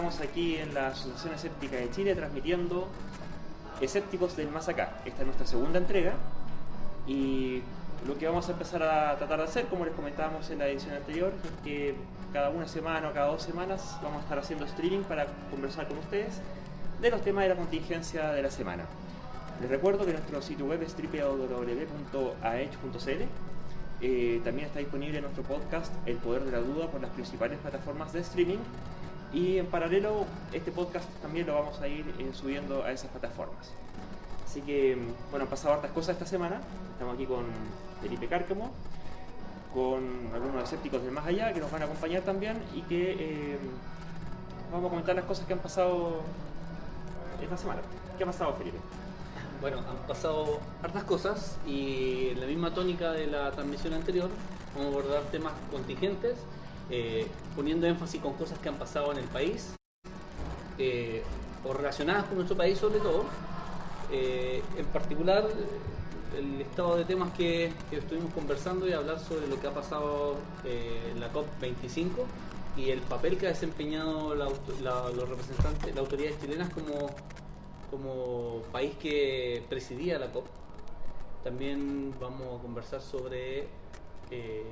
[0.00, 2.88] estamos aquí en la Asociación Escéptica de Chile transmitiendo
[3.82, 4.96] Escépticos del Más Acá.
[5.04, 6.14] Esta es nuestra segunda entrega
[7.06, 7.60] y
[8.06, 10.94] lo que vamos a empezar a tratar de hacer, como les comentábamos en la edición
[10.94, 11.94] anterior, es que
[12.32, 15.98] cada una semana o cada dos semanas vamos a estar haciendo streaming para conversar con
[15.98, 16.40] ustedes
[17.02, 18.86] de los temas de la contingencia de la semana.
[19.60, 22.22] Les recuerdo que nuestro sitio web es www.aech.cl
[24.02, 28.14] eh, también está disponible nuestro podcast El Poder de la Duda por las principales plataformas
[28.14, 28.60] de streaming.
[29.32, 33.72] Y en paralelo, este podcast también lo vamos a ir eh, subiendo a esas plataformas.
[34.44, 34.98] Así que,
[35.30, 36.60] bueno, han pasado hartas cosas esta semana.
[36.92, 37.44] Estamos aquí con
[38.02, 38.72] Felipe Cárcamo,
[39.72, 43.58] con algunos escépticos del más allá que nos van a acompañar también y que eh,
[44.72, 46.22] vamos a comentar las cosas que han pasado
[47.40, 47.82] esta semana.
[48.18, 48.78] ¿Qué ha pasado, Felipe?
[49.60, 54.30] Bueno, han pasado hartas cosas y en la misma tónica de la transmisión anterior
[54.74, 56.38] vamos a abordar temas contingentes,
[56.90, 59.74] eh, poniendo énfasis con cosas que han pasado en el país
[60.78, 61.22] eh,
[61.64, 63.24] o relacionadas con nuestro país sobre todo.
[64.12, 65.48] Eh, en particular,
[66.36, 71.20] el estado de temas que, estuvimos conversando y hablar sobre lo que ha pasado en
[71.20, 72.10] la COP25
[72.76, 77.10] y el papel que ha desempeñado los representantes, las autoridades chilenas como
[77.90, 80.46] como país que presidía la COP.
[81.42, 83.66] También vamos a conversar sobre
[84.30, 84.64] eh,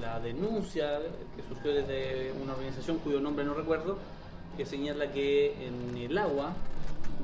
[0.00, 1.00] la denuncia
[1.36, 3.98] que surgió desde una organización cuyo nombre no recuerdo,
[4.56, 6.52] que señala que en el agua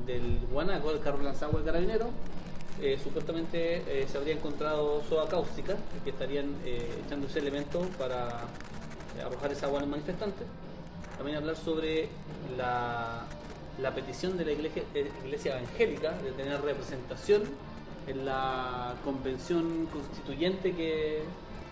[0.05, 2.09] del Guanaco, el carro lanzado del carabinero,
[2.81, 6.55] eh, supuestamente eh, se habría encontrado soda cáustica, que estarían
[7.05, 8.41] echando ese elemento para
[9.23, 10.47] arrojar esa agua a los manifestantes.
[11.17, 12.09] También hablar sobre
[12.57, 13.25] la
[13.81, 14.83] la petición de la iglesia,
[15.23, 17.43] iglesia evangélica de tener representación
[18.07, 21.21] en la convención constituyente que,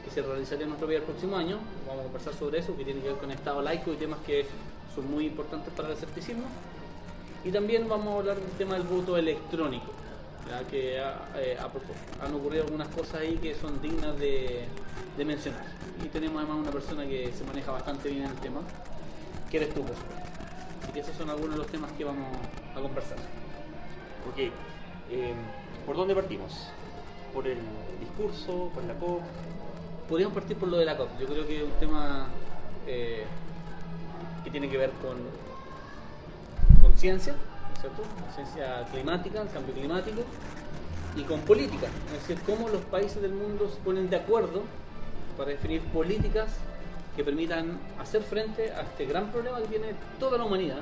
[0.09, 1.57] se realizaría en nuestro país el próximo año.
[1.87, 4.45] Vamos a conversar sobre eso, que tiene que ver con Estado laico y temas que
[4.95, 6.45] son muy importantes para el escepticismo.
[7.43, 9.91] Y también vamos a hablar del tema del voto electrónico,
[10.49, 11.57] ya que eh,
[12.21, 14.65] han ocurrido algunas cosas ahí que son dignas de,
[15.17, 15.65] de, mencionar.
[16.03, 18.61] Y tenemos además una persona que se maneja bastante bien en el tema,
[19.49, 22.27] que eres tú, por Así que esos son algunos de los temas que vamos
[22.75, 23.17] a conversar.
[24.29, 25.33] Ok, eh,
[25.85, 26.67] ¿por dónde partimos?
[27.33, 27.59] ¿Por el
[27.99, 28.69] discurso?
[28.73, 29.21] ¿Por la COP?
[30.09, 31.07] Podríamos partir por lo de la COP.
[31.19, 32.25] Yo creo que es un tema
[32.87, 33.25] eh,
[34.43, 35.17] que tiene que ver con,
[36.81, 37.35] con ciencia,
[37.79, 38.01] ¿cierto?
[38.33, 40.23] Ciencia climática, el cambio climático,
[41.15, 41.87] y con política.
[42.07, 44.63] Es decir, cómo los países del mundo se ponen de acuerdo
[45.37, 46.55] para definir políticas
[47.15, 50.81] que permitan hacer frente a este gran problema que tiene toda la humanidad,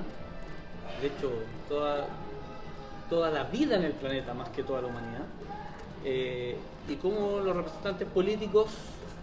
[1.01, 1.31] de hecho
[1.67, 2.07] toda,
[3.09, 5.25] toda la vida en el planeta más que toda la humanidad,
[6.05, 8.67] eh, y cómo los representantes políticos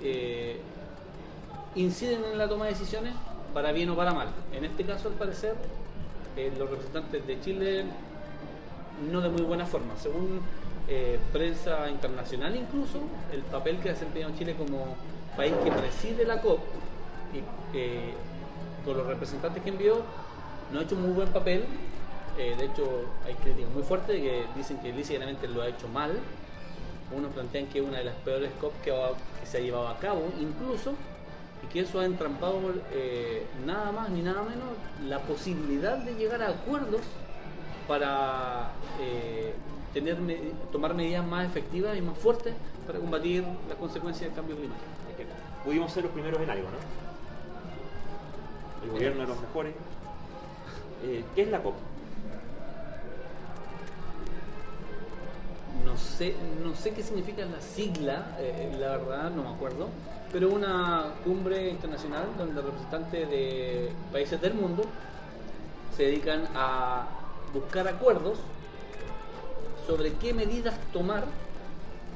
[0.04, 0.60] eh,
[1.74, 3.14] inciden en la toma de decisiones
[3.52, 4.28] para bien o para mal.
[4.52, 5.56] En este caso, al parecer,
[6.36, 7.84] eh, los representantes de Chile
[9.10, 9.96] no de muy buena forma.
[9.96, 10.40] Según
[11.32, 13.00] prensa internacional incluso,
[13.32, 14.96] el papel que ha desempeñado Chile como
[15.34, 16.60] país que preside la COP
[17.32, 17.40] y
[18.84, 20.02] con los representantes que envió
[20.72, 21.64] no ha hecho muy buen papel.
[22.38, 22.84] Eh, de hecho,
[23.24, 26.18] hay críticas muy fuertes que dicen que lícitamente lo ha hecho mal.
[27.10, 28.92] Unos plantean que es una de las peores COP que,
[29.44, 30.94] se ha llevado a cabo, incluso,
[31.62, 32.60] y que eso ha entrampado
[32.92, 34.68] eh, nada más ni nada menos
[35.06, 37.02] la posibilidad de llegar a acuerdos
[37.86, 38.70] para
[39.00, 39.54] eh,
[39.92, 40.16] tener,
[40.72, 42.54] tomar medidas más efectivas y más fuertes
[42.86, 44.88] para combatir las consecuencias del cambio climático.
[45.64, 47.04] Pudimos ser los primeros en algo, ¿no?
[48.84, 49.74] el gobierno de los mejores.
[51.02, 51.74] Eh, ¿Qué es la COP?
[55.94, 59.88] No sé, no sé qué significa la sigla, eh, la verdad no me acuerdo,
[60.32, 64.86] pero una cumbre internacional donde representantes de países del mundo
[65.96, 67.06] se dedican a
[67.52, 68.40] buscar acuerdos
[69.86, 71.26] sobre qué medidas tomar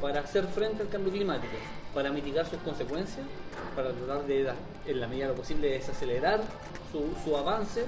[0.02, 1.54] para hacer frente al cambio climático
[1.94, 3.24] para mitigar sus consecuencias,
[3.76, 4.52] para tratar de,
[4.86, 6.40] en la medida de lo posible, desacelerar
[7.24, 7.84] su, avance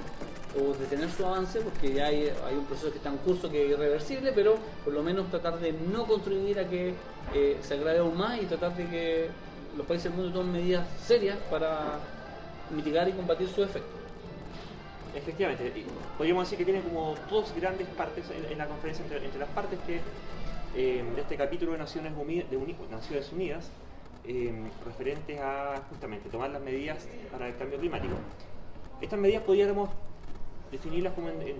[0.59, 3.71] o detener su avance, porque ya hay, un proceso que está en curso que es
[3.71, 6.93] irreversible, pero por lo menos tratar de no contribuir a que
[7.33, 9.29] eh, se agrave aún más y tratar de que
[9.77, 11.99] los países del mundo tomen medidas serias para
[12.69, 13.89] mitigar y combatir su efecto.
[15.15, 15.71] Efectivamente,
[16.17, 19.99] podríamos decir que tiene como dos grandes partes en, la conferencia entre, las partes que
[20.75, 23.69] eh, de este capítulo de Naciones, de Naciones Unidas
[24.23, 28.13] Em, referentes a justamente tomar las medidas para el cambio climático.
[29.01, 29.89] Estas medidas podríamos
[30.71, 31.57] definirlas como en,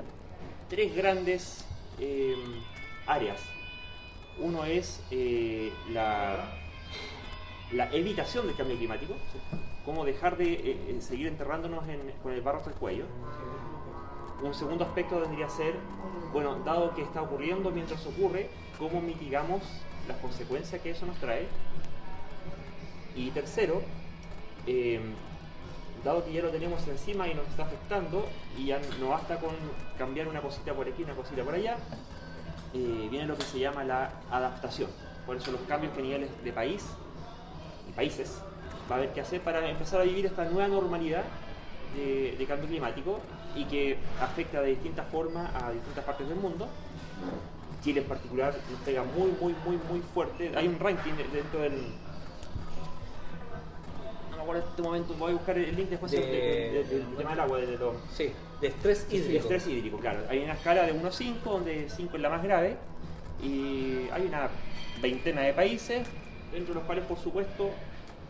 [0.69, 1.65] tres grandes
[1.99, 2.61] em,
[3.05, 3.41] áreas.
[4.39, 6.49] Uno es eh, la,
[7.73, 9.15] la, evitación del cambio climático,
[9.85, 11.83] cómo dejar de eh, eh, seguir enterrándonos
[12.23, 13.05] con el barro hasta el cuello.
[14.41, 15.75] un segundo aspecto tendría que ser,
[16.31, 18.49] bueno, dado que está ocurriendo mientras ocurre,
[18.79, 19.61] ¿cómo mitigamos
[20.07, 21.47] las consecuencias que eso nos trae?
[23.15, 23.81] Y tercero,
[24.65, 24.99] eh,
[26.03, 28.27] dado que ya lo tenemos encima y nos está afectando,
[28.57, 29.51] y ya no basta con
[29.97, 31.77] cambiar una cosita por aquí, una cosita por allá,
[32.73, 34.89] eh, viene lo que se llama la adaptación.
[35.25, 36.85] Por eso los cambios que de país
[37.89, 38.41] y países
[38.89, 41.23] va a haber que hacer para empezar a vivir esta nueva normalidad
[41.95, 43.19] de, de cambio climático
[43.55, 46.67] y que afecta de distintas formas a distintas partes del mundo.
[47.83, 50.51] Chile en particular nos pega muy, muy, muy, muy fuerte.
[50.55, 51.93] Hay un ranking dentro del...
[54.41, 57.15] Me acuerdo en este momento, voy a buscar el link después De- del de, del
[57.15, 57.77] tema del agua, de,
[58.11, 59.39] Sí, de estrés hídrico.
[59.39, 60.21] estrés hídrico, claro.
[60.29, 62.75] Hay una escala de 1 a 5, donde 5 es la más grave,
[63.43, 64.49] y hay una
[64.99, 66.07] veintena de países,
[66.55, 67.69] entre los cuales, por supuesto,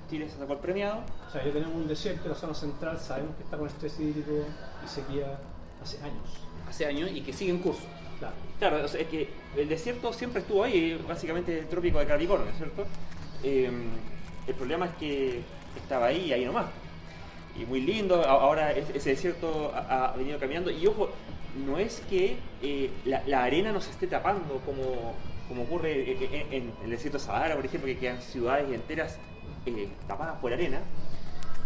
[0.09, 0.99] Chile se sacó el premiado.
[1.29, 4.31] O sea, ya tenemos un desierto, la zona central, sabemos que está con estrés hídrico
[4.85, 5.39] y sequía
[5.81, 6.29] hace años.
[6.67, 7.83] Hace años y que sigue en curso.
[8.19, 8.35] Claro.
[8.59, 12.51] Claro, o sea, es que el desierto siempre estuvo ahí, básicamente el trópico de Capricornio,
[12.57, 12.83] ¿cierto?
[13.43, 13.71] Eh,
[14.47, 15.41] el problema es que
[15.91, 16.67] estaba ahí ahí nomás.
[17.59, 20.71] Y muy lindo, ahora es- ese desierto ha, venido caminando.
[20.71, 21.09] Y ojo,
[21.65, 25.13] no es que eh, la, la arena nos esté tapando como,
[25.49, 29.17] como ocurre en, en- en el desierto de Sahara, por ejemplo, que quedan ciudades enteras
[29.65, 30.79] eh, tapadas por arena,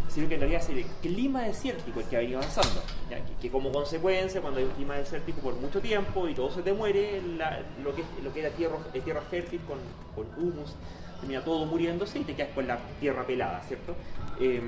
[0.10, 2.82] sino que en realidad es el clima desértico el que ha venido avanzando.
[3.12, 3.18] ¿ya?
[3.24, 6.64] Que, que como consecuencia, cuando hay un clima desértico por mucho tiempo y todo se
[6.64, 9.78] te muere, la- lo, que, lo que era tierra, eh, tierra fértil con,
[10.16, 10.74] con humus,
[11.20, 13.96] termina todo muriéndose y te quedas con la tierra pelada, ¿cierto?
[14.40, 14.62] Eh,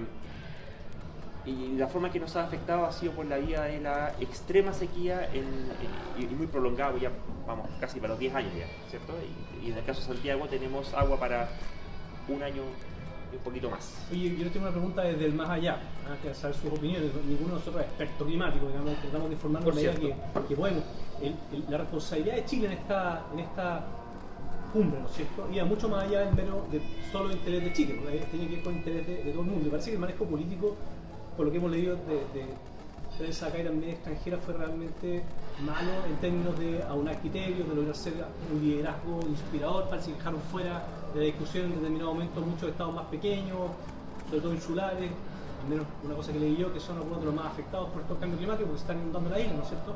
[1.46, 4.74] y la forma que nos ha afectado ha sido por la vía de la extrema
[4.74, 5.72] sequía en-
[6.18, 7.12] en- y, muy prolongada, pues ya
[7.48, 9.14] vamos casi para los 10 años ya, ¿cierto?
[9.64, 11.48] Y, y en el caso de Santiago tenemos agua para
[12.28, 12.64] un año
[13.32, 13.94] y un poquito más.
[14.12, 15.78] Oye, yo les tengo una pregunta desde el más allá,
[16.10, 16.18] ¿ah?
[16.22, 17.12] que saber sus opiniones.
[17.26, 20.16] Ninguno de nosotros es experto climático, digamos, tratamos de informarnos medida que,
[20.50, 20.84] que podemos.
[21.22, 23.86] El- el- la responsabilidad de Chile en esta, en esta
[24.74, 25.48] cumbre, ¿no es cierto?
[25.52, 26.82] Iba mucho más allá del mero de
[27.12, 29.66] solo interés de Chile, porque tiene que ver con interés de, de todo el mundo.
[29.66, 30.76] Me parece que el manejo político,
[31.36, 32.46] por lo que hemos leído de, de
[33.18, 35.24] prensa acá y también extranjera, fue realmente
[35.66, 38.14] malo en términos de aunar criterios, de lograr ser
[38.54, 39.90] un liderazgo inspirador.
[39.90, 43.58] Parece que dejaron fuera de la discusión en determinado momento muchos estados más pequeños,
[44.30, 45.12] sobre todo insulares,
[45.64, 48.02] al menos una cosa que leí yo, que son algunos de los más afectados por
[48.02, 49.94] estos cambios climáticos, porque se están inundando la isla, ¿no es cierto?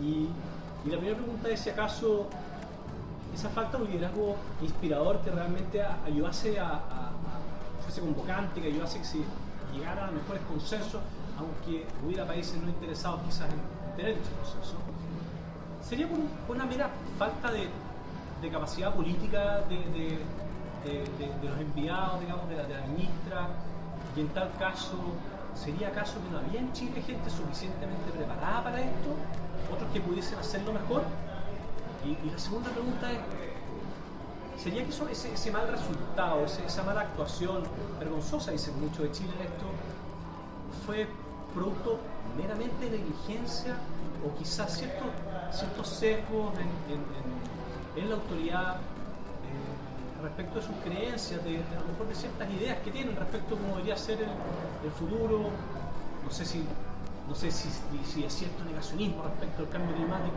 [0.00, 0.28] Y,
[0.86, 2.28] y la primera pregunta es si acaso
[3.34, 6.80] esa falta de un liderazgo inspirador que realmente ayudase a,
[7.82, 9.18] fuese convocante, que ayudase a que se
[9.72, 11.00] llegara a mejores consensos,
[11.38, 14.76] aunque hubiera países no interesados quizás en tener ese consenso.
[15.82, 17.68] Sería por, un- por una mera falta de,
[18.50, 20.18] capacidad política de
[21.42, 23.48] los enviados, digamos, de la, de la ministra,
[24.16, 24.94] y en tal caso,
[25.54, 29.10] ¿sería acaso que no había en Chile gente suficientemente preparada para esto?
[29.72, 31.02] ¿Otros que pudiesen hacerlo mejor?
[32.04, 33.18] Y, la segunda pregunta es,
[34.62, 37.62] ¿sería que ese, mal resultado, esa mala actuación
[37.98, 39.66] vergonzosa, dicen mucho de Chile en esto,
[40.86, 41.08] fue
[41.54, 41.98] producto
[42.36, 43.76] meramente de negligencia
[44.24, 45.08] o quizás ciertos,
[45.52, 52.14] ciertos sesgos en, la autoridad eh, respecto de sus creencias, de, a lo mejor de
[52.14, 55.50] ciertas ideas que tienen respecto a cómo debería ser el, futuro?
[56.24, 56.62] No sé si
[57.28, 57.68] no sé si,
[58.04, 60.36] si- es cierto negacionismo respecto al cambio climático,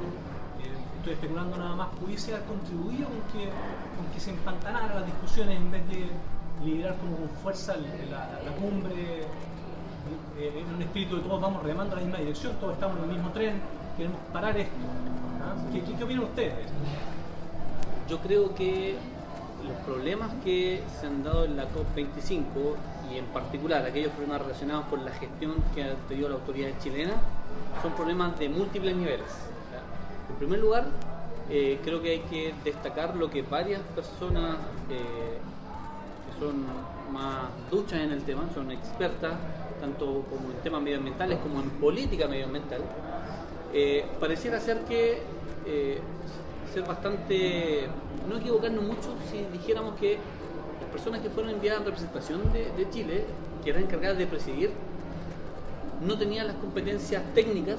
[1.01, 3.49] estoy especulando nada más, pudiese haber contribuido con que,
[3.97, 6.05] con que se empantanaran las discusiones en vez de
[6.63, 9.21] liderar como con fuerza la, cumbre
[10.37, 13.03] eh, en un espíritu de todos vamos remando en la misma dirección, todos estamos en
[13.05, 13.59] el mismo tren,
[13.97, 14.75] queremos parar esto.
[15.41, 15.55] ¿ah?
[15.73, 16.67] ¿Qué, qué, qué opinan ustedes?
[18.07, 18.95] Yo creo que
[19.65, 22.43] los problemas que se han dado en la COP25
[23.11, 27.13] y en particular aquellos problemas relacionados con la gestión que ha tenido la autoridad chilena
[27.81, 29.50] son problemas de múltiples niveles.
[30.31, 30.85] En primer lugar,
[31.49, 34.55] eh, creo que hay que destacar lo que varias personas
[34.89, 35.37] eh,
[36.25, 36.63] que son
[37.11, 39.33] más duchas en el tema, son expertas
[39.81, 42.81] tanto como en temas medioambientales como en política medioambiental,
[43.73, 45.21] eh, pareciera ser que
[46.73, 47.87] ser bastante
[48.27, 50.17] no equivocarnos mucho si dijéramos que
[50.81, 53.25] las personas que fueron enviadas en representación de Chile
[53.63, 54.71] que eran encargadas de presidir
[56.01, 57.77] no tenían las competencias técnicas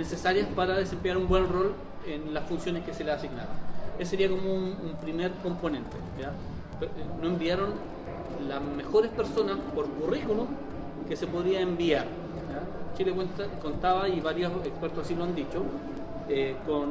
[0.00, 1.74] necesarias para desempeñar un buen rol
[2.06, 3.54] en las funciones que se les asignaban.
[3.98, 5.96] Ese sería como un, un primer componente.
[6.18, 6.28] ¿ya?
[6.84, 6.88] Eh,
[7.20, 7.70] No enviaron
[8.48, 10.46] las mejores personas por currículum
[11.08, 12.04] que se podría enviar.
[12.04, 12.96] ¿ya?
[12.96, 15.62] Chile cuenta- contaba, y varios expertos así lo han dicho,
[16.28, 16.88] eh, con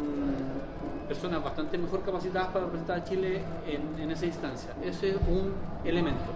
[1.07, 4.69] personas bastante mejor capacitadas para representar a Chile en, en esa instancia.
[4.83, 6.29] Ese es un elemento.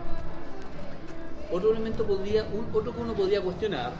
[1.51, 3.91] Otro elemento podría, un, otro que uno podría cuestionar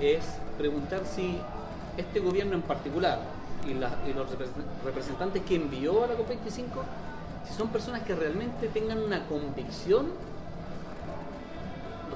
[0.00, 0.22] es
[0.56, 1.38] preguntar si
[1.96, 3.20] este gobierno en particular
[3.66, 3.90] y, los
[4.30, 4.50] repres-
[4.84, 6.66] representantes que envió a la COP25,
[7.48, 10.06] si son personas que realmente tengan una convicción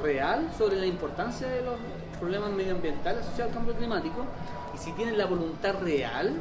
[0.02, 1.74] real sobre la importancia de los
[2.18, 4.24] problemas medioambientales asociados al cambio climático
[4.74, 6.34] y si tienen la voluntad real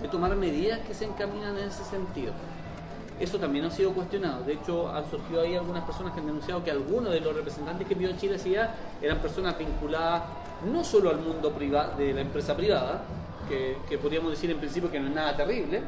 [0.00, 2.32] de tomar medidas que se encaminan en ese sentido.
[3.20, 4.42] Eso también ha sido cuestionado.
[4.42, 7.86] De hecho, han surgido ahí algunas personas que han denunciado que algunos de los representantes
[7.86, 8.36] que envió Chile
[9.00, 10.22] eran personas vinculadas
[10.70, 13.02] no solo al mundo privado de la empresa privada,
[13.88, 15.82] que, podríamos decir en principio que no es nada terrible,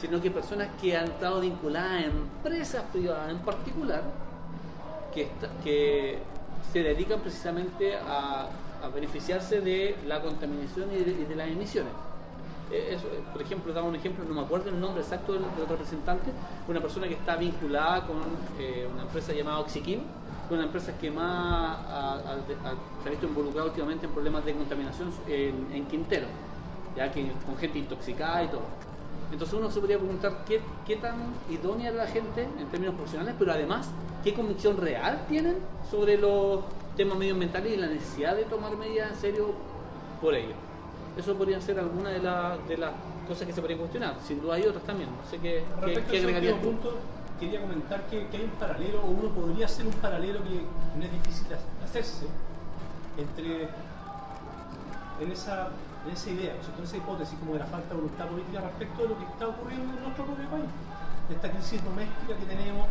[0.00, 4.02] sino que personas que han estado vinculadas a empresas privadas en particular,
[5.14, 6.18] que,
[6.72, 8.48] se dedican precisamente a,
[8.94, 11.92] beneficiarse de la contaminación y de, las emisiones.
[12.70, 12.96] Eh,
[13.32, 16.30] por ejemplo, daba un ejemplo, no me acuerdo el nombre exacto del, representante,
[16.68, 18.18] una persona que está vinculada con
[18.60, 19.58] eh, una empresa llamada
[20.46, 21.24] Oxyquim, una empresa que más
[21.88, 26.26] ha- ha- ha- se ha visto involucrada últimamente en problemas de contaminación en, en Quintero,
[26.96, 28.62] ya que con gente intoxicada y todo.
[29.32, 31.16] Entonces uno se podría preguntar qué, qué tan
[31.50, 33.88] idónea era la gente en términos profesionales, pero además
[34.22, 35.56] qué convicción real tienen
[35.90, 36.60] sobre los
[36.96, 39.52] temas medioambientales y la necesidad de tomar medidas en serio
[40.20, 40.54] por ello.
[41.18, 42.92] Eso podrían ser algunas de, la- de las
[43.26, 44.14] cosas que se podrían cuestionar.
[44.24, 45.08] Sin duda hay otras también.
[45.10, 46.68] No sé qué, qué, qué agregarías tú.
[47.38, 50.64] Quería comentar que, hay un paralelo, o uno podría hacer un paralelo que
[50.98, 51.46] no es difícil
[51.84, 52.26] hacerse,
[53.16, 53.68] entre
[55.20, 55.68] en esa,
[56.06, 58.60] en esa idea, ¿no es en esa hipótesis como de la falta de voluntad política
[58.60, 60.70] respecto de lo que está ocurriendo en nuestro propio país,
[61.28, 62.86] de esta crisis doméstica que tenemos,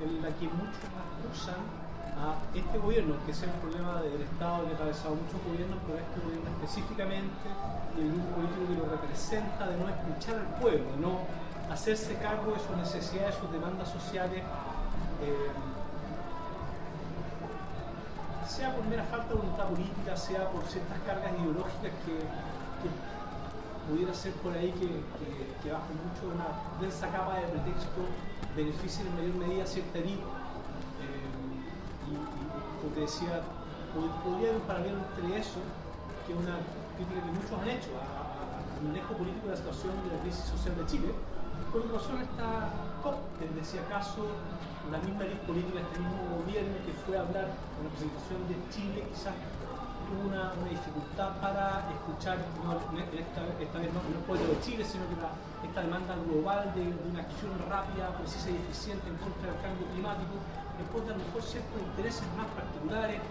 [0.00, 1.60] en la que muchos acusan
[2.20, 5.98] a este gobierno, que sea un problema del Estado que ha atravesado muchos gobiernos, pero
[6.00, 7.48] este gobierno específicamente
[7.96, 11.24] y el grupo político que lo representa, de no escuchar al pueblo, de no
[11.70, 14.42] hacerse cargo de sus necesidades, sus demandas sociales.
[15.22, 15.50] eh,
[18.48, 22.18] sea por mera falta de voluntad política, sea por ciertas cargas ideológicas que,
[23.88, 26.46] pudiera ser por ahí que, bajo mucho una
[26.80, 28.02] densa capa de pretexto
[28.56, 30.22] beneficien en mayor medida cierta élite.
[30.22, 32.12] Eh, y,
[32.82, 33.40] como te decía,
[33.94, 35.60] pod- podría haber un paralelo entre eso,
[36.26, 36.58] que es una
[36.98, 40.18] crítica que muchos han hecho a- a- al manejo político de la situación de la
[40.22, 41.10] crisis social de Chile,
[41.70, 42.48] con relación a esta
[43.02, 44.26] COP, desde si acaso
[44.90, 47.46] la misma élite política, este mismo gobierno que fue a hablar
[47.78, 49.38] con la presentación de Chile, quizás
[50.10, 54.82] tuvo una, una dificultad para escuchar, esta, esta vez no, no el pueblo de Chile,
[54.82, 59.62] sino que esta demanda global de, una acción rápida, precisa y eficiente en contra del
[59.62, 60.34] cambio climático,
[60.74, 63.22] en de a lo mejor ciertos intereses más particulares.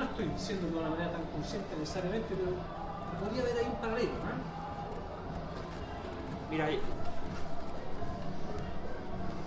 [0.00, 2.56] No estoy diciendo de una manera tan consciente necesariamente, pero
[3.20, 4.16] podría haber ahí un paralelo.
[4.24, 4.32] ¿no?
[6.48, 6.80] Mira, eh,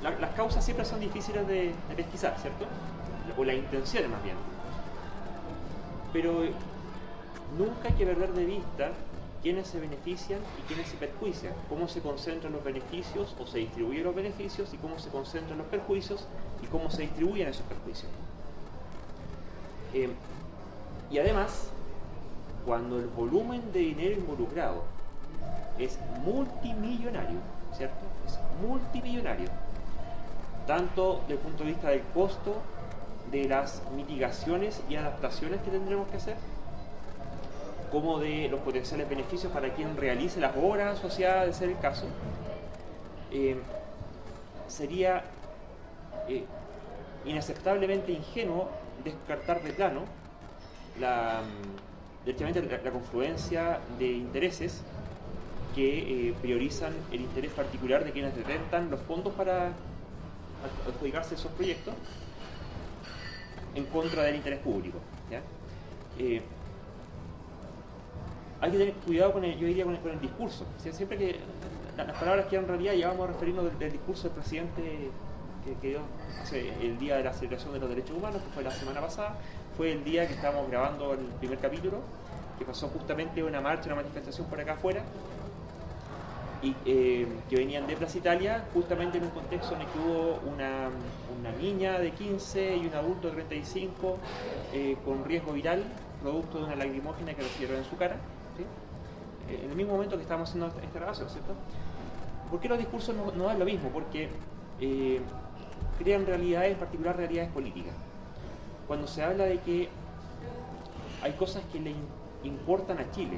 [0.05, 2.65] la- las causas siempre son difíciles de, pesquisar, ¿cierto?
[3.37, 4.35] O las intenciones más bien.
[6.13, 6.43] Pero
[7.57, 8.91] nunca hay que perder de vista
[9.41, 14.03] quiénes se benefician y quiénes se perjuician, cómo se concentran los beneficios o se distribuyen
[14.03, 16.27] los beneficios y cómo se concentran los perjuicios
[16.61, 18.11] y cómo se distribuyen esos perjuicios.
[19.93, 20.09] Eh,
[21.11, 21.69] y además,
[22.65, 24.83] cuando el volumen de dinero involucrado
[25.79, 27.39] es multimillonario,
[27.75, 28.05] ¿cierto?
[28.25, 29.64] Es multimillonario.
[30.67, 32.61] Tanto desde el punto de vista del costo
[33.31, 36.37] de las mitigaciones y adaptaciones que tendremos que hacer,
[37.91, 42.05] como de los potenciales beneficios para quien realice las obras asociadas, de ser el caso,
[43.31, 43.57] eh,
[44.67, 45.23] sería
[46.27, 46.43] eh,
[47.25, 48.69] inaceptablemente ingenuo
[49.03, 50.01] descartar de plano
[50.99, 51.41] la,
[52.25, 54.81] mm, la, confluencia de intereses
[55.75, 59.73] que eh, priorizan el interés particular de quienes detentan los fondos para
[60.87, 61.93] adjudicarse esos proyectos
[63.75, 64.99] en contra del interés público.
[66.17, 66.41] Eh,
[68.61, 70.65] hay que tener cuidado con el, yo diría con el, con el discurso.
[70.77, 71.39] Siempre que
[71.97, 75.09] la- las palabras que en realidad ya vamos a referirnos del, discurso del presidente
[75.65, 75.99] que, que dio
[76.81, 79.35] el día de la celebración de los derechos humanos, que fue la semana pasada,
[79.75, 81.99] fue el día que estábamos grabando el primer capítulo,
[82.57, 85.01] que pasó justamente una marcha, una manifestación por acá afuera,
[86.65, 90.39] y eh, que venían de Plaza Italia, justamente en un contexto en el que hubo
[90.51, 90.89] una,
[91.39, 94.17] una niña de 15 y un adulto de 35
[94.73, 95.83] eh, con riesgo viral,
[96.23, 98.15] producto de una lacrimógena que recibieron en su cara.
[99.47, 101.53] Eh, en el mismo momento que estábamos haciendo esta grabación, ¿cierto?
[102.49, 103.89] ¿Por qué los discursos no, no dan lo mismo?
[103.89, 104.29] Porque
[105.99, 107.93] crean realidades, en particular realidades políticas.
[108.87, 109.89] Cuando se habla de que
[111.21, 111.93] hay cosas que le
[112.43, 113.37] importan a Chile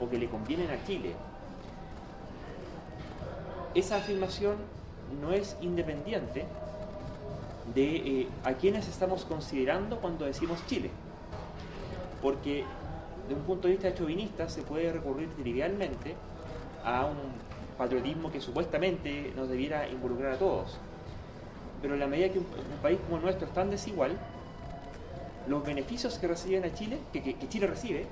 [0.00, 1.14] o que le convienen a Chile,
[3.74, 4.56] esa afirmación
[5.20, 6.44] no es independiente
[7.74, 10.90] de eh, a quienes estamos considerando cuando decimos Chile.
[12.22, 12.64] Porque
[13.28, 16.14] de un punto de vista chauvinista se puede recurrir trivialmente
[16.84, 17.16] a un
[17.76, 20.78] patriotismo que supuestamente nos debiera involucrar a todos.
[21.80, 22.46] Pero en la medida que un,
[22.82, 24.12] país como el nuestro es tan desigual,
[25.46, 28.06] los beneficios que reciben a Chile, que, que Chile recibe,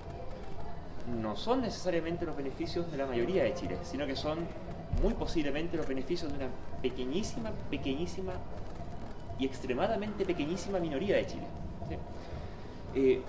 [1.20, 4.38] no son necesariamente los beneficios de la mayoría de Chile, sino que son
[5.02, 6.48] muy posiblemente los beneficios de una
[6.82, 8.32] pequeñísima, pequeñísima
[9.38, 11.46] y extremadamente pequeñísima minoría de Chile.
[12.94, 13.20] Eh,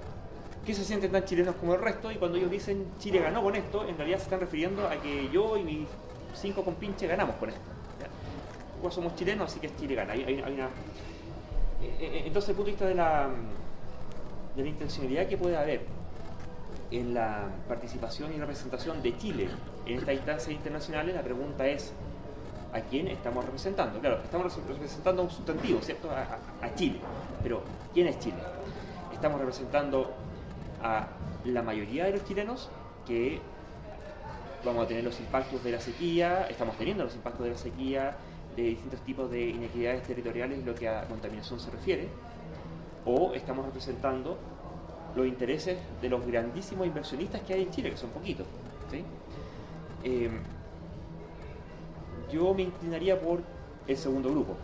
[0.65, 3.55] que se sienten tan chilenos como el resto y cuando ellos dicen Chile ganó con
[3.55, 5.87] esto, en realidad se están refiriendo a que yo y mis
[6.33, 7.61] cinco compinches ganamos con esto.
[8.83, 8.91] ¿ya?
[8.91, 10.13] somos chilenos, así que Chile gana.
[10.13, 10.21] Eh,
[11.81, 13.29] eh, entonces, el punto de vista de la,
[14.55, 15.96] de la intencionalidad que puede haber
[16.91, 19.49] en la participación y representación de Chile
[19.85, 21.91] en estas instancias internacionales, la pregunta es,
[22.73, 23.99] ¿a quién estamos representando?
[23.99, 26.09] Claro, estamos representando a un sustantivo, ¿cierto?
[26.11, 26.99] A, Chile.
[27.43, 27.61] Pero,
[27.93, 28.37] ¿quién es Chile?
[29.13, 30.13] Estamos representando
[30.81, 31.07] a
[31.45, 32.69] la mayoría de los chilenos
[33.05, 33.39] que
[34.63, 38.17] vamos a tener los impactos de la sequía, estamos teniendo los impactos de la sequía,
[38.55, 42.09] de distintos tipos de inequidades territoriales, lo que a contaminación se refiere,
[43.05, 44.37] o estamos representando
[45.17, 48.45] los intereses de los grandísimos inversionistas que hay en Chile, que son poquitos.
[50.03, 50.39] Em,
[52.31, 53.41] yo me inclinaría por
[53.87, 54.55] el segundo grupo.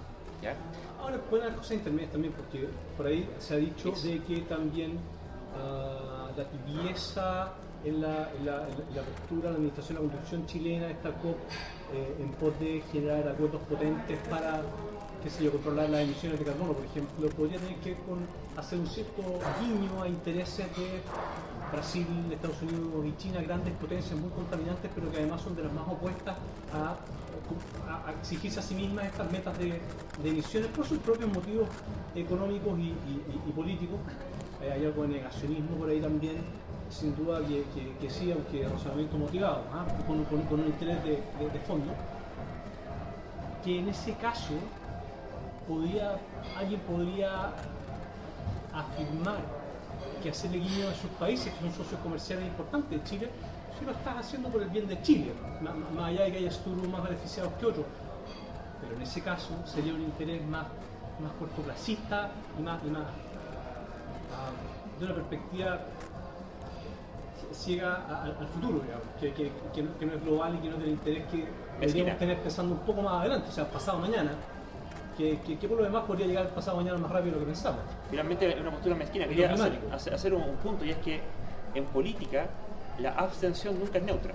[1.01, 4.91] Ahora pueden haber cosas intermedias también, porque por ahí se ha dicho de que también
[4.91, 10.45] uh, la tibieza en la, en, la, la, postura de la administración de la construcción
[10.45, 11.36] chilena, esta COP,
[11.93, 14.62] eh, en pos de generar acuerdos potentes para
[15.24, 18.20] qué sé yo, controlar las emisiones de carbono, por ejemplo, podría tener que con
[18.58, 19.22] hacer un cierto
[19.62, 21.00] guiño a intereses de
[21.72, 25.72] Brasil, Estados Unidos y China, grandes potencias muy contaminantes, pero que además son de las
[25.72, 26.36] más opuestas
[26.74, 26.98] a,
[28.20, 29.80] exigirse a sí mismas estas metas de,
[30.24, 31.70] emisiones por sus propios motivos
[32.15, 34.00] económicos y, políticos.
[34.62, 36.38] Eh, hay algo de negacionismo por ahí también,
[36.89, 39.86] sin duda que, sí, aunque razonamiento motivado, ¿ah?
[40.06, 41.94] con, un interés de fondo,
[43.63, 44.54] que en ese caso
[45.67, 46.17] podría,
[46.58, 47.52] alguien podría
[48.73, 49.39] afirmar
[50.21, 53.30] que hacerle guiño a sus países, que son socios comerciales importantes de Chile,
[53.78, 56.88] si lo estás haciendo por el bien de Chile, más, allá de que haya estudios
[56.88, 57.86] más beneficiados que otros.
[58.82, 60.65] Pero en ese caso sería un interés más,
[61.21, 65.80] más cortoplacista y más, y más ah, de una perspectiva
[67.52, 71.47] ciega al, futuro, digamos, que, no, es global y que no tiene interés que
[71.80, 74.32] deberíamos tener pensando un poco más adelante, o sea, pasado mañana,
[75.17, 77.82] que, por lo demás podría llegar pasado mañana más rápido de lo que pensamos.
[78.10, 79.28] Finalmente es una postura mezquina.
[79.28, 79.54] Quería
[79.91, 81.21] hacer, hacer, un, punto y es que
[81.73, 82.47] en política
[82.99, 84.34] la abstención nunca es neutra.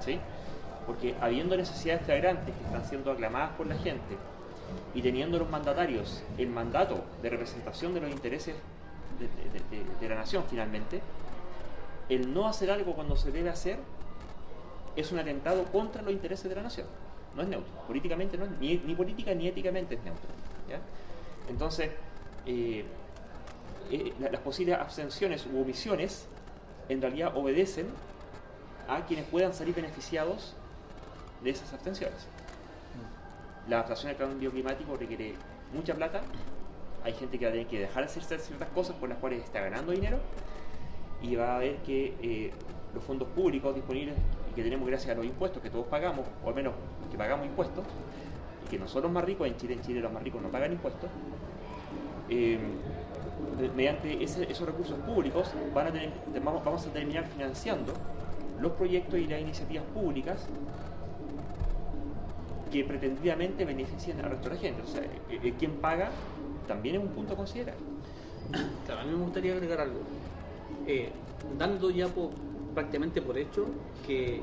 [0.00, 0.18] ¿Sí?
[0.86, 4.16] Porque habiendo necesidades flagrantes que están siendo aclamadas por la gente
[4.94, 8.56] y teniendo los mandatarios el mandato de representación de los intereses
[10.00, 11.00] de la nación finalmente,
[12.08, 13.78] el no hacer algo cuando se debe hacer
[14.96, 16.86] es un atentado contra los intereses de la nación
[17.34, 17.72] no es neutro.
[17.86, 20.28] Políticamente no es, ni, ni política ni éticamente es neutro.
[21.48, 21.90] Entonces,
[22.46, 22.84] eh,
[23.90, 26.26] eh, las posibles abstenciones u omisiones
[26.88, 27.86] en realidad obedecen
[28.86, 30.54] a quienes puedan salir beneficiados
[31.42, 32.26] de esas abstenciones.
[33.68, 35.34] La adaptación al cambio climático requiere
[35.72, 36.22] mucha plata,
[37.04, 39.44] hay gente que va a tener que dejar de hacer ciertas cosas por las cuales
[39.44, 40.18] está ganando dinero
[41.22, 42.52] y va a haber que eh,
[42.94, 44.14] los fondos públicos disponibles
[44.58, 46.72] que tenemos gracias a los impuestos que todos pagamos, o al menos
[47.12, 47.84] que pagamos impuestos,
[48.66, 50.48] y que no son los más ricos, en Chile, en Chile los más ricos no
[50.48, 51.08] pagan impuestos,
[52.28, 52.58] eh,
[53.76, 55.92] mediante esos recursos públicos van a
[56.42, 57.92] vamos, a terminar financiando
[58.60, 60.44] los proyectos y las iniciativas públicas
[62.72, 64.82] que pretendidamente benefician al resto de la gente.
[64.82, 66.10] O sea, eh, eh, quien paga
[66.66, 67.76] también es un punto a considerar.
[68.52, 70.00] a mí me gustaría agregar algo.
[71.56, 72.30] dando ya por,
[72.78, 73.66] prácticamente por hecho
[74.06, 74.40] que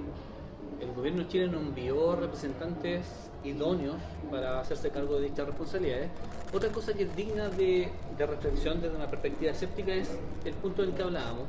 [0.82, 3.06] el gobierno chileno envió representantes
[3.46, 3.96] idóneos
[4.30, 6.10] para hacerse cargo de dichas responsabilidades.
[6.54, 10.10] Otra cosa que es digna de, reflexión desde una perspectiva escéptica es
[10.44, 11.46] el punto del que hablábamos.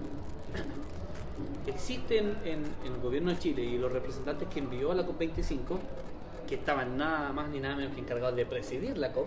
[1.67, 5.79] Existen en, el gobierno de Chile y los representantes que envió a la COP25,
[6.47, 9.27] que estaban nada más ni nada menos que encargados de presidir la COP,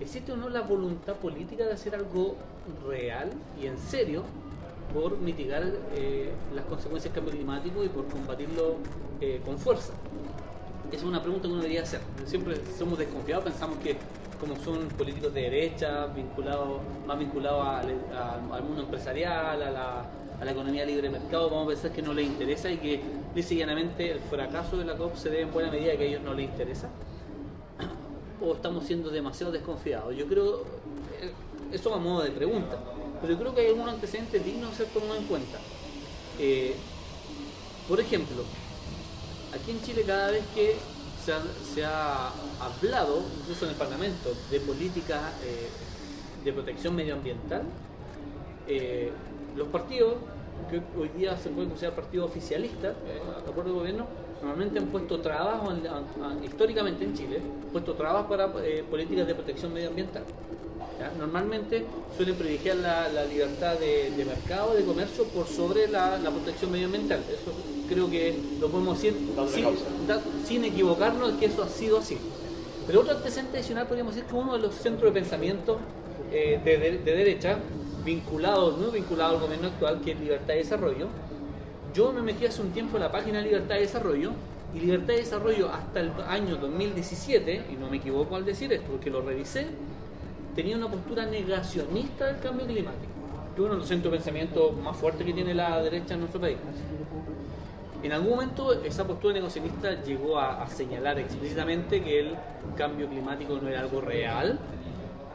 [0.00, 2.34] ¿existe o no la voluntad política de hacer algo
[2.88, 3.30] real
[3.62, 4.24] y en serio
[4.94, 5.64] por mitigar
[5.96, 8.76] eh, las consecuencias del cambio climático y por combatirlo
[9.20, 9.92] eh, con fuerza?
[10.88, 12.00] Esa es una pregunta que uno debería hacer.
[12.24, 13.96] Siempre somos desconfiados, pensamos que
[14.38, 21.08] como son políticos de derecha, vinculados, más vinculados al, mundo empresarial, a la, economía libre
[21.08, 23.00] de mercado, vamos a pensar que no les interesa y que
[23.34, 26.22] lisa el fracaso de la COP se debe en buena medida a que a ellos
[26.22, 26.88] no les interesa.
[28.42, 30.14] O estamos siendo demasiado desconfiados.
[30.14, 30.64] Yo creo,
[31.22, 31.32] eh,
[31.72, 32.76] eso a modo de pregunta
[33.26, 35.60] pero creo que hay algunos antecedentes dignos de ser tomados en cuenta.
[36.38, 36.76] Eh,
[37.88, 38.44] por ejemplo,
[39.52, 40.78] aquí en Chile cada vez que
[41.16, 45.70] se ha, hablado, incluso en el Parlamento, de políticas eh,
[46.44, 47.62] de protección medioambiental,
[48.66, 49.12] eh,
[49.54, 50.14] los partidos,
[50.70, 54.06] que hoy día se pueden considerar partidos oficialistas, de acuerdo al gobierno,
[54.40, 58.52] normalmente han puesto trabas, o han- han- han- históricamente en Chile, han puesto trabas para
[58.90, 60.24] políticas de protección medioambiental.
[60.98, 61.12] ¿Ya?
[61.18, 61.84] Normalmente
[62.16, 66.70] suelen privilegiar la, la libertad de, de mercado, de comercio, por sobre la, la protección
[66.72, 67.20] medioambiental.
[67.30, 67.52] Eso
[67.88, 69.16] creo que lo podemos decir
[69.52, 72.16] sin, da- sin equivocarnos de que eso ha sido así.
[72.86, 75.78] Pero otro antecedente adicional podríamos decir que uno de los centros de pensamiento
[76.32, 77.58] eh, de, de- de derecha,
[78.04, 81.06] vinculado, no vinculado al gobierno actual, que es Libertad de Desarrollo,
[81.94, 84.32] yo me metí hace un tiempo en la página Libertad de Desarrollo
[84.74, 88.86] y Libertad de Desarrollo hasta el año 2017, y no me equivoco al decir esto
[88.90, 89.66] porque lo revisé,
[90.54, 93.12] tenía una postura negacionista del cambio climático,
[93.54, 96.20] que es uno de los centros de pensamiento más fuertes que tiene la derecha en
[96.20, 96.56] nuestro país.
[98.02, 102.34] En algún momento esa postura negacionista llegó a, a señalar explícitamente que el
[102.76, 104.58] cambio climático no era algo real.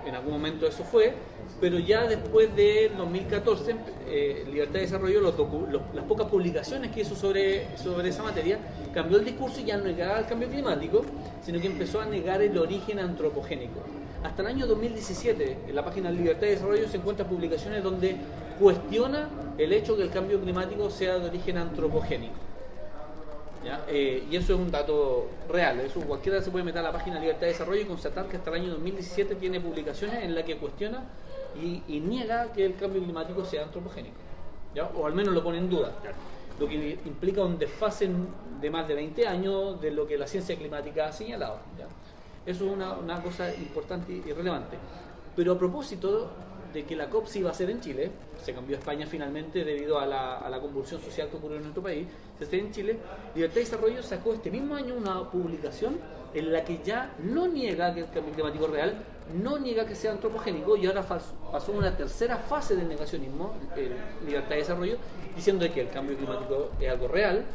[0.05, 1.13] En algún momento eso fue,
[1.59, 3.75] pero ya después del 2014,
[4.07, 8.23] eh, Libertad de Desarrollo, los docu- los- las pocas publicaciones que hizo sobre, sobre esa
[8.23, 8.59] materia,
[8.93, 11.01] cambió el discurso y ya no negaba el cambio climático,
[11.43, 13.81] sino que empezó a negar el origen antropogénico.
[14.23, 18.17] Hasta el año 2017, en la página Libertad de Desarrollo se encuentran publicaciones donde
[18.59, 22.33] cuestiona el hecho que el cambio climático sea de origen antropogénico.
[23.87, 25.79] Eh, y eso es un dato real.
[25.79, 28.49] Eso cualquiera se puede meter a la página Libertad de Desarrollo y constatar que hasta
[28.49, 31.03] el año 2017 tiene publicaciones en las que cuestiona
[31.61, 34.17] y, y niega que el cambio climático sea antropogénico.
[34.97, 35.93] O al menos lo pone en duda.
[36.59, 38.09] Lo que implica un desfase
[38.59, 41.59] de más de 20 años de lo que la ciencia climática ha señalado.
[42.49, 44.75] Eso es una, una cosa importante y relevante.
[45.35, 46.31] Pero a propósito
[46.73, 48.09] de que la COP se iba a hacer en Chile,
[48.43, 51.63] se cambió a España finalmente debido a la, a la convulsión social que ocurrió en
[51.63, 52.07] nuestro país,
[52.39, 52.97] se hace en Chile,
[53.35, 55.99] Libertad de Desarrollo sacó este mismo año una publicación
[56.33, 58.95] en la que ya no niega que el cambio climático real,
[59.43, 64.49] no niega que sea antropogénico y ahora pasó una tercera fase del negacionismo, eh, Libertad
[64.49, 64.97] de Desarrollo,
[65.35, 67.45] diciendo que el cambio climático es algo real,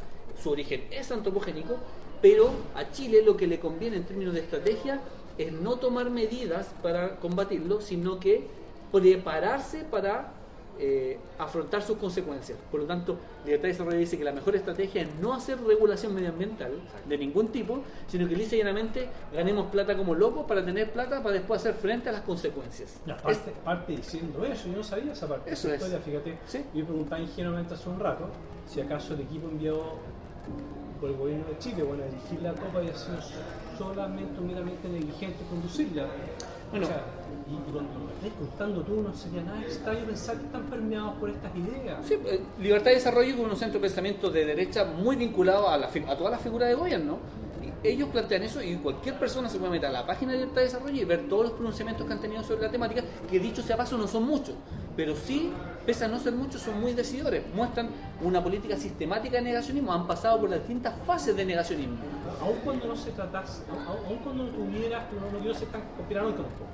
[0.41, 1.79] su origen es antropogénico,
[2.25, 4.99] pero a Chile lo que le conviene en términos de estrategia
[5.37, 8.47] es no tomar medidas para combatirlo, sino que
[8.91, 10.33] prepararse para
[10.79, 12.57] eh, afrontar sus consecuencias.
[12.71, 16.15] Por lo tanto, Libertad de Desarrollo dice que la mejor estrategia es no hacer regulación
[16.15, 16.73] medioambiental
[17.07, 21.23] de ningún tipo, sino que lisa y llanamente ganemos plata como locos para tener plata
[21.23, 23.03] para después hacer frente a las consecuencias.
[23.07, 25.81] Es- parte, parte diciendo eso, yo no sabía esa parte Eso de es.
[25.83, 26.39] la historia, fíjate.
[26.47, 26.65] Sí.
[26.73, 28.29] Yo preguntaba ingenuamente hace un rato
[28.67, 29.99] si acaso el equipo enviado
[31.05, 33.19] por el gobierno de Chile bueno, dirigir la copa había sido
[33.77, 36.07] solamente meramente negligente conducirla.
[36.71, 36.87] Bueno.
[36.87, 37.05] O sea,
[37.47, 41.15] y, y cuando lo estás contando tú no sería nada extraño pensar que están permeados
[41.17, 42.07] por estas ideas.
[42.07, 45.77] Sí, eh, Libertad de Desarrollo es un centro de pensamiento de derecha muy vinculado a,
[45.77, 47.19] la a todas las figuras de gobierno.
[47.63, 50.63] Y ellos plantean eso y cualquier persona se puede meter a la página de Libertad
[50.63, 53.61] de Desarrollo y ver todos los pronunciamientos que han tenido sobre la temática, que dicho
[53.61, 54.55] sea paso no son muchos,
[54.97, 55.53] pero sí,
[55.85, 57.45] pese a no ser muchos, son muy decidores.
[57.55, 57.89] Muestran
[58.23, 61.97] una política sistemática de negacionismo, han pasado por las distintas fases de negacionismo.
[62.41, 65.83] Aun cuando no se tratase, aun, aun cuando no tuvieras, no, no quiero ser tan
[65.97, 66.71] conspiranoico tampoco,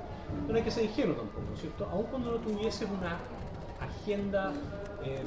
[0.47, 1.89] no hay que ser ingenuo tampoco, ¿no es ¿cierto?
[1.91, 3.17] Aun cuando no tuvieses una
[3.81, 4.51] agenda
[5.03, 5.23] eh,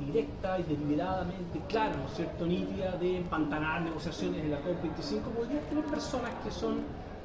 [0.00, 5.64] directa y deliberadamente clara, ¿no es cierto?, nítida de empantanar negociaciones en la COP25, podrías
[5.68, 6.82] tener personas que son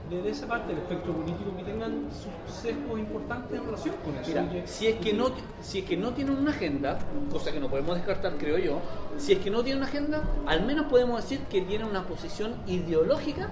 [0.09, 4.15] de, de esa parte del espectro político que tengan sus sesgos importantes en relación con
[4.15, 4.29] eso.
[4.29, 6.97] Mira, si es que no si es que no tienen una agenda,
[7.31, 8.79] cosa que no podemos descartar, creo yo,
[9.17, 12.55] si es que no tienen una agenda, al menos podemos decir que tienen una posición
[12.67, 13.49] ideológica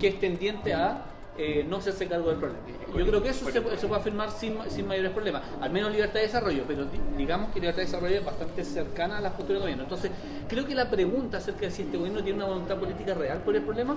[0.00, 1.02] que es tendiente a
[1.38, 2.62] eh, no hacerse cargo del problema.
[2.96, 6.14] Yo creo que eso se, se puede afirmar sin, sin mayores problemas, al menos libertad
[6.14, 9.56] de desarrollo, pero di- digamos que libertad de desarrollo es bastante cercana a las posturas
[9.56, 9.82] del gobierno.
[9.82, 10.10] Entonces,
[10.48, 13.54] creo que la pregunta acerca de si este gobierno tiene una voluntad política real por
[13.54, 13.96] el problema,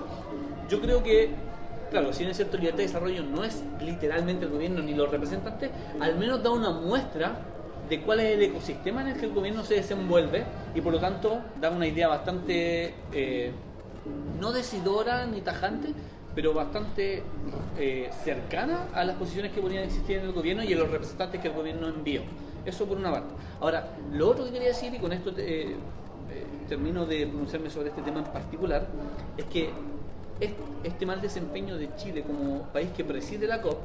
[0.68, 1.30] yo creo que
[1.90, 5.10] Claro, si bien es cierto, libertad de desarrollo no es literalmente el gobierno ni los
[5.10, 7.40] representantes, al menos da una muestra
[7.88, 11.00] de cuál es el ecosistema en el que el gobierno se desenvuelve y por lo
[11.00, 13.50] tanto da una idea bastante, eh,
[14.38, 15.88] no decidora ni tajante,
[16.32, 17.24] pero bastante
[17.76, 21.40] eh, cercana a las posiciones que podrían existir en el gobierno y en los representantes
[21.40, 22.22] que el gobierno envió.
[22.64, 23.34] Eso por una parte.
[23.60, 25.74] Ahora, lo otro que quería decir, y con esto eh,
[26.68, 28.86] termino de pronunciarme sobre este tema en particular,
[29.36, 29.70] es que
[30.40, 33.78] este mal desempeño de Chile como país que preside la COP,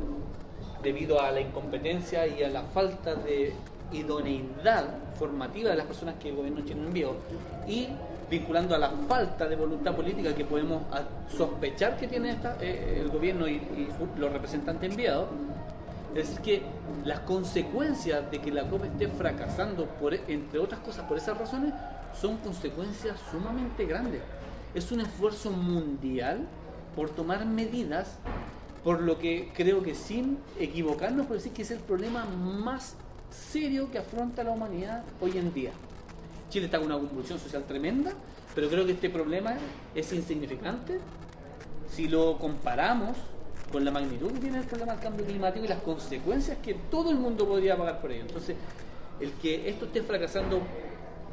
[0.82, 3.54] debido a la incompetencia y a la falta de
[3.92, 4.86] idoneidad
[5.18, 7.16] formativa de las personas que el gobierno chileno envió,
[7.68, 7.88] y
[8.30, 10.84] vinculando a la falta de voluntad política que podemos
[11.30, 15.28] sospechar que tiene esta, eh, el gobierno y, y los representantes enviados,
[16.16, 16.62] Es decir, que
[17.04, 21.74] las consecuencias de que la COP esté fracasando, por, entre otras cosas, por esas razones,
[22.20, 24.22] son consecuencias sumamente grandes.
[24.76, 26.46] Es un esfuerzo mundial
[26.98, 28.18] por tomar medidas,
[28.84, 32.96] por lo que creo que sin equivocarnos, por decir que es el problema más
[33.30, 35.72] serio que afronta la humanidad hoy en día.
[36.50, 38.12] Chile está con una convulsión social tremenda,
[38.54, 39.56] pero creo que este problema
[39.96, 41.00] es insignificante
[41.90, 43.16] si lo comparamos
[43.72, 47.12] con la magnitud que tiene el problema del cambio climático y las consecuencias que todo
[47.12, 48.24] el mundo podría pagar por ello.
[48.24, 48.58] Entonces,
[49.22, 50.60] el que esto esté fracasando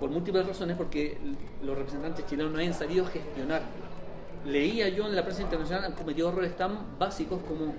[0.03, 1.17] por múltiples razones porque
[1.63, 3.63] los representantes chilenos no hayan sabido gestionar.
[4.45, 7.73] Leía yo en la prensa internacional han cometido errores tan básicos como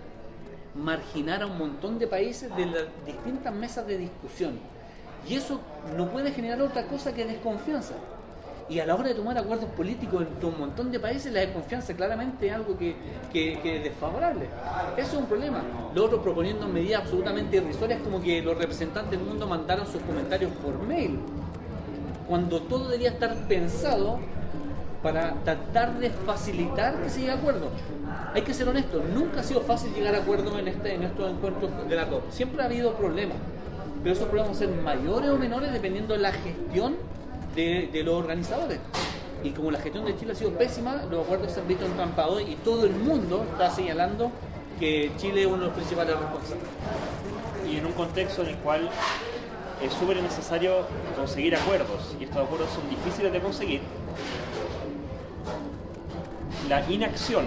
[0.73, 4.53] marginar a un montón de países de las distintas mesas de discusión.
[5.27, 5.59] Y eso
[5.97, 7.95] no puede generar otra cosa que desconfianza.
[8.69, 11.93] Y a la hora de tomar acuerdos políticos entre un montón de países, la desconfianza
[11.93, 12.95] claramente es algo que,
[13.33, 14.45] que, es desfavorable.
[14.95, 15.62] Eso es un problema.
[15.93, 20.53] Los otros proponiendo medidas absolutamente irrisorias como que los representantes del mundo mandaron sus comentarios
[20.63, 21.19] por mail.
[22.27, 24.19] Cuando todo debería estar pensado
[25.03, 27.67] para tratar de facilitar que se llegue a acuerdo.
[28.33, 31.29] Hay que ser honesto, nunca ha sido fácil llegar a acuerdo en, este, en estos
[31.29, 32.31] encuentros de la COP.
[32.31, 33.38] Siempre ha habido problemas,
[34.01, 36.95] pero esos problemas ser mayores o menores dependiendo de la gestión
[37.53, 38.79] de, los organizadores.
[39.43, 42.41] Y como la gestión de Chile ha sido pésima, los acuerdos se han visto entrampados
[42.41, 44.31] y todo el mundo está señalando
[44.79, 46.67] que Chile es uno de los principales responsables.
[47.69, 48.89] Y en un contexto en el cual
[49.84, 53.82] es súper necesario conseguir acuerdos, y estos acuerdos son difíciles de conseguir,
[56.69, 57.46] la inacción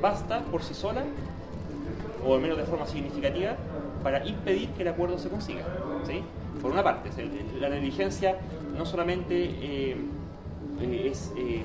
[0.00, 1.04] basta por sí sola,
[2.26, 3.56] o al menos de forma significativa,
[4.02, 5.64] para impedir que el acuerdo se consiga.
[6.06, 6.22] ¿sí?
[6.60, 7.10] Por una parte,
[7.58, 8.36] la negligencia
[8.76, 9.96] no solamente eh,
[10.80, 11.62] eh, es eh,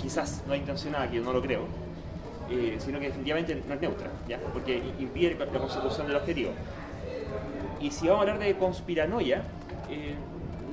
[0.00, 1.82] quizás no intencionada, que yo no lo creo,
[2.78, 4.38] sino que definitivamente no es neutra, ¿ya?
[4.52, 6.50] porque impide la consecución del objetivo.
[7.82, 9.42] Y si vamos a hablar de conspiranoia,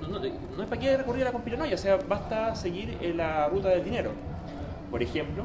[0.09, 3.83] no, es para qué recurrir a la conspiranoia, o sea, basta seguir la ruta del
[3.83, 4.11] dinero.
[4.91, 5.43] Por ejemplo,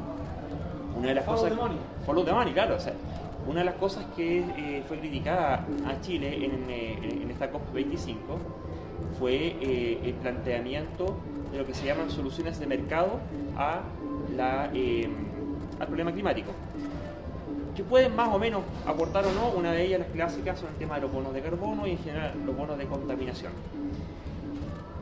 [0.95, 1.55] una de las follow cosas...
[1.57, 1.77] The money.
[2.05, 2.75] Follow the money, claro.
[2.75, 2.93] O sea,
[3.47, 8.15] una de las cosas que eh, fue criticada a Chile en, eh, esta COP25
[9.19, 11.17] fue eh, el planteamiento
[11.51, 13.19] de lo que se llaman soluciones de mercado
[13.57, 13.81] a
[14.35, 14.63] la,
[15.79, 16.51] al problema climático.
[17.75, 20.75] Que pueden más o menos aportar o no, una de ellas, las clásicas, son el
[20.75, 23.51] tema de los bonos de carbono y en general los bonos de contaminación.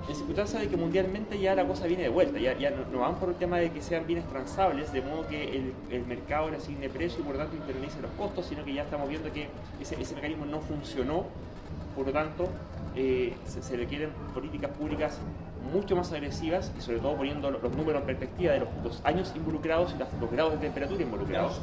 [0.10, 3.16] En circunstancias de que mundialmente ya la cosa viene de vuelta, ya, ya no, van
[3.16, 6.58] por el tema de que sean bienes transables, de modo que el, el mercado le
[6.58, 9.48] asigne precio y por lo tanto internice los costos, sino que ya estamos viendo que
[9.80, 11.26] ese, mecanismo no funcionó,
[11.96, 12.50] por lo tanto
[12.96, 15.20] eh, se, requieren políticas públicas
[15.72, 19.96] mucho más agresivas y sobre todo poniendo los, números en perspectiva de los, años involucrados
[19.96, 21.62] y los, grados de temperatura involucrados.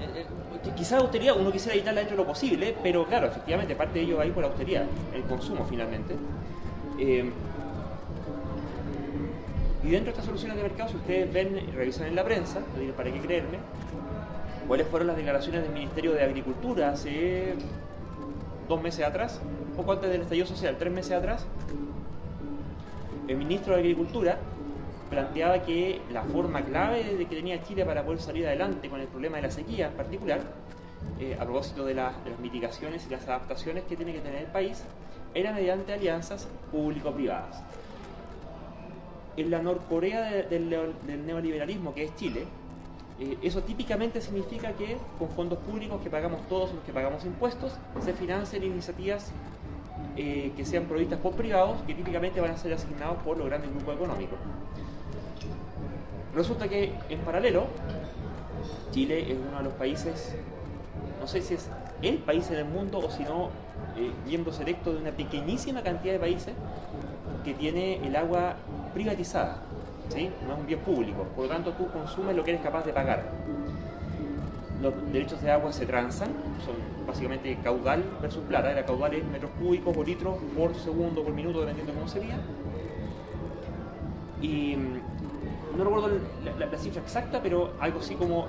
[0.00, 0.26] Eh,
[0.64, 4.04] eh, quizás austeridad uno quisiera evitarla dentro de lo posible, pero claro, efectivamente parte de
[4.04, 4.84] ello va a por la austeridad,
[5.14, 6.14] el consumo finalmente.
[6.98, 7.30] Eh,
[9.82, 12.60] y dentro de estas soluciones de mercado, si ustedes ven, revisan en la prensa,
[12.96, 13.58] para qué creerme,
[14.68, 17.54] cuáles fueron las declaraciones del Ministerio de Agricultura hace
[18.68, 19.40] dos meses atrás,
[19.76, 21.46] poco antes del estallido social, tres meses atrás,
[23.26, 24.38] el ministro de Agricultura
[25.10, 29.08] planteaba que la forma clave de que tenía Chile para poder salir adelante con el
[29.08, 30.40] problema de la sequía en particular,
[31.18, 34.84] eh, a propósito de, las mitigaciones y las adaptaciones que tiene que tener el país,
[35.34, 37.62] era mediante alianzas público-privadas.
[39.36, 40.70] En la Norcorea del,
[41.26, 42.44] neoliberalismo, que es Chile,
[43.18, 47.76] eh, eso típicamente significa que con fondos públicos que pagamos todos los que pagamos impuestos,
[48.00, 49.32] se financian iniciativas
[50.16, 53.70] eh, que sean provistas por privados, que típicamente van a ser asignados por los grandes
[53.70, 54.38] grupos económicos.
[56.34, 57.66] Resulta que en paralelo,
[58.92, 60.36] Chile es uno de los países,
[61.20, 61.68] no sé si es
[62.02, 63.50] el país en el mundo o si no
[63.96, 66.54] eh, selecto de una pequeñísima cantidad de países
[67.44, 68.54] que tiene el agua
[68.94, 69.58] privatizada,
[70.08, 70.30] ¿sí?
[70.46, 72.92] no es un bien público, por lo tanto tú consumes lo que eres capaz de
[72.92, 73.24] pagar.
[74.80, 76.28] Los derechos de agua se transan,
[76.64, 76.74] son
[77.06, 81.60] básicamente caudal versus plata, la caudal es metros cúbicos o litros por segundo, por minuto,
[81.60, 82.38] dependiendo de cómo sería.
[84.40, 84.76] Y
[85.76, 86.10] no recuerdo
[86.58, 88.46] la cifra exacta, pero algo así como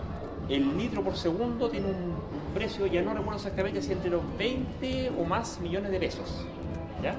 [0.49, 2.15] el litro por segundo tiene un,
[2.53, 6.45] precio, ya no recuerdo exactamente si entre los 20 o más millones de pesos.
[7.01, 7.15] ¿ya?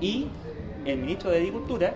[0.00, 0.28] Y
[0.84, 1.94] el ministro de Agricultura,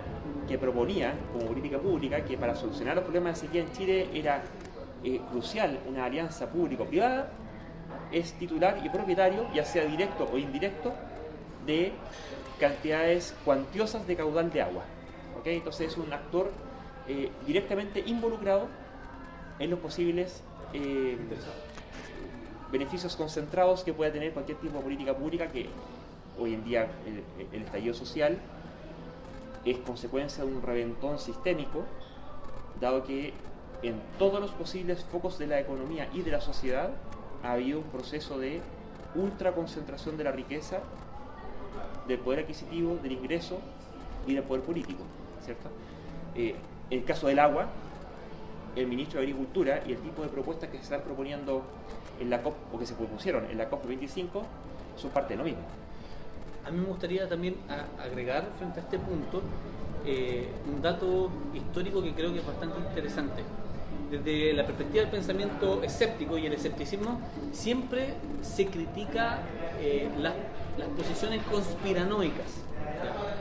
[0.49, 4.43] que proponía como política pública que para solucionar los problemas de sequía en Chile era
[5.05, 7.31] eh, crucial una alianza público-privada,
[8.11, 10.93] es titular y propietario, ya sea directo o indirecto,
[11.65, 11.93] de
[12.59, 14.83] cantidades cuantiosas de caudal de agua.
[15.45, 16.51] Entonces es un actor
[17.09, 18.69] eh, directamente involucrado
[19.59, 21.17] en los posibles eh,
[22.71, 25.69] beneficios concentrados que pueda tener cualquier tipo de política pública que
[26.39, 28.39] hoy en día el, el estallido social
[29.65, 31.85] es consecuencia de un reventón sistémico,
[32.81, 33.33] dado que
[33.83, 36.91] en todos los posibles focos de la economía y de la sociedad
[37.43, 38.61] ha habido un proceso de
[39.15, 40.81] ultra concentración de la riqueza,
[42.07, 43.59] del poder adquisitivo, del ingreso
[44.27, 45.03] y del poder político,
[45.45, 45.69] ¿cierto?
[46.35, 46.55] Eh,
[46.91, 47.69] el caso del agua,
[48.77, 51.63] el ministro de Agricultura y el tipo de propuestas que se están proponiendo
[52.21, 54.45] en la COP o que se propusieron en la COP 25
[54.97, 55.63] son parte de lo mismo.
[56.67, 57.57] A mí me gustaría también
[57.99, 59.43] agregar frente a este punto
[60.05, 63.43] eh, un dato histórico que creo que es bastante interesante.
[64.11, 67.21] Desde la perspectiva del pensamiento escéptico y el escepticismo,
[67.53, 69.41] siempre se critica
[69.81, 70.35] eh, las,
[70.79, 72.63] las posiciones conspiranoicas.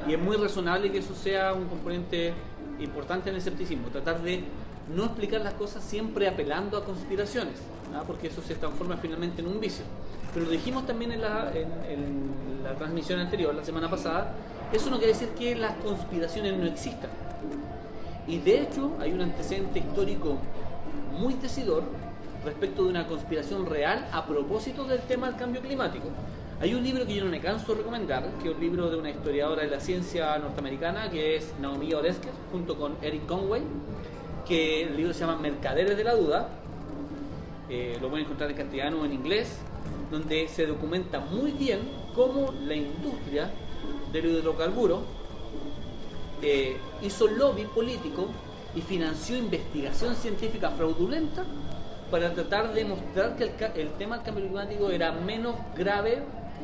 [0.08, 2.34] Y es muy razonable que eso sea un componente
[2.80, 4.44] importante en el escepticismo, tratar de
[4.96, 7.56] no explicar las cosas siempre apelando a conspiraciones,
[8.08, 9.86] porque eso se transforma finalmente en un vicio.
[10.34, 14.34] Pero lo dijimos también en la, en, la transmisión anterior, la semana pasada,
[14.72, 17.10] eso no quiere decir que las conspiraciones no existan.
[18.28, 20.38] Y de hecho hay un antecedente histórico
[21.20, 21.84] muy decidor
[22.46, 26.06] respecto de una conspiración real a propósito del tema del cambio climático.
[26.62, 28.96] Hay un libro que yo no me canso de recomendar, que es un libro de
[28.96, 33.64] una historiadora de la ciencia norteamericana, que es Naomi Oreskes, junto con Eric Conway,
[34.48, 36.50] que el libro se llama Mercaderes de la Duda,
[37.68, 39.58] eh, lo pueden encontrar en castellano o en inglés,
[40.12, 41.80] donde se documenta muy bien
[42.14, 43.50] cómo la industria
[44.14, 45.02] del hidrocarburo
[46.44, 48.28] eh, hizo lobby político
[48.76, 51.44] y financió investigación científica fraudulenta
[52.12, 56.22] para tratar de mostrar que el, el tema del cambio climático era menos grave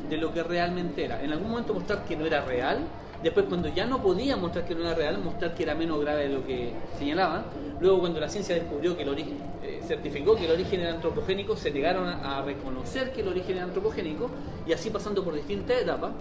[0.08, 1.22] de lo que realmente era.
[1.22, 2.78] En algún momento mostrar que no era real,
[3.22, 6.28] después cuando ya no podía mostrar que no era real, mostrar que era menos grave
[6.28, 7.44] de lo que señalaban.
[7.80, 11.56] Luego cuando la ciencia descubrió que el origen, eh, certificó que el origen era antropogénico,
[11.56, 14.30] se negaron a, reconocer que el origen era antropogénico
[14.66, 16.12] y así pasando por distintas etapas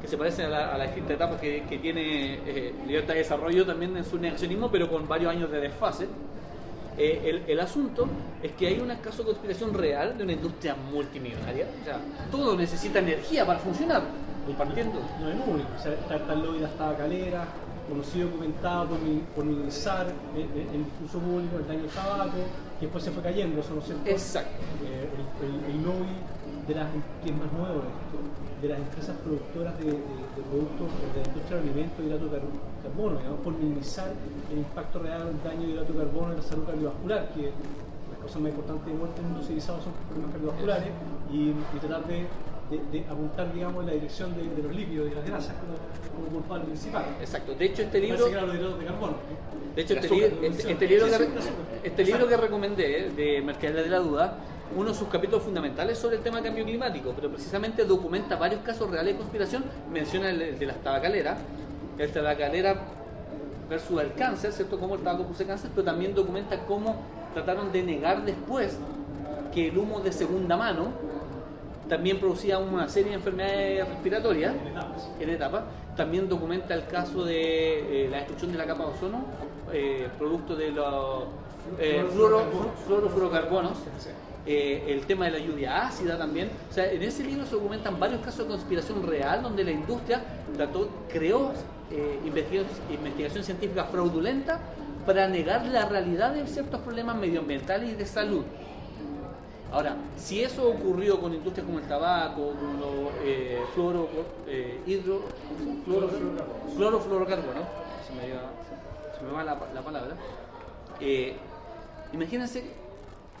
[0.00, 4.04] que se parecen a, las distintas etapas que, tiene eh, libertad de desarrollo también en
[4.04, 6.06] su negacionismo, pero con varios años de desfase.
[6.96, 8.06] Eh, el, asunto
[8.42, 11.66] es que hay un caso de conspiración real de una industria multimillonaria.
[11.80, 11.98] O sea,
[12.30, 14.02] todo necesita energía para funcionar.
[14.48, 15.00] Y partiendo.
[15.20, 15.68] No es único.
[15.76, 17.48] O sea, está, el lobby de las tabacaleras,
[17.88, 22.38] conocido, documentado por, mi, por minimizar el, el, discurso público, el daño del tabaco,
[22.78, 24.08] que después se fue cayendo, eso no es cierto.
[24.08, 24.62] Exacto.
[24.84, 25.08] Eh,
[25.70, 26.14] el, lobby
[26.68, 26.88] de las,
[27.22, 27.88] que es más nuevo de
[28.68, 32.40] las empresas productoras de, productos de la industria del alimento y hidrato de
[32.82, 34.12] carbono, digamos, por minimizar
[34.50, 38.18] el impacto real del daño de hidrato de carbono en la salud cardiovascular, que las
[38.22, 40.88] cosas más importantes de muerte en el mundo civilizado son problemas cardiovasculares,
[41.32, 45.54] y, tratar de, apuntar digamos, en la dirección de, los lípidos y de las grasas
[45.60, 45.74] como,
[46.14, 47.04] como culpable principal.
[47.20, 48.26] Exacto, de hecho este libro...
[48.26, 49.14] de carbono.
[49.74, 50.06] De hecho, este,
[50.46, 54.38] este, este, libro, que, este libro que recomendé, de Mercader de la Duda,
[54.76, 58.62] uno de sus capítulos fundamentales sobre el tema del cambio climático, pero precisamente documenta varios
[58.62, 61.38] casos reales de conspiración, menciona el de las tabacaleras,
[61.98, 62.76] el tabacalera
[63.68, 64.78] versus el cáncer, ¿cierto?
[64.78, 66.96] Cómo el tabaco produce cáncer, pero también documenta cómo
[67.32, 68.78] trataron de negar después
[69.52, 70.88] que el humo de segunda mano
[71.88, 74.54] también producía una serie de enfermedades respiratorias
[75.20, 75.64] en etapa.
[75.96, 79.24] También documenta el caso de eh, la destrucción de la capa de ozono,
[79.72, 81.24] eh, producto de los
[81.78, 83.78] eh, fluorofluorocarbonos.
[84.46, 86.50] Eh, el tema de la lluvia ácida también.
[86.70, 90.22] O sea, en ese libro se documentan varios casos de conspiración real donde la industria
[90.54, 91.52] trató, creó
[91.90, 94.60] eh, investigación, científica fraudulenta
[95.06, 98.42] para negar la realidad de ciertos problemas medioambientales y de salud.
[99.72, 103.60] Ahora, si eso ocurrió con industrias como el tabaco, con los eh,
[104.46, 105.22] eh, hidro,
[105.84, 106.18] fluoro, se
[108.12, 108.22] me,
[109.18, 110.14] se me va la, la palabra,
[112.12, 112.83] imagínense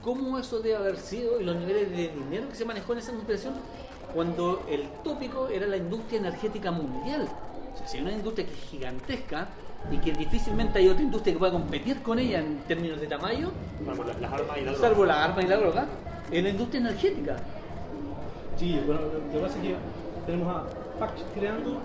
[0.04, 3.12] cómo eso debe haber sido y los niveles de dinero que se manejó en esa
[3.12, 3.54] conspiración
[4.12, 7.26] cuando el tópico era la industria energética mundial.
[7.72, 9.48] O sea, si hay una industria que es gigantesca
[9.90, 13.50] y que difícilmente hay otra industria que pueda competir con ella en términos de tamaño,
[13.84, 15.86] salvo las armas y la droga, salvo las armas y la droga
[16.30, 17.36] es la industria energética.
[18.58, 19.74] Sí, bueno, lo que pasa es que
[20.26, 20.64] tenemos a
[20.98, 21.80] Pax creando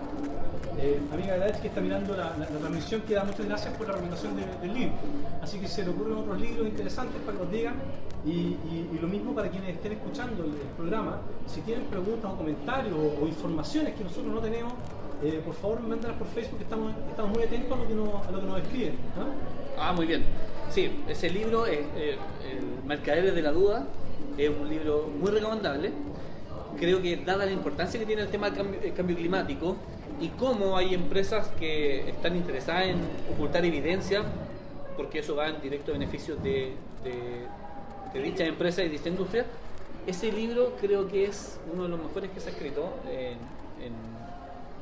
[0.78, 4.34] eh, amiga Gladys que está mirando la, transmisión que da muchas gracias por la recomendación
[4.36, 4.93] del libro.
[5.41, 7.76] Así que se le ocurren otros libros interesantes para que los digan
[8.26, 8.57] y,
[9.01, 11.22] lo mismo para quienes estén escuchando el, programa.
[11.47, 14.74] Si tienen preguntas o comentarios o, informaciones que nosotros no tenemos,
[15.24, 18.59] eh, por favor mándalas por Facebook, estamos, estamos muy atentos a lo que nos, a
[18.59, 18.97] escriben.
[19.78, 20.24] Ah, muy bien.
[20.70, 22.17] Sí, ese libro es eh,
[22.51, 23.88] El Mercaderes de la Duda,
[24.38, 25.91] es un libro muy recomendable.
[26.78, 29.76] Creo que dada la importancia que tiene el tema del cambio climático,
[30.20, 32.99] y cómo hay empresas que están interesadas en
[33.34, 34.24] ocultar evidencia,
[34.97, 36.74] porque eso va en directo beneficio de,
[38.13, 39.45] de dichas empresas y dicha industria,
[40.07, 43.38] ese libro creo que es uno de los mejores que se ha escrito en,
[43.84, 43.93] en,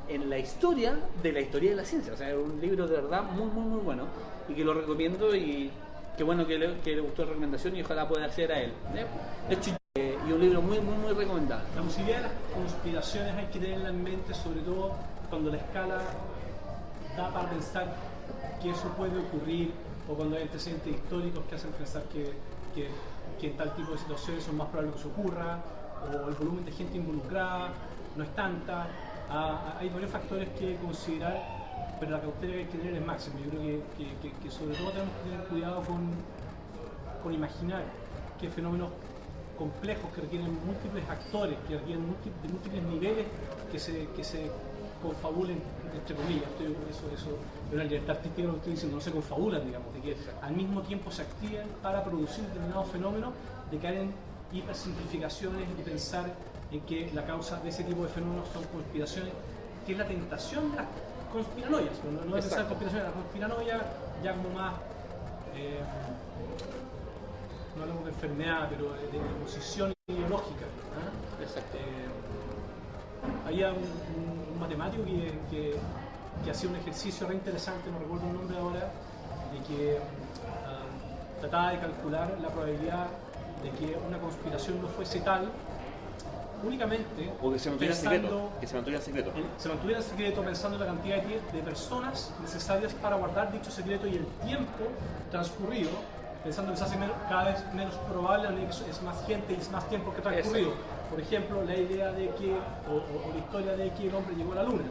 [0.08, 2.14] en la historia de la historia de la ciencia.
[2.14, 4.06] O sea, es un libro de verdad muy, muy, muy bueno
[4.48, 5.70] y que lo recomiendo y
[6.18, 8.72] qué bueno que le, que le gustó la recomendación y ojalá pueda acceder a él.
[8.96, 9.06] ¿eh?
[9.50, 11.66] De hecho, eh, y un libro muy, muy, muy recomendable.
[11.76, 14.94] La posibilidad de las conspiraciones hay que tenerla en mente, sobre todo
[15.30, 15.98] cuando la escala
[17.16, 17.96] da para pensar
[18.62, 19.72] que eso puede ocurrir
[20.10, 22.34] o cuando hay antecedentes históricos que hacen pensar que,
[22.74, 22.90] que,
[23.40, 25.60] que en tal tipo de situaciones son más probables que eso ocurra
[26.26, 27.70] o el volumen de gente involucrada
[28.16, 28.88] no es tanta.
[29.30, 31.38] Ah, hay varios factores que considerar,
[32.00, 33.36] pero la cautela que hay que tener es máxima.
[33.44, 36.12] Yo creo que, que- sobre todo tenemos que tener cuidado con,
[37.24, 37.84] con imaginar
[38.40, 38.90] que fenómenos
[39.58, 43.26] complejos que requieren múltiples actores, que requieren múlti- de múltiples niveles
[43.72, 44.50] que se, que se
[45.02, 45.62] confabulen,
[45.93, 47.30] entre comillas, estoy- eso, eso
[47.70, 50.54] es una libertad artística lo que estoy diciendo, no se confabulan, digamos, de que al
[50.54, 53.34] mismo tiempo se activen para producir determinados fenómenos,
[53.72, 54.12] de caer en
[54.52, 56.26] hipersimplificaciones y pensar
[56.72, 59.34] en que la causa de ese tipo de fenómenos son conspiraciones,
[59.86, 60.86] que es la tentación de las
[61.32, 63.82] conspiranoias, no, no es pensar conspiraciones, la conspiranoia
[64.24, 64.74] ya como más...
[65.56, 65.80] eh,
[67.76, 70.66] no hablamos de enfermedad, pero de, de posición ideológica.
[70.98, 71.41] ¿ah?
[71.43, 71.78] Exacto.
[71.78, 72.08] Eh,
[73.45, 74.27] había un, un-
[74.58, 75.76] un matemático que, que-
[76.43, 78.91] que hacía un ejercicio re interesante, no recuerdo el nombre ahora,
[79.51, 79.97] de que
[80.66, 83.08] ah, trataba de calcular la probabilidad
[83.64, 85.49] de que una conspiración no fuese tal
[86.64, 88.49] únicamente O que se mantuviera secreto.
[88.60, 89.32] Que se mantuviera en secreto.
[89.36, 94.08] en- se mantuviera secreto pensando en la cantidad de, personas necesarias para guardar dicho secreto
[94.08, 94.84] y el tiempo
[95.32, 95.89] transcurrido,
[96.43, 96.97] pensando que se hace
[97.30, 100.72] cada vez menos probable, es más gente y es más tiempo que transcurrido.
[101.10, 102.51] Por ejemplo, la idea de que,
[102.89, 104.84] o, o- la historia de que el hombre llegó a la luna,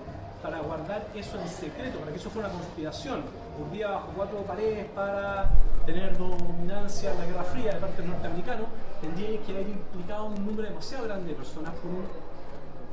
[0.42, 3.22] para guardar eso en secreto, para que eso fuera una conspiración,
[3.58, 5.50] un día bajo cuatro paredes para
[5.84, 8.64] tener dominancia en la Guerra Fría de parte del norteamericano,
[9.00, 12.04] tendría que haber implicado un número demasiado grande de personas por un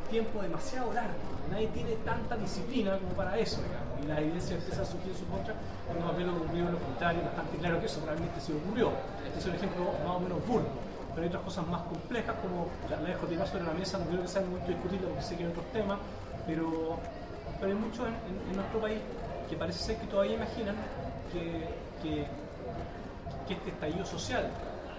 [0.10, 1.14] tiempo demasiado largo.
[1.52, 4.04] Nadie tiene tanta disciplina como para eso, digamos.
[4.04, 5.54] Y las evidencias empiezan a surgir en su contra
[5.88, 8.92] cuando más bien ocurrió lo contrario, bastante claro que eso realmente sí ocurrió.
[9.28, 10.68] Este es un ejemplo más o menos burdo.
[11.14, 14.06] Pero hay otras cosas más complejas, como la, la dejo tirar sobre la mesa, no
[14.06, 16.00] creo que sea el momento de discutirla porque sé que hay otros temas,
[16.48, 16.98] pero,
[17.60, 19.00] pero hay muchos en, en- en nuestro país
[19.50, 20.76] que parece ser que todavía imaginan
[21.32, 21.70] que,
[22.02, 22.26] que,
[23.48, 24.50] que este estallido social,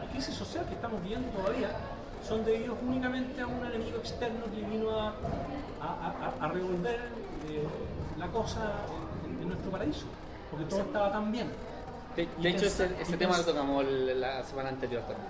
[0.01, 1.69] la crisis social que estamos viviendo todavía,
[2.27, 5.09] son debidos únicamente a un enemigo externo que vino a,
[5.83, 7.01] a, a- a revolver
[7.51, 7.67] eh,
[8.19, 8.73] la cosa
[9.29, 10.07] en, en nuestro paraíso,
[10.51, 11.51] porque todo estaba tan bien.
[12.15, 12.87] De, hecho, ese,
[13.17, 15.27] tema lo tocamos la semana anterior también.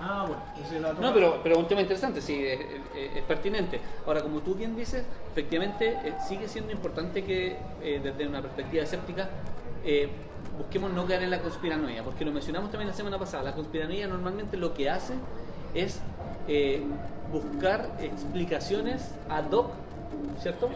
[0.00, 2.60] Ah, bueno, ese otro No, pero, pero un tema interesante, sí, es,
[2.94, 3.80] es- es pertinente.
[4.06, 8.84] Ahora, como tú bien dices, efectivamente eh, sigue siendo importante que eh, desde una perspectiva
[8.84, 9.28] escéptica
[9.84, 10.08] eh,
[10.56, 13.42] busquemos no caer en la conspiranoia, porque lo mencionamos también la semana pasada.
[13.42, 15.14] La conspiranoia normalmente lo que hace
[15.74, 16.00] es
[17.30, 19.70] buscar explicaciones ad hoc,
[20.40, 20.68] ¿cierto?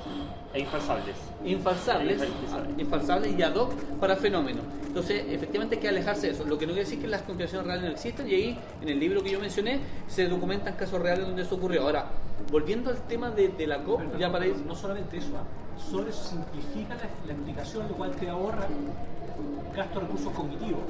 [0.54, 1.16] E infalsables.
[1.44, 2.78] infalsables, Infalsables.
[2.78, 4.64] infalsables y ad hoc para fenómenos.
[4.86, 6.44] Entonces, efectivamente hay que alejarse de eso.
[6.44, 9.00] Lo que no quiere decir que las conspiraciones reales no existen y ahí, en el
[9.00, 11.82] libro que yo mencioné, se documentan casos reales donde eso ocurrió.
[11.82, 12.06] Ahora,
[12.50, 14.56] volviendo al tema de, de la COP, Pero ya para ir...
[14.66, 15.44] no solamente eso, ¿ah?
[15.90, 18.66] sobre simplifica la, la explicación, lo cual te ahorra
[19.74, 20.80] gasto de recursos cognitivos.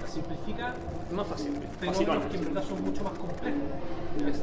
[0.00, 0.74] La simplifica
[1.08, 1.52] Es más fácil.
[1.80, 2.28] fenómenos Facilona.
[2.28, 3.60] que en verdad son mucho más complejos.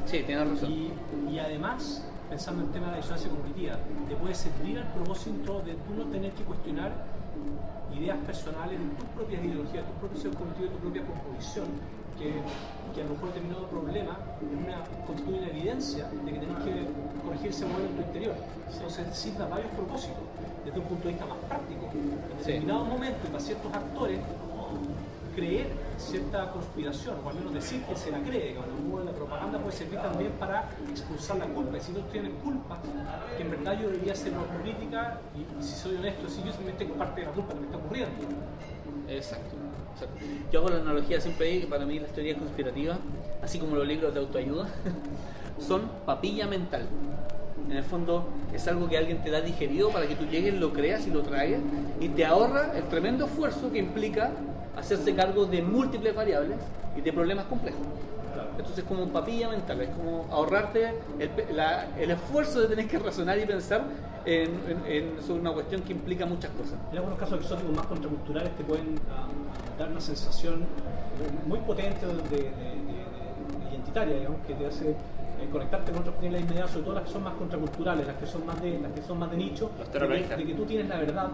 [0.05, 0.71] Sí, tienes razón.
[0.71, 0.91] Y,
[1.31, 3.75] y además, pensando en el tema de la disonancia cognitiva,
[4.09, 6.91] te puede servir al propósito de tú no tener que cuestionar
[7.97, 11.67] ideas personales de tus propias ideologías, tus propios seres cognitivos, tu propia composición,
[12.19, 12.27] que,
[12.93, 14.13] que a lo mejor determinado problema
[14.43, 14.77] una,
[15.07, 16.73] constituye una evidencia de que tenés que
[17.25, 18.35] corregir ese modelo en tu interior.
[18.71, 20.23] Entonces sirve a varios propósitos,
[20.65, 21.85] desde un punto de vista más práctico.
[21.91, 22.51] En Sí.
[22.51, 24.19] determinados momentos, y para ciertos actores,
[25.35, 25.67] creer
[25.97, 28.55] cierta conspiración, o al menos decir que se la cree,
[28.85, 32.79] hubo la propaganda puede servir también para expulsar la culpa, y si no tienes culpa,
[33.37, 36.51] que en verdad yo debería ser una crítica, y, y si soy honesto, si yo
[36.51, 38.15] también tengo parte de la culpa de lo que está ocurriendo.
[39.07, 39.55] Exacto,
[39.93, 40.19] exacto.
[40.51, 42.97] Yo hago la analogía siempre ahí que para mí las teorías conspirativas,
[43.41, 44.67] así como los libros de autoayuda,
[45.59, 46.87] son papilla mental.
[47.69, 50.73] En el fondo es algo que alguien te da digerido para que tú llegues, lo
[50.73, 51.61] creas y lo traigas
[51.99, 54.31] y te ahorra el tremendo esfuerzo que implica
[54.77, 56.57] hacerse cargo de múltiples variables
[56.95, 57.81] y de problemas complejos.
[58.51, 62.99] Entonces es como papilla mental, es como ahorrarte el, la- el esfuerzo de tener que
[62.99, 63.81] razonar y pensar
[64.25, 66.75] en, en- en- sobre una cuestión que implica muchas cosas.
[66.91, 69.27] En algunos casos exóticos más contraculturales te pueden ah,
[69.79, 70.65] dar una sensación
[71.45, 74.95] muy potente de, de- de- de- de identitaria, digamos, que te hace eh,
[75.51, 78.15] conectarte con otros que tienen la inmediata, sobre todo las que son más contraculturales, las
[78.15, 80.53] que son más de, las que son más de nicho, Los de que, de que
[80.53, 81.29] tú tienes la verdad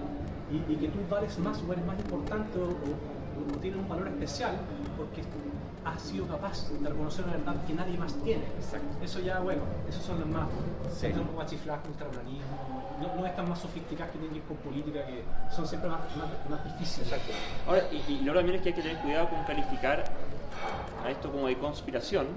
[0.52, 3.17] y, y que tú vales más o eres más importante o, o-
[3.56, 4.56] o tienes un valor especial
[4.98, 5.22] porque
[5.86, 8.44] ha sido capaz de reconocer una verdad que nadie más tiene.
[8.60, 8.88] Exacto.
[9.04, 10.48] Eso ya, bueno, esos son los más.
[10.94, 11.08] Sí.
[11.14, 15.24] Son chifladas ultraplanismo, no, no están más sofisticadas que tienen que ir con política, que
[15.56, 17.12] son siempre más, más, más difíciles.
[17.12, 17.34] Exacto.
[17.68, 20.04] Ahora, y, y lo también es que hay que tener cuidado con calificar
[21.06, 22.28] a esto como de conspiración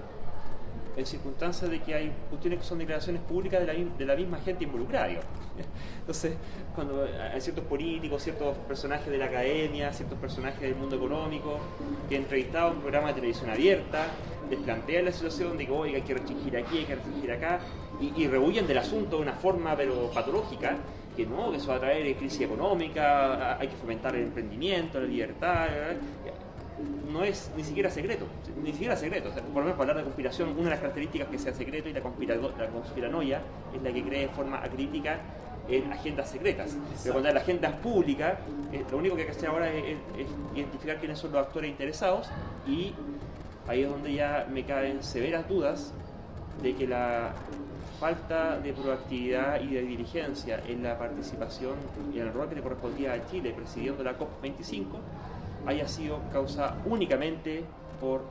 [0.97, 4.39] en circunstancias de que hay cuestiones que son declaraciones públicas de la, de la misma
[4.39, 5.09] gente involucrada.
[6.01, 6.35] Entonces,
[6.75, 11.59] cuando hay ciertos políticos, ciertos personajes de la academia, ciertos personajes del mundo económico,
[12.09, 14.07] que entrevistados en un programa de televisión abierta,
[14.49, 17.61] les plantean la situación de que oiga, hay que restringir aquí, hay que restringir acá,
[18.01, 20.77] y, y rehuyen del asunto de una forma pero patológica,
[21.17, 25.07] que no, que eso va a traer crisis económica, hay que fomentar el emprendimiento, la
[25.07, 25.67] libertad,
[27.13, 28.27] no es ni siquiera secreto,
[28.63, 29.29] ni siquiera secreto.
[29.31, 31.53] O sea, por lo menos para hablar de conspiración, una de las características que sea
[31.55, 32.01] secreto y la,
[32.37, 33.41] la conspiranoia
[33.75, 35.19] es la que cree de forma acrítica
[35.69, 36.77] en agendas secretas.
[37.03, 38.39] Pero cuando la agenda es pública,
[38.73, 40.27] eh, lo único que hay que hacer ahora es, es- es
[40.57, 42.29] identificar quiénes son los actores interesados
[42.67, 42.93] y
[43.69, 45.93] ahí es donde ya me caen severas dudas
[46.63, 47.33] de que la
[48.01, 51.75] falta de proactividad y de diligencia en la participación
[52.15, 54.85] y en el rol que le correspondía a Chile presidiendo la COP25
[55.67, 57.65] haya sido causa únicamente
[58.01, 58.23] por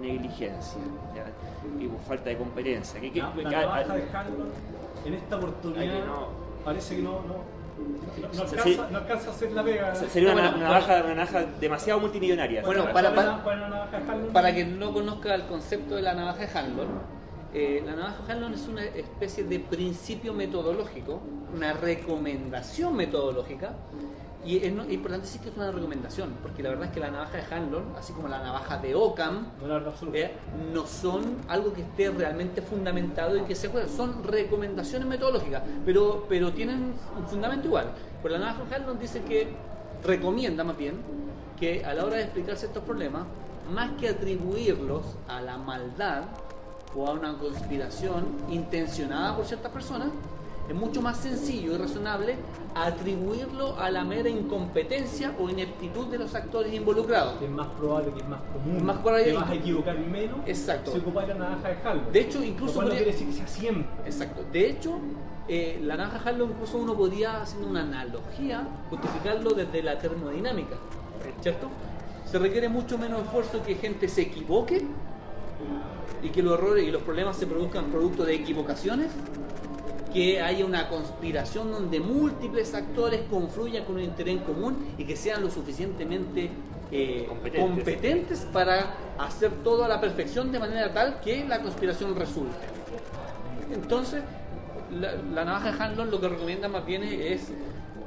[0.00, 0.80] negligencia
[1.14, 1.26] ¿ya?
[1.82, 3.00] y por falta de competencia.
[3.00, 4.48] Que- que- La, que- la a- a- navaja de Handlon
[5.04, 6.28] en esta oportunidad no.
[6.64, 8.56] parece que no, no, no, no Sí.
[8.56, 9.94] alcanza, no alcanza a hacer la pega.
[9.94, 10.72] sería una, Bueno, una bueno.
[10.86, 12.62] navaja, una navaja demasiado multimillonaria.
[12.62, 13.34] Bueno, ¿Cuál para- para-
[14.12, 14.32] Handlon?
[14.32, 16.88] Para quien no conozca el concepto de la navaja de Hanlon,
[17.52, 21.20] eh, la navaja de Hanlon es una especie de principio metodológico,
[21.54, 23.74] una recomendación metodológica,
[24.44, 27.10] y es no- importante decir que es una recomendación, porque la verdad es que la
[27.10, 29.78] navaja de Hanlon, así como la navaja de Ockham, No,
[30.14, 30.32] eh,
[30.72, 36.26] no son algo que esté realmente fundamentado y que se juegue, son recomendaciones metodológicas, pero,
[36.28, 37.92] pero tienen un fundamento igual.
[38.22, 39.48] Pero la navaja de Hanlon dice que
[40.04, 40.94] recomienda más bien
[41.58, 43.22] que a la hora de explicarse estos problemas,
[43.72, 46.22] más que atribuirlos a la maldad
[46.96, 50.08] o a una conspiración intencionada por ciertas personas,
[50.68, 52.36] es mucho más sencillo y razonable
[52.74, 57.40] atribuirlo a la mera incompetencia o ineptitud de los actores involucrados.
[57.42, 58.84] Es más probable que es más común.
[58.84, 60.92] Más probable que- vas a equivocar menos Exacto.
[60.92, 62.12] si ocupar la navaja de Handlon.
[62.12, 63.86] De hecho, incluso cual no podría- quiere decir que sea siempre.
[64.06, 64.44] Exacto.
[64.52, 64.98] De hecho,
[65.48, 70.76] eh, la naranja Harlow incluso uno podría, haciendo una analogía, justificarlo desde la termodinámica.
[71.40, 71.68] ¿Cierto?
[72.24, 74.82] Se requiere mucho menos esfuerzo que gente se equivoque
[76.22, 79.08] y que los errores y los problemas se produzcan producto de equivocaciones,
[80.12, 85.16] que haya una conspiración donde múltiples actores confluyan con un interés en común y que
[85.16, 86.50] sean lo suficientemente
[86.90, 87.60] eh, Competentes.
[87.70, 92.54] competentes para hacer todo a la perfección de manera tal que la conspiración resulte.
[93.72, 94.22] Entonces,
[94.90, 97.48] la, la navaja de Hanlon lo que recomienda más bien es,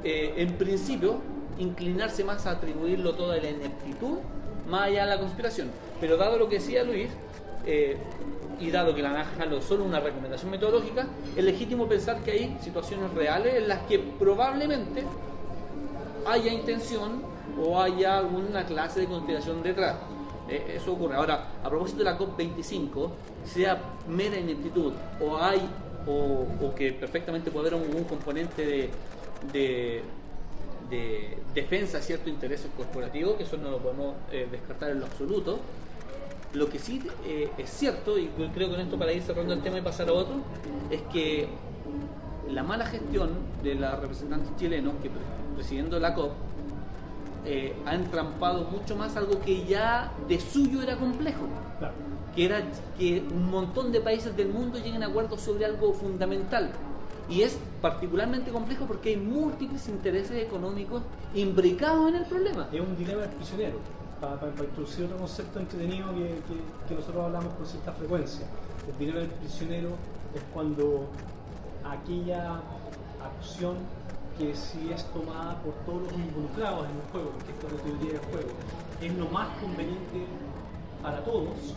[0.04, 1.20] eh, en principio,
[1.58, 4.18] inclinarse más a atribuirlo todo a la ineptitud,
[4.68, 5.68] más allá de la conspiración.
[6.00, 7.08] Pero dado lo que decía Luis,
[7.66, 7.96] eh,
[8.60, 12.56] y dado que la Hanlon es solo una recomendación metodológica, es legítimo pensar que hay
[12.60, 15.04] situaciones reales en las que probablemente
[16.26, 17.22] haya intención
[17.60, 19.96] o haya alguna clase de conspiración detrás.
[20.48, 21.16] Eh, eso ocurre.
[21.16, 23.10] Ahora, a propósito de la COP25,
[23.44, 25.60] sea mera ineptitud o hay
[26.06, 28.90] o, o que perfectamente puede haber un, un componente de,
[29.52, 30.02] de,
[30.88, 35.06] de defensa de ciertos intereses corporativos, que eso no lo podemos eh, descartar en lo
[35.06, 35.58] absoluto.
[36.54, 39.60] Lo que sí eh, es cierto, y creo que con esto para ir cerrando el
[39.62, 40.36] tema y pasar a otro,
[40.90, 41.48] es que
[42.50, 43.30] la mala gestión
[43.62, 45.20] de los representantes chilenos que pre-
[45.54, 46.30] presidiendo la COP
[47.44, 51.46] eh, ha entrampado mucho más algo que ya de suyo era complejo,
[51.78, 51.94] Claro.
[52.34, 52.62] que era
[52.98, 56.70] que un montón de países del mundo lleguen a acuerdos sobre algo fundamental.
[57.28, 61.02] Y es particularmente complejo porque hay múltiples intereses económicos
[61.34, 62.68] imbricados en el problema.
[62.72, 63.78] Es un dilema prisionero.
[64.34, 66.40] Para, introducir otro concepto entretenido que,
[66.88, 68.46] que- nosotros hablamos con cierta frecuencia.
[68.88, 69.90] El dilema del prisionero
[70.34, 71.06] es cuando
[71.84, 72.60] aquella
[73.22, 73.76] acción
[74.36, 77.78] que si es tomada por todos los involucrados en el juego, porque esto es la
[77.82, 78.48] teoría del juego,
[79.00, 80.26] es lo más conveniente
[81.02, 81.74] para todos,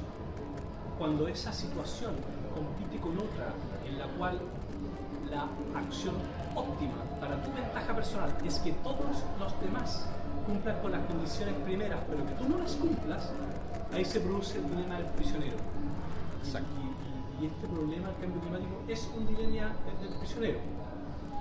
[0.98, 2.12] cuando esa situación
[2.54, 3.54] compite con otra
[3.88, 4.40] en la cual
[5.30, 5.48] la
[5.80, 6.16] acción
[6.56, 10.06] óptima para tu ventaja personal es que todos los demás
[10.50, 13.30] cumplan con las condiciones primeras, pero que tú no las cumplas,
[13.94, 15.58] ahí se produce el dilema del prisionero.
[15.58, 16.70] Y- Exacto.
[16.82, 20.60] Y, y- y este problema del cambio climático es un dilema del, prisionero.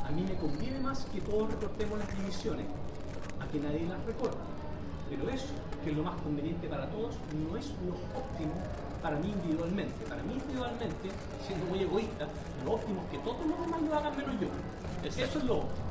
[0.07, 2.67] A mí me conviene más que todos recortemos las emisiones,
[3.41, 4.37] a que nadie las recorte.
[5.09, 8.53] Pero eso, que es lo más conveniente para todos, no es lo óptimo
[9.03, 10.05] para mí individualmente.
[10.07, 11.09] Para mí individualmente,
[11.47, 12.27] siendo muy egoísta,
[12.65, 14.49] lo óptimo es que todos los demás lo hagan menos yo.
[15.03, 15.88] Eso es lo óptimo.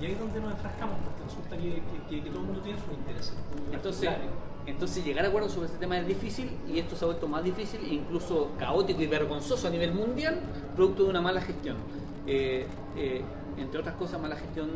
[0.00, 2.78] Y ahí es donde nos enfrascamos, porque resulta que, que, que todo el mundo tiene
[2.78, 3.34] sus intereses.
[3.72, 4.10] Entonces,
[4.68, 7.42] entonces llegar a acuerdo sobre este tema es difícil y esto se ha vuelto más
[7.42, 10.40] difícil e incluso caótico y vergonzoso a nivel mundial,
[10.76, 11.76] producto de una mala gestión.
[12.26, 13.22] Eh, eh,
[13.56, 14.68] entre otras cosas, mala gestión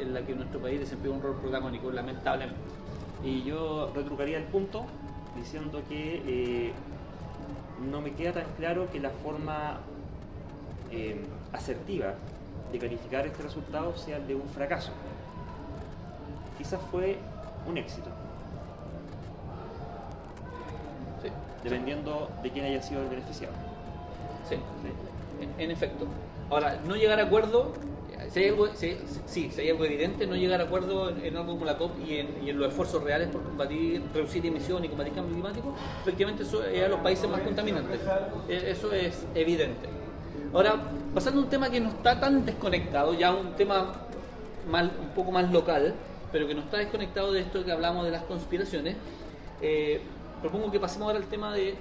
[0.00, 2.58] en la que nuestro país desempeña un rol protagónico, lamentablemente.
[3.22, 4.86] Y yo retrucaría el punto
[5.36, 6.72] diciendo que eh,
[7.90, 9.78] no me queda tan claro que la forma
[11.52, 12.14] asertiva
[12.72, 14.90] de calificar este resultado sea el de un fracaso.
[16.58, 17.18] Quizás fue
[17.66, 18.08] un éxito.
[21.62, 23.54] Dependiendo de quién haya sido el beneficiado.
[24.48, 24.56] Sí,
[25.58, 26.06] En, efecto.
[26.50, 27.72] Ahora, no llegar a acuerdo,
[28.30, 31.64] si hay algo, sí, si hay algo evidente, no llegar a acuerdo en, algo como
[31.64, 35.74] la COP y en, los esfuerzos reales por combatir, reducir emisiones y combatir cambio climático,
[36.02, 37.98] efectivamente eso es a los países más contaminantes.
[38.46, 39.88] E, eso es evidente.
[40.52, 40.76] Ahora,
[41.14, 43.92] pasando a un tema que no está tan desconectado, ya un tema
[44.66, 45.94] un poco más local,
[46.32, 48.96] pero que no está desconectado de esto que hablamos de las conspiraciones,
[49.60, 50.00] eh,
[50.40, 51.74] propongo que pasemos ahora al tema de,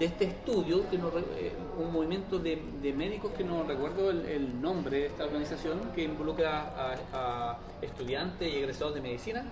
[0.00, 2.60] este estudio, que eh, un movimiento de,
[2.94, 8.94] médicos que no recuerdo el, nombre de esta organización, que involucra a, estudiantes y egresados
[8.94, 9.44] de medicina,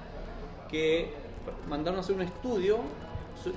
[0.71, 1.13] que
[1.69, 2.79] mandaron a hacer un estudio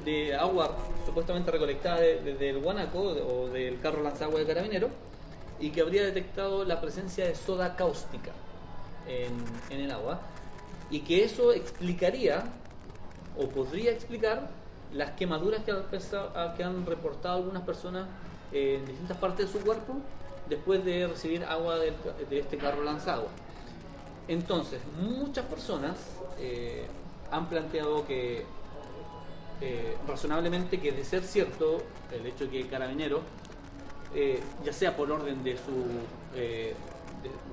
[0.04, 0.76] de agua
[1.06, 4.90] supuestamente recolectada desde el Guanaco o del carro lanzagua de carabinero
[5.60, 8.32] y que habría detectado la presencia de soda cáustica
[9.08, 10.20] en, el agua
[10.90, 12.44] y que eso explicaría
[13.38, 14.50] o podría explicar
[14.94, 15.74] las quemaduras que,
[16.56, 18.08] que han reportado algunas personas
[18.52, 19.96] en distintas partes de su cuerpo
[20.50, 21.94] después de recibir agua de,
[22.32, 23.30] este carro lanzagua.
[24.28, 25.98] Entonces, muchas personas
[26.40, 26.86] eh,
[27.32, 28.46] han planteado que
[29.60, 31.82] eh, razonablemente que de ser cierto
[32.12, 33.22] el hecho que el carabinero,
[34.14, 35.86] eh, ya sea por orden de su,
[36.36, 36.76] eh,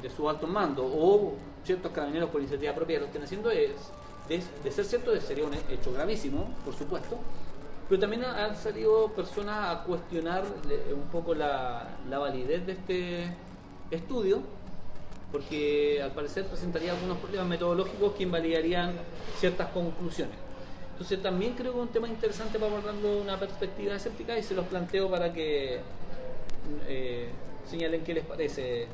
[0.02, 1.34] de, su alto mando o
[1.64, 3.72] ciertos carabineros por iniciativa propia lo estén haciendo, es,
[4.28, 7.18] de, ser cierto sería un hecho gravísimo, por supuesto,
[7.88, 10.44] pero también han salido personas a cuestionar
[10.94, 13.34] un poco la, la validez de este
[13.90, 14.42] estudio
[15.32, 18.94] porque al parecer presentaría algunos problemas metodológicos que invalidarían
[19.40, 20.43] ciertas conclusiones.
[20.94, 24.54] Entonces también creo que es un tema interesante para abordarlo una perspectiva escéptica y se
[24.54, 25.80] los planteo para que
[26.86, 27.28] eh,
[27.68, 28.86] señalen qué les parece.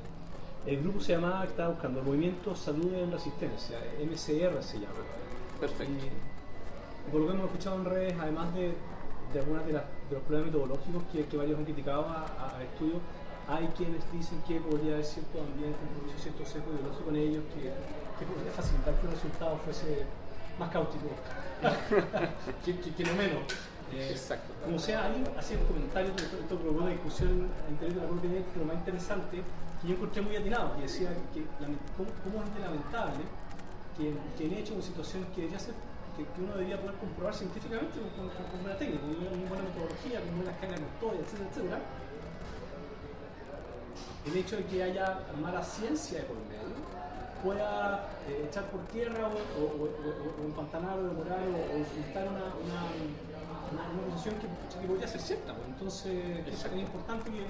[0.66, 4.94] El grupo se llamaba, estaba buscando, Movimiento Salud en Resistencia, MCR se llama.
[5.60, 5.92] Perfecto.
[5.92, 8.72] Y, por lo que hemos escuchado en redes, además de,
[9.34, 12.94] de algunos de, los problemas metodológicos que, que varios han criticado al estudio,
[13.46, 15.78] hay quienes dicen que podría haber cierto ambiente,
[16.16, 20.06] cierto sesgo ideológico en ellos que, que podría facilitar que el resultado fuese
[20.58, 21.08] más cáutico
[22.64, 23.42] que, no menos.
[23.92, 24.54] Eh, Exacto.
[24.64, 27.48] Como sea, alguien hacía un comentario, esto provocó una discusión
[27.80, 29.42] de la propia lo más interesante,
[29.82, 31.44] que yo encontré muy atinado, que decía que
[31.96, 33.24] cómo, cómo, es de lamentable
[33.96, 35.74] que, que en hecho una situación que debería ser
[36.16, 40.34] que, uno debería poder comprobar científicamente con, con, una técnica, con una, buena metodología, con
[40.52, 41.80] escala de custodia, etcétera, etcétera.
[44.26, 46.49] El hecho de que haya mala ciencia medio
[47.42, 52.52] pueda eh, echar por tierra o, o, o, o empantanar o demorar o, insultar una,
[52.60, 52.80] una,
[53.72, 54.46] una, posición que,
[54.80, 55.54] que, podría ser cierta.
[55.54, 55.68] Pues.
[55.68, 57.44] Entonces es, importante que,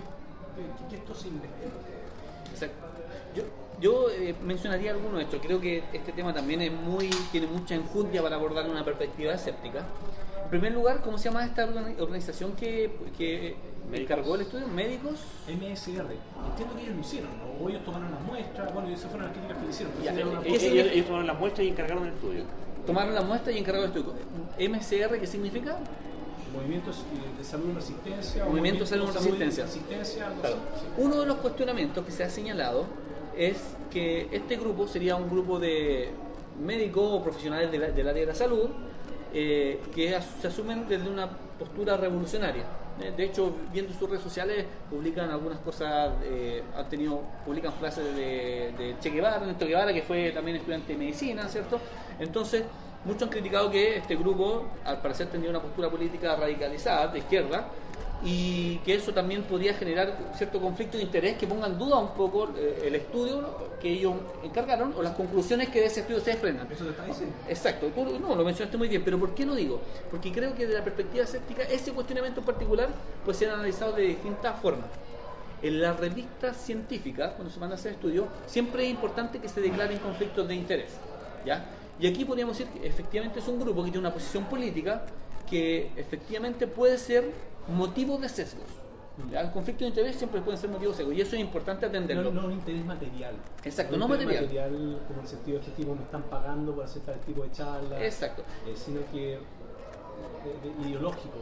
[0.88, 2.09] que, esto se investigue.
[2.53, 2.86] Exacto.
[3.34, 3.44] Yo,
[3.80, 5.40] yo eh, mencionaría alguno de estos.
[5.40, 9.84] Creo que este tema también es muy, tiene mucha enjundia para abordar una perspectiva escéptica.
[10.44, 11.64] En primer lugar, ¿cómo se llama esta
[11.98, 13.57] organización que, que
[13.92, 14.66] encargó el estudio?
[14.66, 15.20] ¿Médicos?
[15.46, 16.11] MSR.
[16.51, 17.64] Entiendo que ellos lo hicieron, ¿no?
[17.64, 20.44] o ellos tomaron las muestras, bueno, esas fueron las críticas que le hicieron.
[20.46, 22.44] ellos, ellos, tomaron las muestras y encargaron el estudio.
[22.86, 24.14] Tomaron las muestras y encargaron el estudio.
[24.59, 25.78] ¿MSR qué significa?
[26.53, 27.05] Movimientos
[27.38, 28.44] de salud en resistencia.
[28.44, 29.66] Movimiento de salud en resistencia.
[30.98, 32.86] Uno de los cuestionamientos que se ha señalado
[33.36, 36.11] es que este grupo sería un grupo de
[36.61, 38.68] médicos o profesionales del área de la salud
[39.32, 42.64] eh, que se asumen desde una postura revolucionaria.
[43.01, 48.14] Eh, de hecho, viendo sus redes sociales, publican algunas cosas, eh, han tenido, publican frases
[48.16, 51.80] de, de, Che Guevara, Néstor Guevara, que fue también estudiante de medicina, ¿cierto?
[52.18, 52.64] Entonces,
[53.05, 57.68] muchos han criticado que este grupo, al parecer, tenía una postura política radicalizada, de izquierda,
[58.22, 62.11] y que eso también podría generar cierto conflicto de interés que ponga en duda un
[62.11, 66.32] poco eh, el estudio que ellos encargaron o las conclusiones que de ese estudio se
[66.32, 66.70] desprendan.
[66.70, 67.34] ¿Eso te está diciendo?
[67.48, 67.90] Exacto,
[68.20, 69.80] no, lo mencionaste muy bien, pero ¿por qué lo digo?
[70.11, 72.88] Porque creo que desde la perspectiva escéptica ese cuestionamiento en particular
[73.24, 74.88] puede ser analizado de distintas formas.
[75.62, 79.61] En las revistas científicas, cuando se van a hacer estudios, siempre es importante que se
[79.61, 80.90] declaren conflictos de interés.
[81.44, 81.64] ¿ya?
[82.01, 85.05] Y aquí podríamos decir que efectivamente es un grupo que tiene una posición política
[85.48, 87.30] que efectivamente puede ser
[87.68, 88.64] motivo de sesgos.
[89.18, 89.32] Mm.
[89.34, 92.30] Los conflictos de interés siempre pueden ser motivos secos y eso es importante atenderlo.
[92.32, 93.34] No, no un interés material.
[93.64, 94.98] Exacto, un no interés material.
[95.09, 98.03] como el sentido de este tipo me están pagando por hacer tal tipo de charla.
[98.05, 98.42] Exacto.
[98.66, 99.38] eh, sino que eh,
[100.62, 101.34] de- de- ideológico.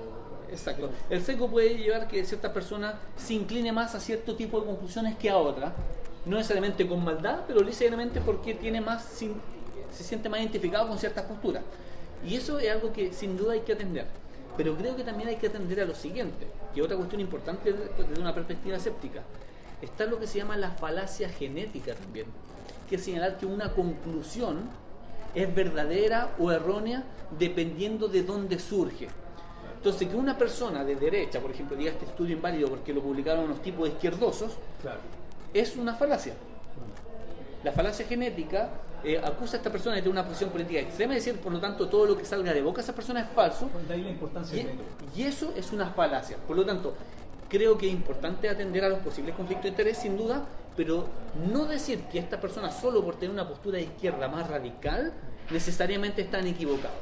[0.51, 0.91] Exacto.
[1.11, 5.17] El seco puede llevar que cierta persona se incline más a cierto tipo de conclusiones
[5.19, 5.75] que a otra.
[6.25, 9.41] No necesariamente con maldad, pero necesariamente porque tiene más sin-
[9.93, 11.63] se siente más identificado con ciertas posturas.
[12.27, 14.07] Y eso es algo que sin duda hay que atender.
[14.57, 18.21] Pero creo que también hay que atender a lo siguiente, que otra cuestión importante desde
[18.21, 19.23] una perspectiva escéptica.
[19.81, 22.27] Está lo que se llama la falacia genética también,
[22.89, 24.69] que es señalar que una conclusión
[25.35, 27.05] es verdadera o errónea
[27.39, 29.07] dependiendo de dónde surge.
[29.77, 33.45] Entonces, que una persona de derecha, por ejemplo, diga este estudio inválido porque lo publicaron
[33.45, 34.99] unos tipos izquierdosos, Claro.
[35.55, 36.35] es una falacia.
[37.63, 38.71] La falacia genética
[39.05, 41.61] eh, acusa a esta persona de tener una posición política extrema y decir, por lo
[41.61, 43.69] tanto, todo lo que salga de boca de esa persona es falso.
[43.87, 44.87] De ahí la importancia Y, del método.
[45.17, 46.37] y eso es una falacia.
[46.47, 46.95] Por lo tanto,
[47.49, 50.45] creo que es importante atender a los posibles conflictos de interés, sin duda,
[50.77, 51.07] pero
[51.53, 55.13] no decir que esta persona, solo por tener una postura de izquierda más radical,
[55.51, 56.97] necesariamente están equivocados.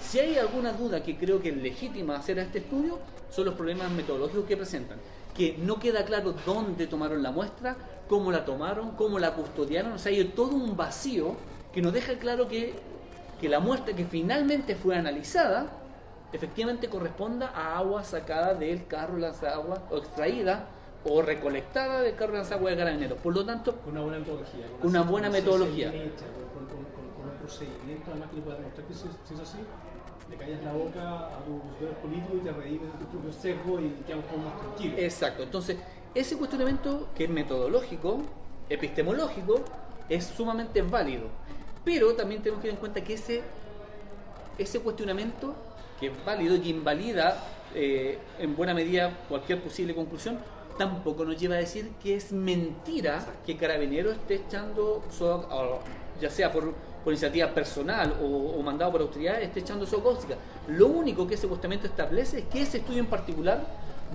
[0.00, 2.98] Si hay alguna duda que creo que es legítima hacer a este estudio,
[3.30, 4.98] son los problemas metodológicos que presentan.
[5.36, 7.76] Que no queda claro dónde tomaron la muestra,
[8.08, 9.92] cómo la tomaron, cómo la custodiaron.
[9.92, 11.34] O sea, hay todo un vacío
[11.72, 12.74] que nos deja claro que,
[13.40, 15.66] que la muestra que finalmente fue analizada
[16.32, 20.66] efectivamente corresponda a agua sacada del carro lanzagua o extraída
[21.04, 23.18] o recolectada del carro lanzagua de carabineros.
[23.20, 24.66] Por lo tanto, Con una buena metodología.
[24.80, 25.88] Con una buena ciencia metodología.
[25.88, 29.34] hecha, con, con- con- con un procedimiento además que le pueda demostrar que si, si
[29.34, 29.58] es así,
[30.28, 33.80] le callas la boca a tus poderes políticos y te reís de tu propio sesgo
[33.80, 34.98] y quedamos todos más tranquilos.
[34.98, 35.42] Exacto.
[35.44, 35.76] Entonces,
[36.14, 38.22] ese cuestionamiento que es metodológico,
[38.68, 39.62] epistemológico,
[40.08, 41.26] es sumamente válido.
[41.84, 43.42] Pero también tenemos que tener en cuenta que ese,
[44.58, 45.54] ese cuestionamiento,
[46.00, 47.42] que es válido y que invalida
[47.74, 50.38] eh, en buena medida cualquier posible conclusión,
[50.78, 55.02] tampoco nos lleva a decir que es mentira que Carabinero esté echando,
[56.20, 56.72] ya sea por,
[57.06, 60.36] iniciativa personal o, mandado por autoridades, esté echando soda.
[60.68, 63.66] Lo único que ese cuestionamiento establece es que ese estudio en particular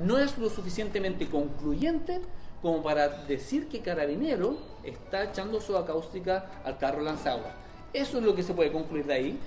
[0.01, 2.21] no es lo suficientemente concluyente
[2.61, 7.51] como para decir que Carabinero está echando soda cáustica al carro lanzagua.
[7.93, 9.39] Eso es lo que se puede concluir de ahí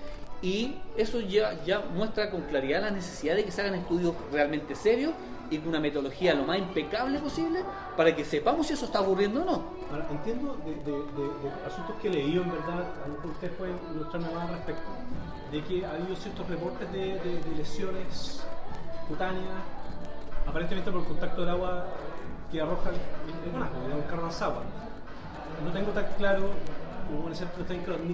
[0.42, 4.74] y eso ya, ya muestra con claridad la necesidad de que se hagan estudios realmente
[4.74, 5.12] serios
[5.50, 7.60] y con una metodología lo más impecable posible
[7.96, 9.62] para que sepamos si eso está ocurriendo o no.
[9.90, 14.20] Ahora, entiendo de, de- de- de asuntos que he leído, en verdad, a lo mejor
[14.20, 14.82] más al respecto,
[15.52, 18.42] de que ha habido ciertos reportes de lesiones
[19.08, 19.62] cutáneas,
[20.48, 21.86] aparentemente por el contacto del agua
[22.50, 24.62] que arroja el, el guanaco, el carro lanzagua.
[25.64, 26.50] No tengo tan claro,
[27.08, 27.46] como en ese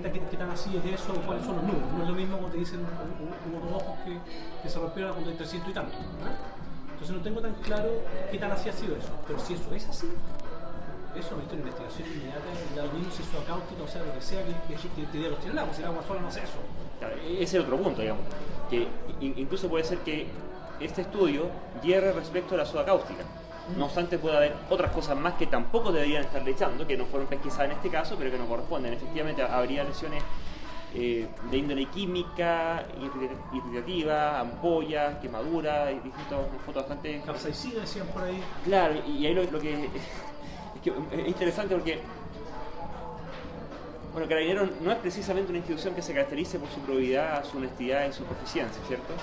[0.01, 1.93] tan- qué, qué tan así es eso, o cuáles son los números.
[1.97, 4.17] No es lo mismo como te dicen, hu- hu- hubo dos ojos que,
[4.63, 5.97] que se rompieron cuando hay 300 y tanto.
[6.93, 7.89] Entonces no tengo tan claro
[8.31, 9.11] qué tan así ha sido eso.
[9.27, 10.07] Pero si eso es así,
[11.17, 13.23] eso necesita una investigación inmediata y da lo mismo si
[13.83, 15.89] o sea lo que sea que, que, que diga los tiene el agua, si el
[15.89, 16.59] agua sola no hace eso.
[17.01, 18.23] Claro, ese es otro punto, digamos.
[18.71, 18.87] Que
[19.21, 20.29] in- incluso puede ser que
[20.85, 21.49] este estudio
[21.83, 23.25] hierre respecto a la soda cáustica.
[23.77, 27.29] No obstante, puede haber otras cosas más que tampoco deberían estarle echando, que no fueron
[27.29, 28.93] pesquisadas en este caso, pero que no corresponden.
[28.93, 30.23] Efectivamente, habría lesiones
[30.95, 38.25] eh, de índole química, irri- irritativa, ampollas, quemaduras, y distintas fotos bastante Capsaicina decían por
[38.25, 38.43] ahí.
[38.65, 42.01] Claro, y y ahí lo, lo que, es que es interesante porque,
[44.13, 48.09] bueno, Carabineros no es precisamente una institución que se caracterice por su probidad, su honestidad
[48.09, 49.15] y su proficiencia, ¿cierto?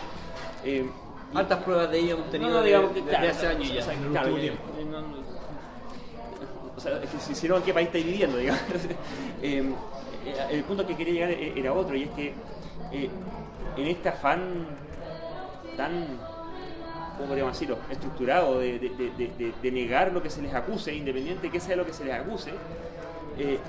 [0.63, 0.89] Eh,
[1.33, 3.81] Altas pruebas de ello hemos tenido no, digamos que, desde claro, hace años o ya.
[3.83, 4.53] sea, claro, eh, eh,
[6.75, 8.37] o sea, es que si, no, ¿en qué país estáis viviendo?
[8.37, 8.61] Digamos?
[9.41, 9.63] Eh,
[10.25, 12.33] eh, el punto que quería llegar e- era otro, y es que
[12.91, 13.09] eh,
[13.77, 14.65] en este afán
[15.77, 16.07] tan,
[17.15, 20.93] ¿cómo podríamos decirlo?, estructurado de, de- de- de- de negar lo que se les acuse,
[20.93, 22.51] independiente de que sea lo que se les acuse,
[23.37, 23.59] eh,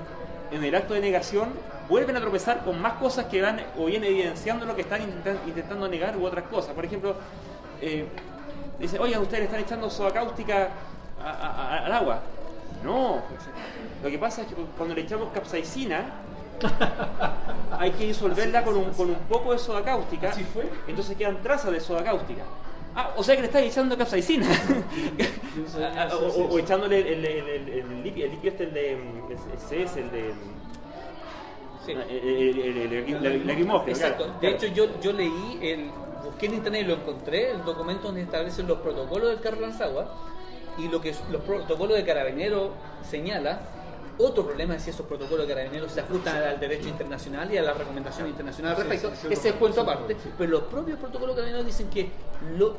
[0.51, 1.49] en el acto de negación
[1.87, 5.39] vuelven a tropezar con más cosas que van o bien evidenciando lo que están intentan-
[5.47, 6.73] intentando negar u otras cosas.
[6.73, 7.15] Por ejemplo,
[7.81, 8.05] eh,
[8.79, 10.69] dice, oye, ustedes le están echando soda cáustica
[11.23, 12.19] a- a- a- al agua.
[12.83, 13.21] No,
[14.03, 16.05] lo que pasa es que cuando le echamos capsaicina,
[17.77, 20.29] hay que disolverla con un, con un poco de soda cáustica.
[20.29, 20.67] ¿Así fue?
[20.87, 22.43] Entonces quedan trazas de soda cáustica.
[22.95, 24.47] Ah, o sea que le estás echando capsaicina.
[25.95, 28.73] Ah, o, o- o echándole el, el, el, el, el líquido, el líquido este, el
[28.73, 28.97] de.
[29.57, 30.33] Ese es el de.
[31.85, 31.91] Sí.
[31.93, 34.23] El, el, el, el, el- el lacrimógeno, Exacto.
[34.25, 34.55] claro, De claro.
[34.57, 35.89] hecho, yo, yo leí, el,
[36.23, 40.13] busqué en internet y lo encontré, el documento donde establecen los protocolos del carro lanzagua
[40.77, 42.71] y lo que los protocolos de carabinero
[43.09, 43.59] señala
[44.17, 47.61] otro problema es si esos protocolos de carabineros se ajustan al derecho internacional y a
[47.63, 49.09] la recomendación internacional al respecto.
[49.11, 50.15] sí, sí, Ese es sí, cuento sí, aparte.
[50.21, 50.29] sí.
[50.37, 52.11] Pero los propios protocolos de carabineros dicen que
[52.57, 52.75] lo,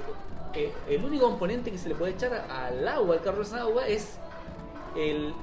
[0.54, 3.86] eh, el único componente que se le puede echar al agua, al carro de agua,
[3.88, 4.18] es
[4.96, 5.34] el,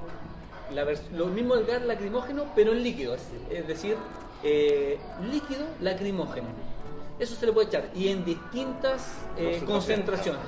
[0.72, 3.14] la vers- lo mismo del gas lacrimógeno, pero en líquido.
[3.14, 3.96] Es, es decir,
[4.42, 4.98] eh,
[5.30, 6.46] líquido lacrimógeno.
[7.20, 10.46] Eso se le puede echar y en distintas eh, concentraciones.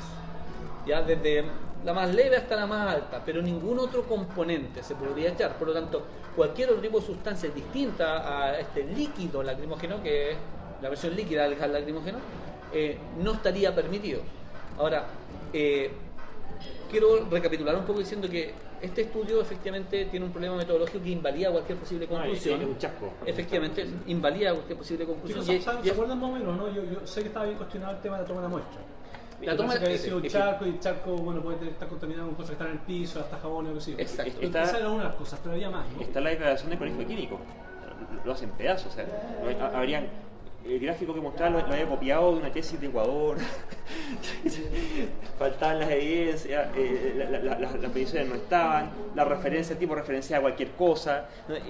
[0.86, 1.44] Ya desde
[1.84, 5.58] la más leve hasta la más alta, pero ningún otro componente se podría echar.
[5.58, 6.02] Por lo tanto,
[6.34, 10.36] cualquier otro tipo de sustancia distinta a este líquido lacrimógeno, que es
[10.80, 12.18] la versión líquida del gas lacrimógeno,
[12.72, 14.22] eh, no estaría permitido.
[14.78, 15.04] Ahora,
[15.52, 15.92] eh,
[16.90, 21.50] quiero recapitular un poco diciendo que este estudio efectivamente tiene un problema metodológico que invalida
[21.50, 22.60] cualquier posible No, es- conclusión.
[22.62, 23.12] es un chasco.
[23.24, 25.44] Efectivamente, invalida cualquier posible conclusión.
[25.82, 26.68] ¿se, acuerdan más o menos, no?
[26.72, 28.80] Yo, yo sé que estaba bien cuestionado el tema de la toma de la muestra.
[29.42, 32.34] La toma- que había sido un charco y el charco bueno, puede estar contaminado con
[32.36, 33.94] cosas que están en el piso, hasta jabón o yo.
[33.98, 34.22] Exacto.
[34.30, 36.00] Esto- Está- Esa era una de las cosas, pero había más, ¿no?
[36.00, 37.40] Está la declaración del colegio químico.
[38.24, 38.92] Lo hacen pedazos.
[38.92, 39.06] O sea,
[39.74, 40.06] habrían.
[40.64, 43.36] El gráfico que mostraba lo, lo había copiado de una tesis de Ecuador.
[45.38, 49.94] Faltaban las evidencias, eh, la- la- la- las mediciones no estaban, la referencia, el tipo
[49.94, 51.26] referencia a cualquier cosa.
[51.48, 51.62] No, eh,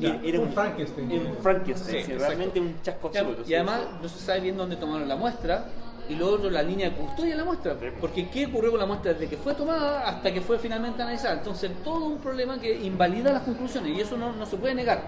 [0.00, 1.10] eh, era un Frankenstein.
[1.12, 3.42] Un Frankenstein, Sí, sí, realmente un chasco absoluto.
[3.42, 3.54] y sí.
[3.54, 5.66] además no se sabe bien dónde tomaron la muestra
[6.08, 7.76] y luego otro, la línea de custodia de la muestra.
[8.00, 11.34] Porque ¿qué ocurrió con la muestra desde que fue tomada hasta que fue finalmente analizada?
[11.34, 15.02] Entonces todo un problema que invalida las conclusiones y eso no, no se puede negar.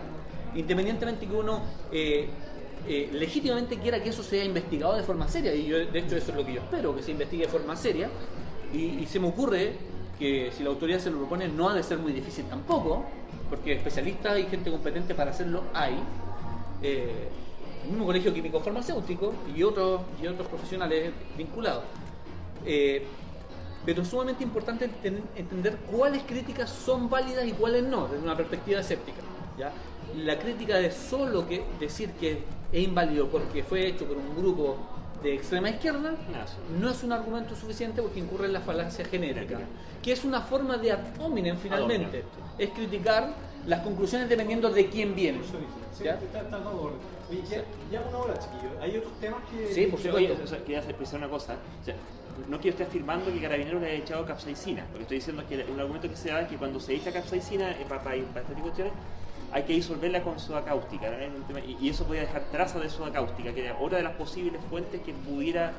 [0.55, 2.28] Independientemente que uno eh,
[2.89, 5.55] eh, legítimamente quiera que eso sea investigado de forma seria.
[5.55, 7.76] Y yo, de hecho eso es lo que yo espero, que se investigue de forma
[7.76, 8.09] seria.
[8.72, 9.74] Y, se me ocurre
[10.18, 13.05] que si la autoridad se lo propone no ha de ser muy difícil tampoco,
[13.51, 15.99] porque especialistas y gente competente para hacerlo hay.
[16.83, 17.28] Eh,
[17.85, 21.85] el mismo colegio químico farmacéutico y otros, y otros profesionales vinculados.
[22.64, 23.05] Eh,
[23.85, 28.37] pero es sumamente importante enten- entender cuáles críticas son válidas y cuáles no, desde una
[28.37, 29.18] perspectiva escéptica.
[29.59, 29.72] ¿ya?
[30.25, 32.43] La crítica de solo que decir que
[32.73, 34.77] es inválido porque fue hecho por un grupo
[35.23, 36.55] de extrema izquierda No, sí.
[36.81, 39.67] no es un argumento suficiente porque incurre en la falacia genética, Genética.
[40.03, 42.25] que es una forma de ad hominem finalmente.
[42.59, 43.33] Es criticar
[43.67, 45.39] las conclusiones dependiendo de quién viene.
[45.97, 46.19] Sí, ¿ya?
[47.31, 47.65] Oye,
[48.09, 48.73] una hora, chiquillos.
[48.81, 49.73] Hay otros temas que.
[49.73, 50.17] Sí, por supuesto.
[50.33, 51.57] Oye, o sea, quería hacer- precisar una cosa.
[51.81, 51.95] O sea,
[52.49, 54.85] no quiero estar afirmando que Carabineros le haya echado capsaicina.
[54.91, 56.95] Lo que estoy diciendo es que un argumento que se da es que cuando se
[56.95, 58.93] echa capsaicina eh, para, para, para este tipo de cuestiones,
[59.53, 61.09] hay que disolverla con soda cáustica.
[61.81, 65.01] Y, eso podría dejar trazas de soda cáustica, que era otra de las posibles fuentes
[65.03, 65.73] que pudiera,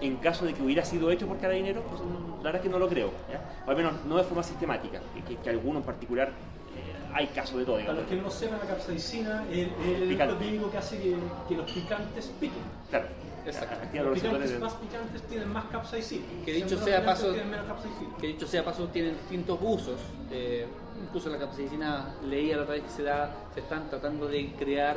[0.00, 2.68] en caso de que hubiera sido hecho por Carabineros, pues, no- la verdad es que
[2.68, 3.10] no lo creo.
[3.30, 3.62] ¿ya?
[3.66, 7.58] O al menos no de forma sistemática, que, que, alguno en particular, eh, hay casos
[7.58, 7.78] de todo.
[7.78, 10.44] Para los que no sepan, la capsaicina es el Picante.
[10.44, 11.16] químico que hace que,
[11.48, 12.58] que los picantes piquen.
[12.90, 13.06] Claro,
[13.46, 13.76] Exacto.
[14.02, 16.24] Los picantes de- más picantes tienen más capsaicina.
[16.44, 18.16] Que dicho sea paso- Tienen menos capsaicina.
[18.18, 20.00] que dicho sea paso tienen distintos usos.
[20.30, 20.66] Eh,
[21.02, 24.96] incluso la capsaicina leía la otra vez que se, da, se están tratando de crear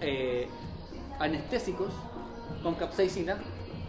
[0.00, 0.48] eh,
[1.18, 1.92] anestésicos
[2.62, 3.38] con capsaicina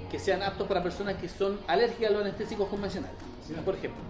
[0.10, 3.54] que sean aptos para personas que son alérgicas a los anestésicos convencionales, Sí.
[3.66, 4.02] por ejemplo.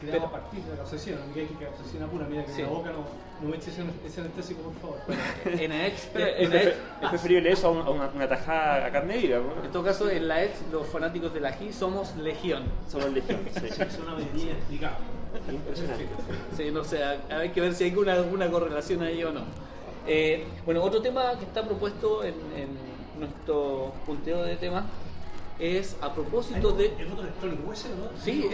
[0.00, 2.62] Creado Pero- a partir de la capsaicina, no digas que capsaicina pura, mira que Sí.
[2.62, 3.04] la boca no,
[3.42, 4.98] no me eches ese, anestésico, por favor.
[5.60, 7.90] En la ex, Pero en es, la ex- prefer- es preferible eso a, un- a
[7.90, 9.38] una, una tajada a carne viva.
[9.38, 9.64] ¿no?
[9.64, 12.62] en todo caso, en la ex, los fanáticos del ají somos legión.
[12.88, 13.40] Somos legión.
[13.52, 13.66] sí.
[13.66, 14.54] Es una medida.
[15.50, 16.06] Impresionante.
[16.56, 19.42] Sí, no sé, hay hay que ver si hay alguna, alguna correlación ahí o no.
[20.06, 22.68] Eh, bueno, otro tema que está propuesto en, en
[23.18, 24.84] nuestro punteo de temas
[25.58, 26.94] es a propósito de...
[26.98, 28.08] El voto electrónico, ¿puede ser, no?
[28.22, 28.46] Sí,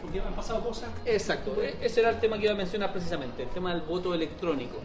[0.00, 0.90] Porque han pasado cosas.
[1.04, 4.76] Exacto, ese era el tema que iba a mencionar precisamente, el tema del voto electrónico.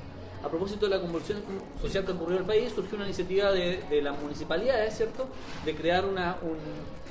[0.44, 1.40] A propósito de la convulsión
[1.80, 5.28] social que ocurrió en el país, surgió una iniciativa de, de las municipalidades, ¿cierto?,
[5.64, 7.02] de crear una, un-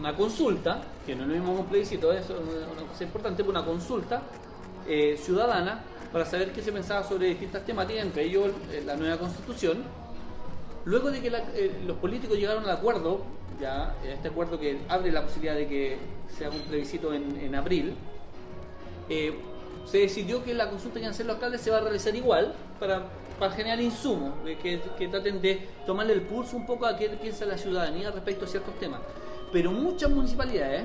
[0.00, 3.50] una consulta, que no es lo mismo un plebiscito, eso es una, cosa importante, pero
[3.58, 4.22] una consulta
[4.88, 9.16] eh, ciudadana para saber qué se pensaba sobre distintas temáticas, entre ellos eh, la nueva
[9.18, 9.84] constitución.
[10.86, 13.22] Luego de que la- eh, los políticos llegaron al acuerdo,
[13.60, 17.54] ya este acuerdo que abre la posibilidad de que se haga un plebiscito en, en
[17.56, 17.94] abril,
[19.08, 19.34] eh,
[19.84, 23.02] se decidió que la consulta que hacer los alcaldes se va a realizar igual para,
[23.38, 27.08] para generar insumos, eh, que, que traten de tomarle el pulso un poco a qué
[27.10, 29.00] piensa la ciudadanía respecto a ciertos temas.
[29.52, 30.84] Pero muchas municipalidades,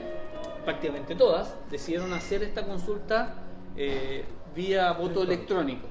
[0.66, 3.36] prácticamente todas, decidieron hacer esta consulta
[3.78, 4.26] eh,
[4.56, 5.88] vía voto electrónico.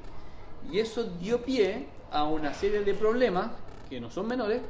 [0.70, 3.50] Y eso dio pie a una serie de problemas
[3.90, 4.62] que no son menores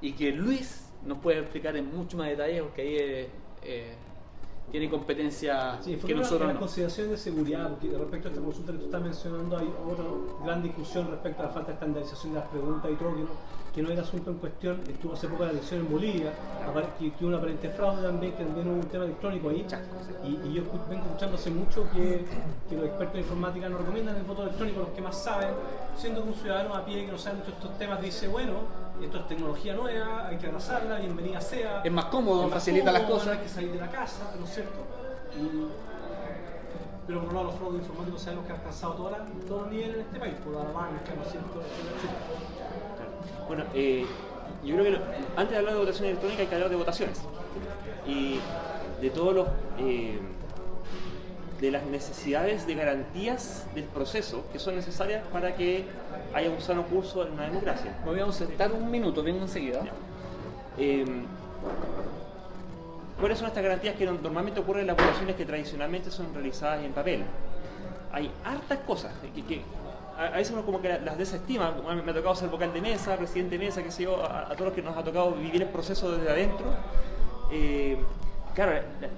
[0.00, 3.28] y que Luis nos puede explicar en mucho más detalle porque ahí eh,
[3.64, 3.94] eh,
[4.70, 6.60] tiene competencia Sí, fue que nosotros una no.
[6.60, 10.04] consideración de seguridad, porque respecto a esta consulta que tú estás mencionando, hay otra
[10.44, 13.28] gran discusión respecto a la falta de estandarización de las preguntas y todo, que no,
[13.74, 14.80] que no es el asunto en cuestión.
[14.88, 16.32] Estuvo hace poco la elección en Bolivia,
[16.98, 19.66] que tuvo un aparente fraude también, que también hubo un tema electrónico ahí.
[20.24, 22.24] Y, y yo vengo escuchando hace mucho que,
[22.68, 25.50] que los expertos en informática nos recomiendan el voto electrónico, los que más saben,
[25.96, 28.52] siendo que un ciudadano a pie que no sabe mucho estos temas dice, bueno,
[29.00, 31.82] esto es tecnología nueva, hay que abrazarla, bienvenida sea.
[31.82, 33.26] Es más cómodo, Es más facilita las cosas.
[33.26, 34.78] No hay que salir de la casa, ¿no es cierto?
[35.40, 35.68] Y-
[37.06, 39.70] pero por un lado los fraudes informáticos sabemos que han alcanzado todas las- todos los
[39.72, 41.60] niveles en este país, por la banca, ¿no es cierto?
[41.60, 42.20] etcétera, etcétera.
[42.96, 43.46] Claro.
[43.48, 44.06] Bueno, eh,
[44.64, 45.04] yo creo que lo-
[45.36, 47.20] antes de hablar de votación electrónica hay que hablar de votaciones.
[48.06, 48.38] Y
[49.00, 49.48] de todos los.
[49.78, 50.20] eh,
[51.62, 55.84] de las necesidades de garantías del proceso que son necesarias para que
[56.34, 57.96] haya un sano curso en una democracia.
[58.04, 59.80] Me voy a ausentar un minuto, vengo enseguida.
[60.76, 61.04] Eh,
[63.20, 66.82] ¿Cuáles son estas garantías que no- normalmente ocurren en las votaciones que tradicionalmente son realizadas
[66.84, 67.22] en papel?
[68.10, 69.62] Hay hartas cosas que, que
[70.18, 71.72] a, veces uno como que las desestima.
[72.04, 74.48] Me ha tocado ser vocal de mesa, presidente de mesa, que sé yo, a, a
[74.54, 76.66] todos los que nos ha tocado vivir el proceso desde adentro.
[77.52, 77.96] Eh,
[78.54, 78.72] claro,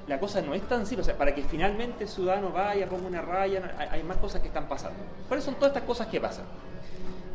[0.07, 1.03] la, cosa no es tan simple.
[1.03, 4.49] O sea, para que finalmente el ciudadano vaya, ponga una raya, hay, más cosas que
[4.49, 4.99] están pasando.
[5.29, 6.45] ¿Cuáles son todas estas cosas que pasan?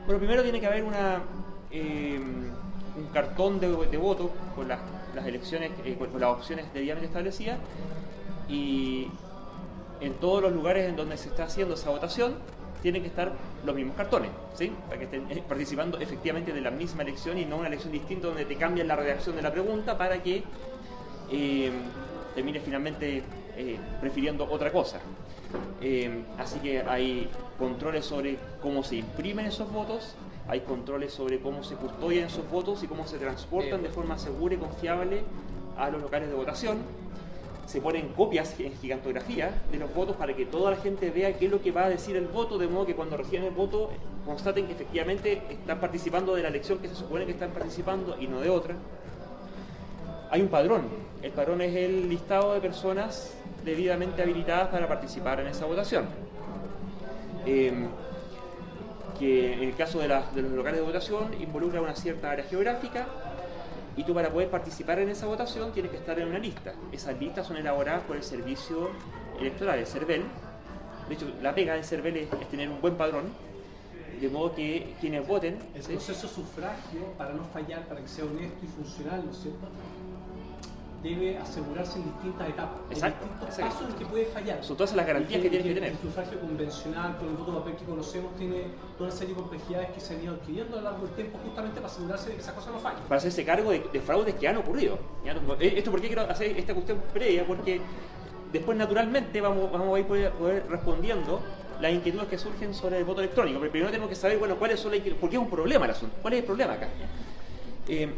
[0.06, 1.22] Bueno, primero tiene que haber una,
[1.72, 4.80] eh, un cartón de, voto con las,
[5.16, 7.60] las elecciones, eh, con, con las opciones debidamente establecidas
[8.48, 9.08] y
[10.02, 12.36] en todos los lugares en donde se está haciendo esa votación
[12.82, 13.34] tienen que estar
[13.66, 14.72] los mismos cartones, ¿sí?
[14.88, 18.28] Para que estén eh, participando efectivamente de la misma elección y no una elección distinta
[18.28, 20.44] donde te cambian la redacción de la pregunta para que
[21.32, 21.72] eh,
[22.36, 23.24] termines finalmente
[23.58, 25.00] eh, prefiriendo otra cosa.
[25.82, 30.16] Eh, así que hay controles sobre cómo se imprimen esos votos,
[30.48, 34.56] hay controles sobre cómo se custodian esos votos y cómo se transportan de forma segura
[34.56, 35.24] y confiable
[35.78, 36.78] a los locales de votación.
[37.66, 41.46] Se ponen copias en gigantografía de los votos para que toda la gente vea qué
[41.46, 43.92] es lo que va a decir el voto, de modo que cuando reciban el voto
[44.26, 48.28] constaten que efectivamente están participando de la elección que se supone que están participando y
[48.28, 48.76] no de otra.
[50.32, 51.09] Hay un padrón.
[51.22, 53.34] El padrón es el listado de personas
[53.66, 56.06] debidamente habilitadas para participar en esa votación.
[57.46, 57.88] Eh,
[59.20, 63.06] que en el caso de, los locales de votación involucra una cierta área geográfica
[63.98, 66.74] y tú para poder participar en esa votación tienes que estar en una lista.
[66.92, 68.90] Esas listas son elaboradas por el servicio
[69.38, 70.24] electoral, el CERVEL.
[71.10, 73.26] De hecho, la pega del CERVEL es, es tener un buen padrón,
[74.22, 75.58] de modo que quienes voten...
[75.76, 75.94] El ¿sí?
[75.94, 79.68] proceso de sufragio, para no fallar, para que sea honesto y funcional, ¿no es cierto?
[81.04, 83.76] Debe asegurarse en distintas etapas, Exacto, en distintos exacto.
[83.80, 84.64] pasos en que puede fallar.
[84.64, 85.92] Son todas las garantías que tienes que tener.
[85.92, 88.64] El sufragio convencional, con el voto papel que conocemos, tiene
[88.98, 91.40] toda una serie de complejidades que se han ido adquiriendo a lo largo del tiempo
[91.46, 92.98] justamente para asegurarse de que esa cosa no falle.
[93.08, 95.00] para hacerse cargo de, de fraudes que han ocurrido.
[95.26, 97.80] eh, Esto porque quiero hacer esta cuestión previa, porque
[98.52, 101.40] después naturalmente vamos, vamos a ir poder, poder respondiendo
[101.80, 103.58] las inquietudes que surgen sobre el voto electrónico.
[103.62, 105.86] Pero primero tenemos que saber, bueno, cuáles son las inquietudes, por qué es un problema
[105.86, 106.90] el asunto, cuál es el problema acá.
[107.88, 108.14] Eh,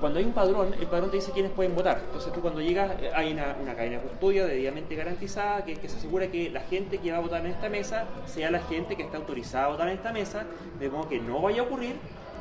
[0.00, 2.00] cuando hay un padrón, el padrón te dice quiénes pueden votar.
[2.04, 5.96] Entonces tú cuando llegas eh, hay una, cadena de custodia debidamente garantizada que, que se
[5.96, 9.02] asegura que la gente que va a votar en esta mesa sea la gente que
[9.02, 10.44] está autorizada a votar en esta mesa,
[10.78, 11.96] de modo que no vaya a ocurrir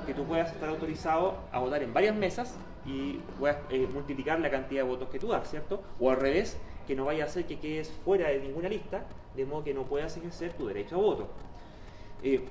[0.07, 4.49] que tú puedas estar autorizado a votar en varias mesas y puedas eh, multiplicar la
[4.49, 5.83] cantidad de votos que tú das, ¿cierto?
[5.99, 6.57] O al revés,
[6.87, 9.83] que no vaya a ser que quedes fuera de ninguna lista, de modo que no
[9.83, 11.27] puedas ejercer tu derecho a voto.
[12.23, 12.45] Eh,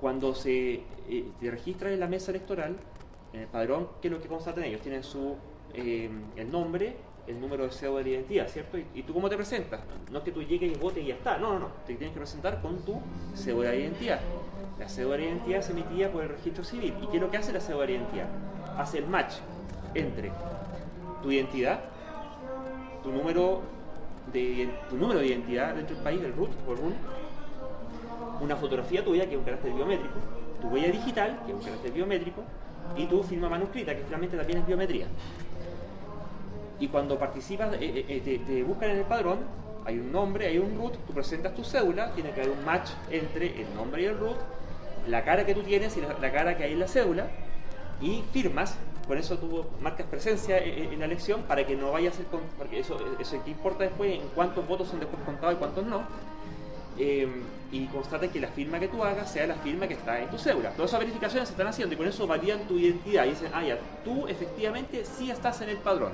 [0.00, 0.82] cuando se
[1.38, 2.76] te registran en la mesa electoral,
[3.32, 4.80] en el padrón, ¿qué es lo que constatan ellos?
[4.80, 5.36] Tienen su
[5.74, 8.76] eh, el nombre, el número de cédula de identidad, ¿cierto?
[8.94, 9.80] Y, tú cómo te presentas?
[10.10, 12.12] No es que tú llegues y votes y ya está, no, no, no, te tienes
[12.12, 13.00] que presentar con tu
[13.34, 14.20] cédula de identidad.
[14.78, 16.94] La cédula de identidad es emitida por el registro civil.
[17.02, 18.28] ¿Y qué es lo que hace la cédula de identidad?
[18.76, 19.34] Hace el match
[19.94, 20.32] entre
[21.22, 21.80] tu identidad,
[23.02, 23.62] tu número
[24.32, 26.94] de, tu número de identidad dentro del país, el RUT o RUN,
[28.40, 30.14] una fotografía tuya, que es un carácter biométrico,
[30.60, 32.42] tu huella digital, que es un carácter biométrico,
[32.96, 35.06] y tu firma manuscrita, que finalmente también es biometría.
[36.80, 39.38] Y cuando participas, eh, eh, eh, te, te buscan en el padrón,
[39.84, 42.90] hay un nombre, hay un root, tú presentas tu cédula, tiene que haber un match
[43.10, 44.36] entre el nombre y el root,
[45.08, 47.26] la cara que tú tienes y la, la cara que hay en la cédula,
[48.00, 48.76] y firmas,
[49.06, 52.26] con eso tú marcas presencia en, en la elección para que no vaya a ser,
[52.26, 55.86] con- porque eso, eso que importa después en cuántos votos son después contados y cuántos
[55.86, 56.02] no.
[56.98, 57.26] Eh,
[57.72, 60.36] y constata que la firma que tú hagas sea la firma que está en tu
[60.38, 60.70] cédula.
[60.72, 63.64] Todas esas verificaciones se están haciendo y con eso validan tu identidad y dicen, ah,
[63.64, 66.12] ya, tú efectivamente sí estás en el padrón.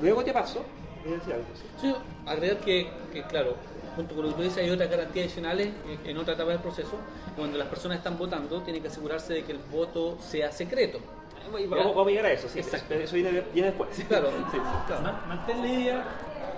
[0.00, 0.64] Luego te paso.
[1.02, 1.46] ¿Quieres decir algo?
[1.54, 1.88] Sí.
[1.88, 1.94] Sí,
[2.26, 3.54] agregar que, que, claro,
[3.96, 5.68] junto con lo que tú dices, hay otras garantías adicionales
[6.04, 6.92] en- otra etapa del proceso.
[7.36, 10.98] Cuando las personas están votando, tienen que asegurarse de que el voto sea secreto.
[11.52, 12.58] Vamos, vamos a llegar a eso, sí.
[12.58, 12.94] Exacto.
[12.94, 13.90] Eso viene, viene después.
[14.08, 14.58] Claro, Sí, sí.
[14.86, 15.02] claro.
[15.02, 16.04] Man- Mantén la idea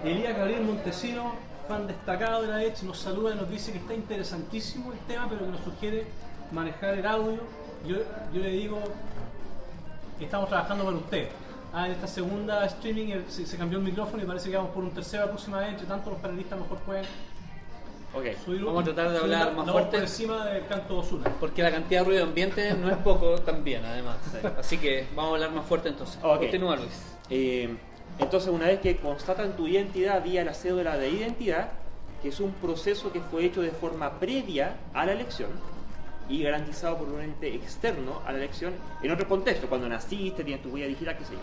[0.04, 1.34] Elías Gabriel Montesino,
[1.68, 5.26] fan destacado de la EDGE, nos saluda y nos dice que está interesantísimo el tema,
[5.28, 6.06] pero que nos sugiere
[6.50, 7.38] manejar el audio.
[7.86, 7.96] Yo,
[8.32, 8.78] yo le digo
[10.18, 11.28] que estamos trabajando para usted.
[11.72, 14.82] Ah, en esta segunda streaming se, se cambió el micrófono y parece que vamos por
[14.82, 15.68] un tercero la próxima vez.
[15.70, 17.04] Entre tanto, los panelistas mejor pueden
[18.14, 18.24] Ok.
[18.42, 18.68] subirlo.
[18.68, 19.90] Vamos a tratar de hablar subir la- más fuerte.
[19.90, 21.30] por encima del canto Osuna.
[21.38, 24.16] Porque la cantidad de ruido ambiente no es poco también, además.
[24.58, 26.18] Así que vamos a hablar más fuerte entonces.
[26.22, 26.38] Ok.
[26.38, 27.02] Continúa, Luis.
[27.28, 27.76] Eh,
[28.18, 31.68] entonces, una vez que constatan tu identidad vía la cédula de identidad,
[32.22, 35.50] que es un proceso que fue hecho de forma previa a la elección
[36.28, 40.62] y garantizado por un ente externo a la elección en otro contexto, cuando naciste, tienes
[40.62, 41.38] tu huella digital, qué sé yo.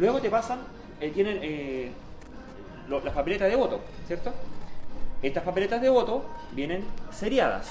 [0.00, 0.58] Luego te pasan,
[1.00, 1.90] eh, tienen eh,
[2.88, 4.32] lo- las papeletas de voto, ¿cierto?
[5.22, 7.68] Estas papeletas de voto vienen seriadas,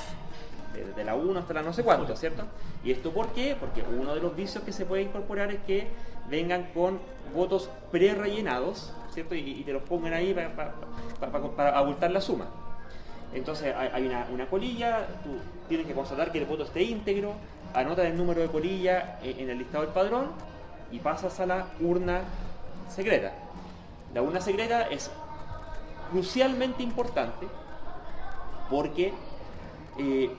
[0.74, 2.44] desde la 1 hasta la no sé cuánto, ¿cierto?
[2.84, 3.56] ¿Y esto por qué?
[3.60, 5.88] Porque uno de los vicios que se puede incorporar es que
[6.30, 7.00] vengan con
[7.38, 9.36] votos pre-rellenados, ¿cierto?
[9.36, 10.74] Y, te los pongan ahí para,
[11.56, 12.48] para- abultar la suma.
[13.34, 15.38] Entonces hay, una, colilla, tú
[15.70, 17.34] tienes que constatar que el voto esté íntegro,
[17.74, 20.32] anotas el número de colilla en, en el listado del padrón
[20.92, 22.22] y pasas a la urna
[22.90, 23.34] secreta.
[24.14, 25.12] La urna secreta es
[26.12, 27.48] crucialmente importante
[28.70, 29.14] porque
[30.00, 30.32] eh,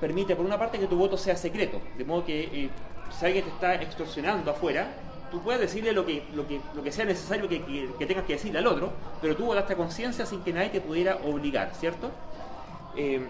[0.00, 2.70] permite por una parte que tu voto sea secreto, de modo que eh,
[3.10, 4.88] si alguien te está extorsionando afuera,
[5.36, 7.62] tú puedes decirle lo que, lo que, lo que sea necesario que,
[7.98, 11.16] que- tengas que decirle al otro, pero tú votaste conciencia sin que nadie te pudiera
[11.16, 12.10] obligar, ¿cierto?
[12.96, 13.20] Eh,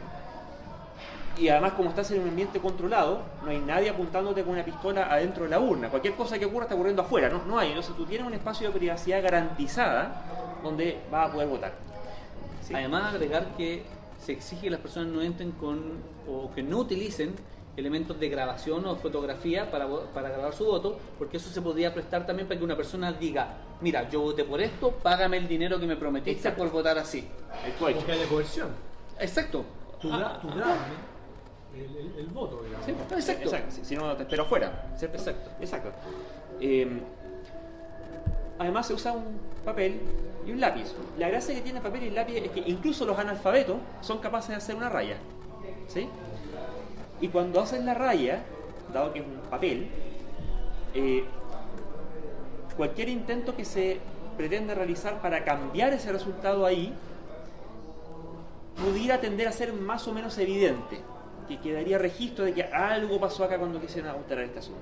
[1.37, 5.13] y además, como estás en un ambiente controlado, no hay nadie apuntándote con una pistola
[5.13, 5.91] adentro de la urna.
[5.91, 7.69] Cualquier cosa que ocurra está ocurriendo afuera, no, no hay.
[7.71, 10.23] Entonces tú tienes un espacio de privacidad garantizada
[10.63, 11.73] donde vas a poder votar.
[12.73, 13.83] Además, agregar que
[14.25, 15.83] se exige que las personas no entren con
[16.29, 17.35] o que no utilicen
[17.77, 21.93] elementos de grabación o fotografía para, vo- para grabar su voto, porque eso se podría
[21.93, 23.49] prestar también para que una persona diga,
[23.81, 26.63] mira, yo voté por esto, págame el dinero que me prometiste Exacto.
[26.65, 27.29] por votar así.
[27.79, 28.69] Porque hay de coerción.
[29.21, 29.65] Exacto.
[30.01, 30.73] Tu, gra- tu grave,
[31.75, 32.87] el, el- el voto, digamos.
[32.87, 33.45] Sí, exacto.
[33.45, 34.87] Exacto, si- Si no, te espero afuera.
[34.97, 35.19] ¿cierto?
[35.19, 35.51] Exacto.
[35.61, 35.91] Exacto.
[36.61, 37.01] Eh,
[38.59, 40.01] además se usa un papel
[40.47, 40.93] y un lápiz.
[41.19, 44.19] La gracia que tiene el papel y el lápiz es que incluso los analfabetos son
[44.19, 45.17] capaces de hacer una raya.
[45.89, 46.09] ¿Sí?
[47.21, 48.43] Y cuando hacen la raya,
[48.93, 49.89] dado que es un papel,
[50.95, 51.25] eh,
[52.77, 53.99] cualquier intento que se
[54.37, 56.93] pretenda realizar para cambiar ese resultado ahí
[58.77, 60.99] pudiera tender a ser más o menos evidente,
[61.49, 64.81] que quedaría registro de que algo pasó acá cuando quisieron alterar este asunto.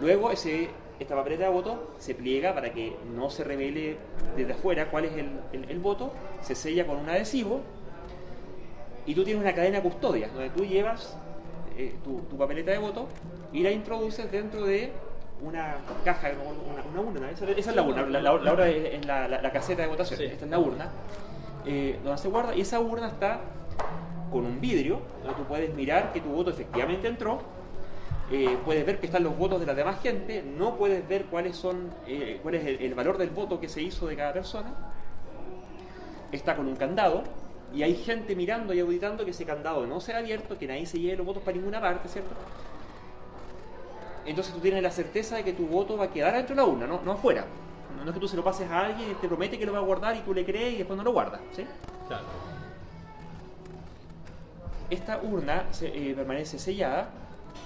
[0.00, 3.96] Luego ese, esta papeleta de voto se pliega para que no se revele
[4.36, 7.60] desde afuera cuál es el- el voto, se sella con un adhesivo
[9.06, 11.16] y tú tienes una cadena de custodia donde tú llevas
[11.76, 13.08] eh, tu, tu papeleta de voto
[13.52, 14.92] y la introduces dentro de
[15.42, 16.30] una caja,
[16.70, 17.30] una, una urna.
[17.30, 20.18] Esa, esa es la urna, la, la- la urna es la, la- caseta de votación,
[20.18, 20.24] Sí.
[20.26, 20.88] esta es la urna,
[21.66, 23.40] eh, donde se guarda y esa urna está
[24.32, 27.40] con un vidrio donde tú puedes mirar que tu voto efectivamente entró,
[28.30, 31.56] eh, puedes ver que están los votos de la demás gente, no puedes ver cuáles
[31.56, 31.90] son,
[32.42, 34.72] cuál es el, el valor del voto que se hizo de cada persona,
[36.32, 37.22] está con un candado
[37.74, 40.98] y hay gente mirando y auditando que ese candado no sea abierto, que nadie se
[41.00, 42.34] lleve los votos para ninguna parte, ¿cierto?
[44.26, 46.66] Entonces tú tienes la certeza de que tu voto va a quedar dentro de la
[46.68, 47.44] urna, no, no afuera.
[47.96, 49.78] No es que tú se lo pases a alguien y te promete que lo va
[49.78, 51.64] a guardar y tú le crees y después no lo guardas, ¿sí?
[52.08, 52.24] Claro.
[54.90, 57.08] Esta urna se- eh, permanece sellada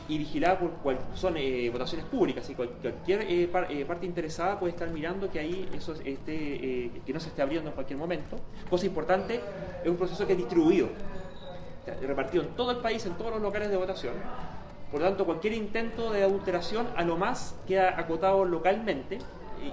[0.09, 4.07] y vigilada por cual, son eh, votaciones públicas y cual- cualquier eh, par- eh, parte
[4.07, 7.74] interesada puede estar mirando que ahí eso esté, eh, que no se esté abriendo en
[7.74, 8.39] cualquier momento.
[8.70, 9.41] Cosa importante,
[9.82, 10.89] es un proceso que es distribuido,
[12.03, 14.14] repartido en todo el país, en todos los locales de votación.
[14.91, 19.18] Por lo tanto, cualquier intento de adulteración a lo más queda acotado localmente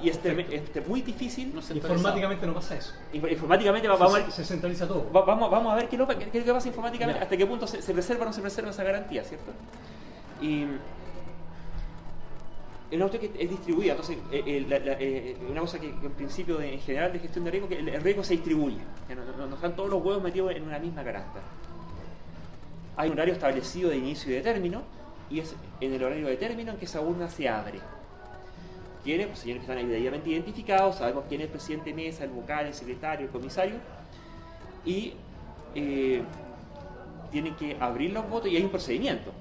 [0.03, 1.53] y es, es muy difícil.
[1.53, 2.93] No Informáticamente no pasa eso.
[3.13, 5.05] Inf- Informáticamente va- vamos a ver Se, se centraliza todo.
[5.15, 7.23] Va- vamos, vamos a ver qué, lo- qué- qué pasa informáticamente, Ya.
[7.23, 9.51] hasta qué punto se, se preserva o no se preserva esa garantía, ¿cierto?
[10.41, 10.63] Y
[12.91, 14.67] es una cuestión que es distribuida, entonces, eh, eh,
[14.99, 18.23] eh, una cosa que, en principio en general de gestión de riesgo, que el, riesgo
[18.23, 18.77] se distribuye,
[19.37, 21.39] no, no- están todos los huevos metidos en una misma canasta.
[22.97, 24.83] Hay un horario establecido de inicio y de término,
[25.29, 27.79] y es en el horario de término en que esa urna se abre.
[29.03, 29.27] ¿Quiénes?
[29.27, 32.67] Pues señores que están debidamente identificados, sabemos quién es el presidente de mesa, el vocal,
[32.67, 33.75] el secretario, el comisario,
[34.85, 35.13] y
[37.31, 39.31] tienen que abrir los votos y hay un procedimiento.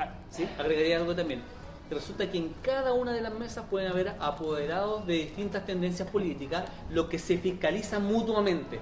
[0.00, 0.48] Ah, ¿sí?
[0.58, 1.42] Agregaría algo también.
[1.90, 6.64] resulta que en cada una de las mesas pueden haber apoderados de distintas tendencias políticas,
[6.88, 8.80] lo que se fiscaliza mutuamente.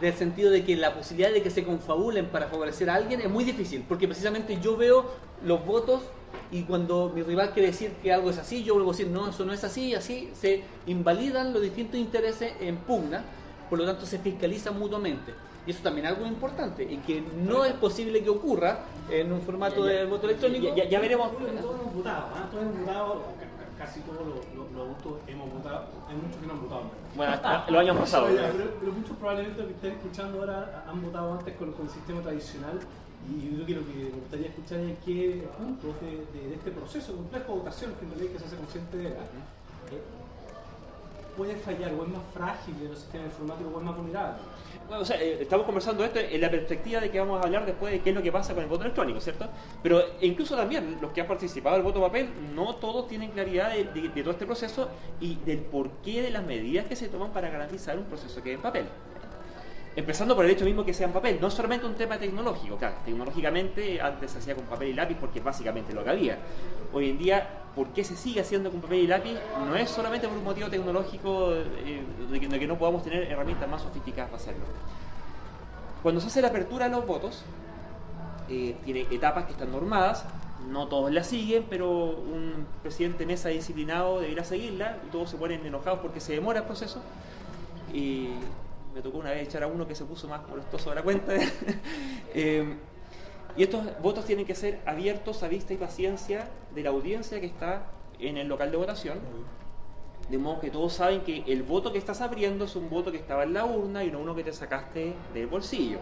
[0.00, 3.28] Del sentido de que la posibilidad de que se confabulen para favorecer a alguien es
[3.28, 5.10] muy difícil, porque precisamente yo veo
[5.44, 6.02] los votos
[6.52, 9.28] y cuando mi rival quiere decir que algo es así, yo vuelvo a decir, no,
[9.28, 13.24] eso no es así, y así se invalidan los distintos intereses en pugna,
[13.68, 15.32] por lo tanto se fiscalizan mutuamente.
[15.66, 18.80] Y eso también es algo importante y que no es posible que ocurra
[19.10, 20.74] en un formato de voto electrónico.
[20.74, 21.30] Ya, ya veremos.
[21.36, 21.50] Todos
[21.80, 22.48] hemos votado, ¿ah?
[22.50, 26.46] todos hemos votado, ca- casi todos los, los, los votos hemos votado, hay muchos que
[26.46, 26.82] no han votado.
[27.14, 28.30] Bueno, hasta los años pasados.
[28.30, 31.92] Pero, pero- pero muchos probablemente que estén escuchando ahora han votado antes con, con el
[31.92, 32.78] sistema tradicional
[33.28, 36.10] y yo creo que lo que me gustaría escuchar es qué puntos de,
[36.40, 38.96] de- de este proceso complejo de votación que en realidad hay que se hace consciente
[38.96, 39.12] de él,
[39.92, 40.00] eh,
[41.36, 44.38] puede fallar o es más frágil en los sistemas informáticos o es más vulnerable.
[44.92, 47.92] O sea, eh, estamos conversando esto en la perspectiva de que vamos a hablar después
[47.92, 49.46] de qué es lo que pasa con el voto electrónico, ¿cierto?
[49.82, 53.84] Pero incluso también los que han participado del voto papel, no todos tienen claridad de-
[54.08, 54.88] de todo este proceso
[55.20, 58.56] y del porqué de las medidas que se toman para garantizar un proceso que es
[58.56, 58.86] en papel.
[59.96, 62.76] Empezando por el hecho mismo que sea en papel, no es solamente un tema tecnológico,
[62.76, 66.38] claro, tecnológicamente antes se hacía con papel y lápiz porque básicamente lo que había.
[66.92, 69.34] Hoy en día, ¿por qué se sigue haciendo con papel y lápiz?
[69.66, 73.82] No es solamente por un motivo tecnológico eh, de, que, no podamos tener herramientas más
[73.82, 74.64] sofisticadas para hacerlo.
[76.04, 77.42] Cuando se hace la apertura de los votos,
[78.48, 80.24] eh, tiene etapas que están normadas,
[80.68, 85.66] no todos la siguen, pero un presidente mesa disciplinado deberá seguirla y todos se ponen
[85.66, 87.02] enojados porque se demora el proceso.
[88.94, 91.32] Me tocó una vez echar a uno que se puso más molestoso de la cuenta.
[92.32, 92.76] Eh,
[93.56, 97.46] y estos votos tienen que ser abiertos a vista y paciencia de la audiencia que
[97.46, 97.86] está
[98.20, 99.18] en el local de votación.
[100.28, 103.18] De modo que todos saben que el voto que estás abriendo es un voto que
[103.18, 105.98] estaba en la urna y no uno que te sacaste del bolsillo.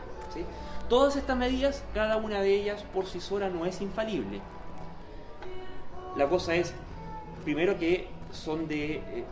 [0.91, 4.41] Todas estas medidas, cada una de ellas por sí sola no es infalible.
[6.17, 6.75] La cosa es,
[7.45, 9.25] primero que son de...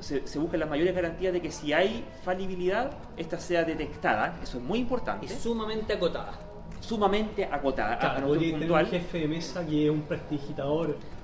[0.00, 4.58] se, se buscan las mayores garantías de que si hay falibilidad, esta sea detectada, eso
[4.58, 6.32] es muy importante, Y sumamente acotada.
[6.80, 8.86] sumamente acotada, a- a Claro, noción podría tener un puntual.
[8.86, 10.02] jefe de mesa que es un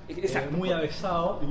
[0.07, 0.57] prestidigitador eh, Exacto.
[0.57, 1.41] muy avesado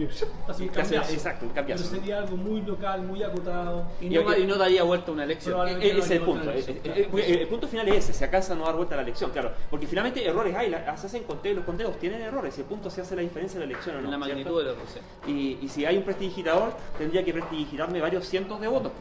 [0.59, 1.13] y cambiazo.
[1.13, 1.85] exacto, un cambiazo.
[1.91, 3.85] Pero sería algo muy local, muy acotado.
[4.01, 5.69] Y Y- no, y- y no daría vuelta una elección.
[5.69, 6.49] Eh, no Ese es el punto.
[6.49, 7.19] a Eh, elección, eh, claro.
[7.19, 9.53] eh, El punto final es ese, si acaso no dar vuelta a la elección, claro.
[9.71, 12.89] Porque finalmente errores hay, la- se hacen conteos, los conteos tienen errores, y el punto
[12.91, 14.05] se hace la diferencia en la elección o no.
[14.15, 14.35] en la ¿cierto?
[14.53, 14.87] magnitud del error.
[15.25, 15.31] sí.
[15.31, 18.93] Y, y si hay un prestidigitador, tendría que prestidigitarme varios cientos de votos.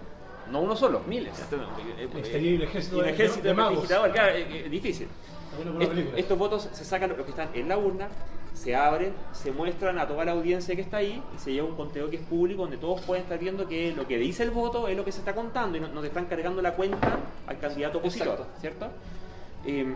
[0.52, 1.34] No uno solo, miles.
[1.40, 3.80] Estaría el ejército Y de- ejército de de, magos.
[3.80, 5.08] prestidigitador, claro, eh, eh, difícil.
[5.58, 8.10] Bueno por una Est- estos votos se sacan los que están en la urna,
[8.56, 11.76] se abren, se muestran a toda la audiencia que está ahí y se lleva un
[11.76, 14.88] conteo que es público donde todos pueden estar viendo que lo que dice el voto
[14.88, 17.60] es lo que se está contando y no, no te están cargando la cuenta al
[17.60, 18.60] candidato opositor, Exacto.
[18.62, 18.88] ¿cierto?
[19.66, 19.94] Eh,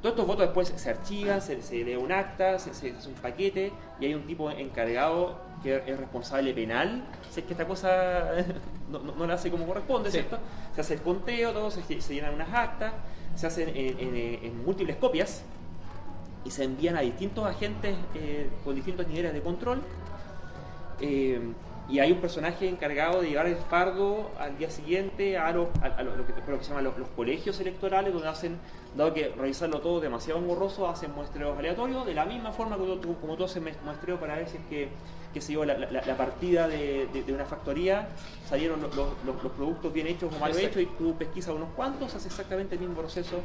[0.00, 3.14] todos estos votos después se archivan, se, se lee un acta, se, se hace un
[3.16, 8.24] paquete y hay un tipo encargado que es responsable penal si es que esta cosa
[8.90, 10.18] no, no- no la hace como corresponde, Sí.
[10.18, 10.38] ¿cierto?
[10.76, 12.92] Se hace el conteo, todo, se, se llenan unas actas,
[13.34, 15.42] se hacen en, en- en múltiples copias
[16.44, 19.82] y se envían a distintos agentes eh, con distintos niveles de control.
[21.00, 21.40] Eh,
[21.88, 25.86] y hay un personaje encargado de llevar el fardo al día siguiente a, los- a-
[25.86, 28.58] a lo, lo que, lo que se llaman los, los colegios electorales, donde hacen,
[28.96, 33.16] dado que revisarlo todo demasiado engorroso, hacen muestreos aleatorios, de la misma forma que tú-
[33.20, 34.88] como tú haces muestreo para ver si es que,
[35.34, 38.06] que se dio la, la- la partida de, de- de una factoría,
[38.48, 40.78] salieron los, los- productos bien hechos o mal Exacto.
[40.78, 43.40] hechos, y tú pesquisas unos cuantos, haces exactamente el mismo proceso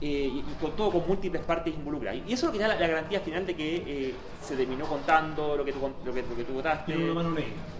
[0.00, 2.20] eh, y, y con todo con múltiples partes involucradas.
[2.26, 4.84] Y eso es lo que da la, la garantía final de que eh, se terminó
[4.86, 6.92] contando lo que tú, lo que, lo que tú votaste.
[6.92, 7.30] Y que no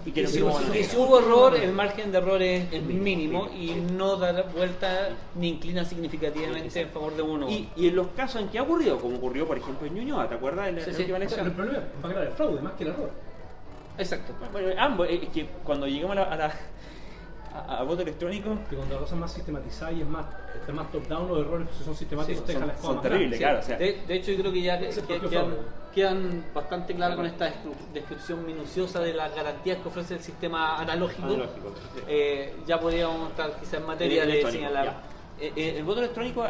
[0.06, 0.88] Y tiene si, mano y negra.
[0.88, 5.48] si hubo error, el margen de error es mínimo, mínimo, y no da vuelta ni
[5.51, 7.48] inclina significativamente en favor de uno.
[7.51, 10.28] Y, y en los casos en que ha ocurrido, como ocurrió por ejemplo en Ñuñoa,
[10.28, 10.68] ¿te acuerdas?
[10.68, 11.02] En la, Sí, la sí.
[11.02, 11.47] última O sea, elección.
[11.47, 13.10] el problema es el fraude, más que el error.
[13.98, 14.32] Exacto.
[14.52, 16.55] Bueno, ambos, es que cuando llegamos a la, a la-
[17.66, 20.27] a- a voto electrónico, Que cuando la cosa es más sistematizada y es más,
[20.61, 23.03] está más top-down, los errores si son sistemáticos Sí, te son- dejan la escoba son
[23.03, 23.39] terribles.
[23.39, 23.78] claro, o sea.
[23.78, 27.93] de, de hecho, yo creo que ya que- que- quedan, bastante claras con esta descri-
[27.95, 31.27] descripción minuciosa de las garantías que ofrece el sistema analógico.
[31.27, 32.01] Analógico, sí.
[32.07, 34.95] Eh, ya podríamos estar quizás en materia el de señalar.
[35.41, 36.45] Eh, eh, el voto electrónico,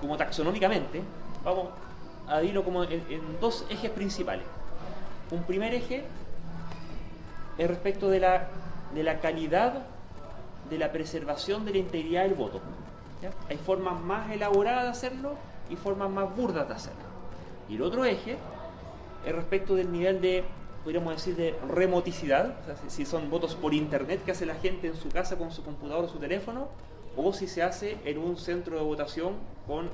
[0.00, 1.02] como taxonómicamente,
[1.44, 1.68] vamos
[2.26, 4.44] a dividirlo como en, en dos ejes principales.
[5.30, 6.04] Un primer eje
[7.58, 8.48] es respecto de la,
[8.94, 9.86] de la calidad
[10.70, 12.60] de la preservación de la integridad del voto.
[13.48, 15.32] Hay formas más elaboradas de hacerlo
[15.70, 17.02] y formas más burdas de hacerlo.
[17.68, 18.36] Y el otro eje
[19.26, 20.44] es respecto del nivel de,
[20.84, 22.54] podríamos decir, de remoticidad,
[22.88, 26.04] si- son votos por internet que hace la gente en su casa con su computador
[26.04, 26.68] o su teléfono,
[27.16, 29.34] o si se hace en un centro de votación
[29.66, 29.90] con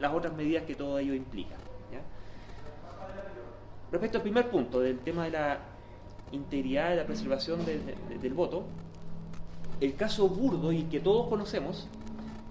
[0.00, 1.54] las otras medidas que todo ello implica.
[3.90, 5.58] respecto al primer punto, del tema de la
[6.32, 8.64] integridad, de la preservación de- de- del voto,
[9.80, 11.88] el caso burdo y que todos conocemos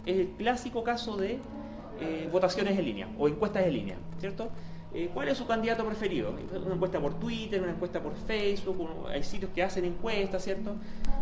[0.05, 1.39] es el clásico caso de
[1.99, 4.49] eh, votaciones en línea o encuestas en línea, ¿cierto?
[4.93, 6.31] Eh, ¿Cuál es su candidato preferido?
[6.65, 10.75] Una encuesta por Twitter, una encuesta por Facebook, hay sitios que hacen encuestas, ¿cierto?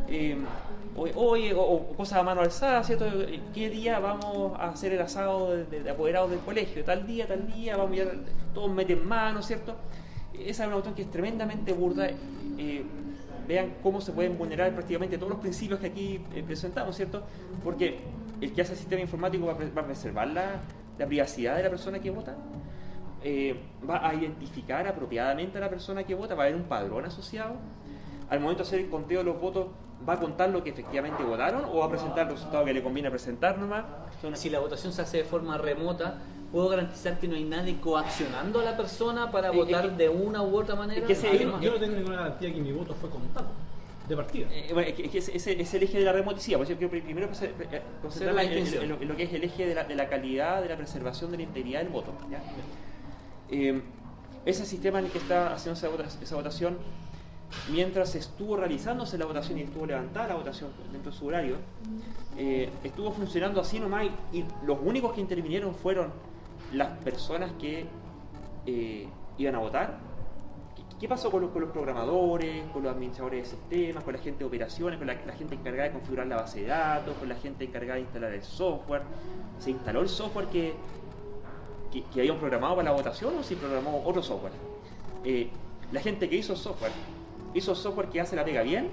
[0.10, 0.38] Eh,
[1.16, 3.06] oye, o, cosas a mano alzada, ¿cierto?
[3.08, 6.84] Eh, ¿Qué día vamos a hacer el asado de, de- de apoderados del colegio?
[6.84, 8.20] Tal día, tal día, vamos a ir,
[8.54, 9.76] todos meten mano, ¿cierto?
[10.34, 12.10] Esa es una cuestión que es tremendamente burda.
[12.58, 12.84] Eh,
[13.48, 17.24] vean cómo se pueden vulnerar prácticamente todos los principios que aquí eh, presentamos, ¿cierto?
[17.64, 18.00] Porque
[18.42, 20.62] el que hace el sistema informático va va a preservar la,
[20.98, 22.36] la privacidad de la persona que vota,
[23.24, 23.60] eh,
[23.90, 27.56] va a identificar apropiadamente a la persona que vota, va a haber un padrón asociado.
[28.30, 29.68] Al momento de hacer el conteo de los votos,
[30.08, 32.84] va a contar lo que efectivamente votaron o va a presentar el resultado que le
[32.84, 33.86] conviene presentar nomás.
[34.34, 36.20] Si la votación se hace de forma remota,
[36.56, 39.96] ¿puedo garantizar que no hay nadie coaccionando a la persona para Eh, votar eh, que-
[39.98, 41.06] de una u otra manera?
[41.06, 43.48] que ese- Ah, yo, no, yo no tengo ninguna garantía que mi voto fue contado
[44.08, 44.48] de partida.
[44.50, 46.58] Eh, bueno, es que, es que ese, ese es el eje de la remoticidad.
[46.58, 49.34] Por eso yo quiero primero eh, concentrarme la en, en- lo, en lo que es
[49.34, 52.14] el eje de la, de la calidad, de la preservación de la integridad del voto.
[52.32, 52.42] ¿ya?
[53.52, 53.82] Eh,
[54.46, 56.78] ese sistema en el que está haciendo esa, vota- esa votación,
[57.70, 61.58] mientras estuvo realizándose la votación y estuvo levantada la votación dentro de su horario,
[62.38, 66.12] eh, estuvo funcionando así nomás y, y los únicos que intervinieron fueron
[66.74, 67.86] las personas que
[68.66, 69.98] eh, iban a votar.
[71.00, 74.40] ¿Qué, pasó con los, con los programadores, con los administradores de sistemas, con la gente
[74.40, 77.66] de operaciones, con la, gente encargada de configurar la base de datos, con la gente
[77.66, 79.02] encargada de instalar el software?
[79.60, 80.74] ¿Se instaló el software que,
[81.92, 84.54] que, que habían programado para la votación o se programó otro software?
[85.26, 85.50] Eh,
[85.92, 86.92] la gente que hizo software,
[87.54, 88.90] ¿hizo software que hace la pega bien?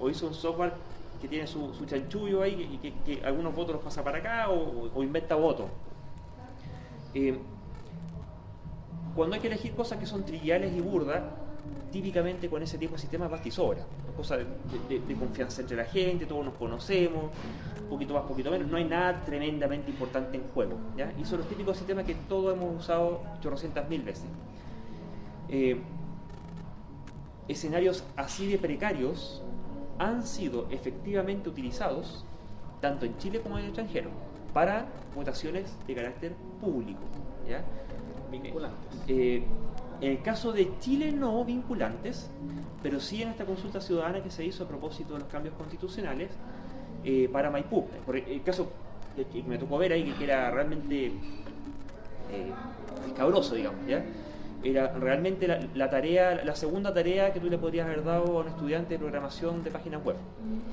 [0.00, 0.72] ¿O hizo un software
[1.20, 5.02] que tiene su, chanchullo ahí y que algunos votos los pasa para acá o, o
[5.02, 5.66] inventa votos?
[7.14, 7.38] Eh,
[9.14, 11.22] cuando hay que elegir cosas que son triviales y burdas,
[11.92, 13.86] típicamente con ese tipo de sistemas basta y sobra.
[14.16, 14.40] Cosas
[14.88, 17.30] de, confianza entre la gente, todos nos conocemos,
[17.88, 20.76] poquito más, poquito menos, no hay nada tremendamente importante en juego.
[21.20, 24.26] Y son los típicos sistemas que todos hemos usado chorrocientas mil veces.
[25.48, 25.80] Eh,
[27.46, 29.42] escenarios así de precarios
[29.98, 32.24] han sido efectivamente utilizados
[32.80, 34.10] tanto en Chile como en el extranjero
[34.54, 37.02] para votaciones de carácter público.
[37.46, 37.62] ¿ya?
[38.30, 38.78] Vinculantes.
[39.08, 39.44] Eh,
[40.00, 42.30] en el caso de Chile no vinculantes,
[42.82, 46.30] pero sí en esta consulta ciudadana que se hizo a propósito de los cambios constitucionales
[47.04, 47.86] eh, para Maipú.
[48.06, 48.70] Por el caso
[49.16, 52.52] que que me tocó ver ahí, que era realmente eh,
[53.06, 54.04] escabroso, digamos, ¿ya?
[54.62, 58.40] Era realmente la, la tarea, la segunda tarea que tú le podrías haber dado a
[58.42, 60.16] un estudiante de programación de páginas web.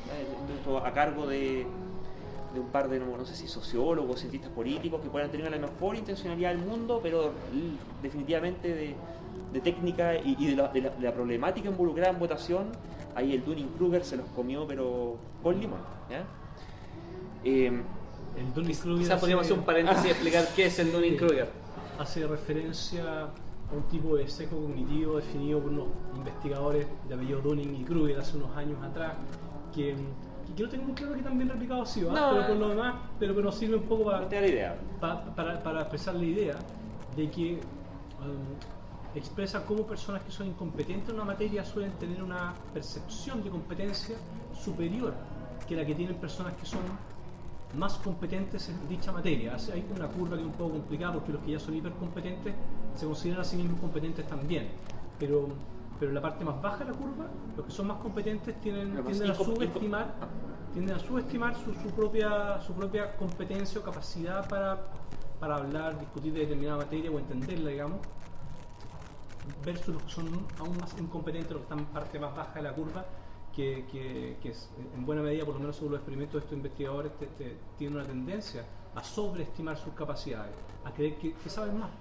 [0.08, 0.56] ¿ya?
[0.56, 1.68] Esto a cargo de,
[2.54, 5.58] de un par de, no, no sé si sociólogos, cientistas políticos que puedan tener la
[5.58, 7.32] mejor intencionalidad del mundo, pero
[8.02, 8.96] definitivamente de,
[9.54, 12.66] de técnica y, y de, la, de la- de la problemática involucrada en votación,
[13.16, 15.80] ahí el Dunning-Kruger se los comió, pero con limón.
[16.10, 16.26] ¿ya?
[17.44, 17.82] Em,
[18.38, 21.50] El Dunning-Kruger Quizás podríamos hacer un paréntesis y explicar qué es el Dunning-Kruger.
[22.00, 27.76] hace referencia a un tipo de sesgo cognitivo definido por unos investigadores de apellido Dunning
[27.76, 29.14] y Kruger hace unos años atrás,
[29.74, 29.96] que
[30.62, 32.14] yo no tengo muy claro que también replicado ha sido, ¿ah?
[32.14, 32.60] No, pero por eh.
[32.60, 34.78] lo demás, pero que nos sirve un poco para, la idea.
[35.00, 36.56] pa- para, para expresar la idea
[37.16, 42.54] de que um, expresa cómo personas que son incompetentes en una materia suelen tener una
[42.74, 44.16] percepción de competencia
[44.54, 45.14] superior
[45.68, 46.82] que la que tienen personas que son
[47.78, 49.56] más competentes en dicha materia.
[49.74, 52.54] Hay una curva que es un poco complicada porque los que ya son hipercompetentes
[52.96, 54.68] se consideran a sí mismos competentes también.
[55.18, 55.48] Pero,
[56.02, 58.92] pero en la parte más baja de la curva, los que son más competentes tienen,
[59.06, 60.16] tienden a subestimar
[60.74, 64.80] tienden a subestimar su, su propia, su propia competencia o capacidad para,
[65.40, 68.00] para hablar, discutir de determinada materia o entenderla, digamos,
[69.64, 70.28] versus los que son
[70.60, 73.06] aún más incompetentes, los que están en parte más baja de la curva,
[73.56, 76.58] que, que- que es, en buena medida, por lo menos según los experimentos de estos
[76.58, 78.66] investigadores, te- te- tienen una tendencia
[78.96, 81.92] a sobreestimar sus capacidades, a creer que, que saben más.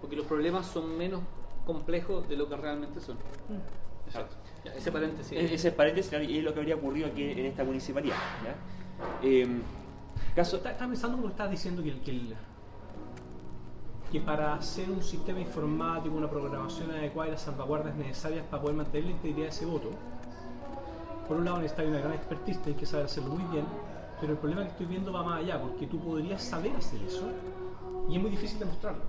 [0.00, 1.20] Porque los problemas son menos
[1.72, 3.18] complejos de lo que realmente son.
[4.06, 4.36] Exacto.
[4.64, 5.32] Ya, ese paréntesis.
[5.32, 8.16] E- Ese paréntesis es lo que habría ocurrido aquí en esta municipalidad.
[8.42, 9.28] ¿ya?
[9.28, 9.60] Em,
[10.34, 12.34] caso, Está- Estaba pensando cuando estabas diciendo que, el- que, el-
[14.10, 18.76] que para hacer un sistema informático, una programación adecuada y las salvaguardas necesarias para poder
[18.78, 19.90] mantener la integridad de ese voto,
[21.28, 23.66] por un lado necesitas una gran expertise, hay que saber hacerlo muy bien,
[24.18, 27.28] pero el problema que estoy viendo va más allá, porque tú podrías saber hacer eso
[28.08, 29.02] y es muy difícil demostrarlo.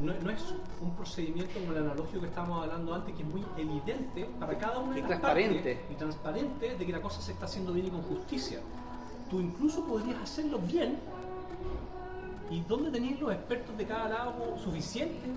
[0.00, 3.42] No, no es un procedimiento como el analógico que estábamos hablando antes, que es muy
[3.56, 5.54] evidente para cada una de Y las transparente.
[5.74, 8.60] partes, y transparente de que la cosa se está haciendo bien y con justicia.
[9.28, 10.98] Tú incluso podrías hacerlo bien
[12.50, 15.30] y dónde tenéis los expertos de cada lado suficientes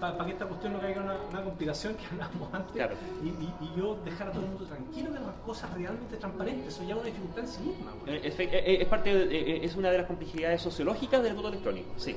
[0.00, 2.96] para que esta cuestión no caiga en una, una complicación que hablábamos antes Claro.
[3.22, 6.74] y, y- y yo dejar a todo el mundo tranquilo, ver las cosas realmente transparentes.
[6.74, 7.92] Eso ya es una dificultad en sí misma.
[8.06, 11.48] Eh, efe- eh, es, parte de- eh, es una de las complejidades sociológicas del voto
[11.48, 12.16] electrónico, sí.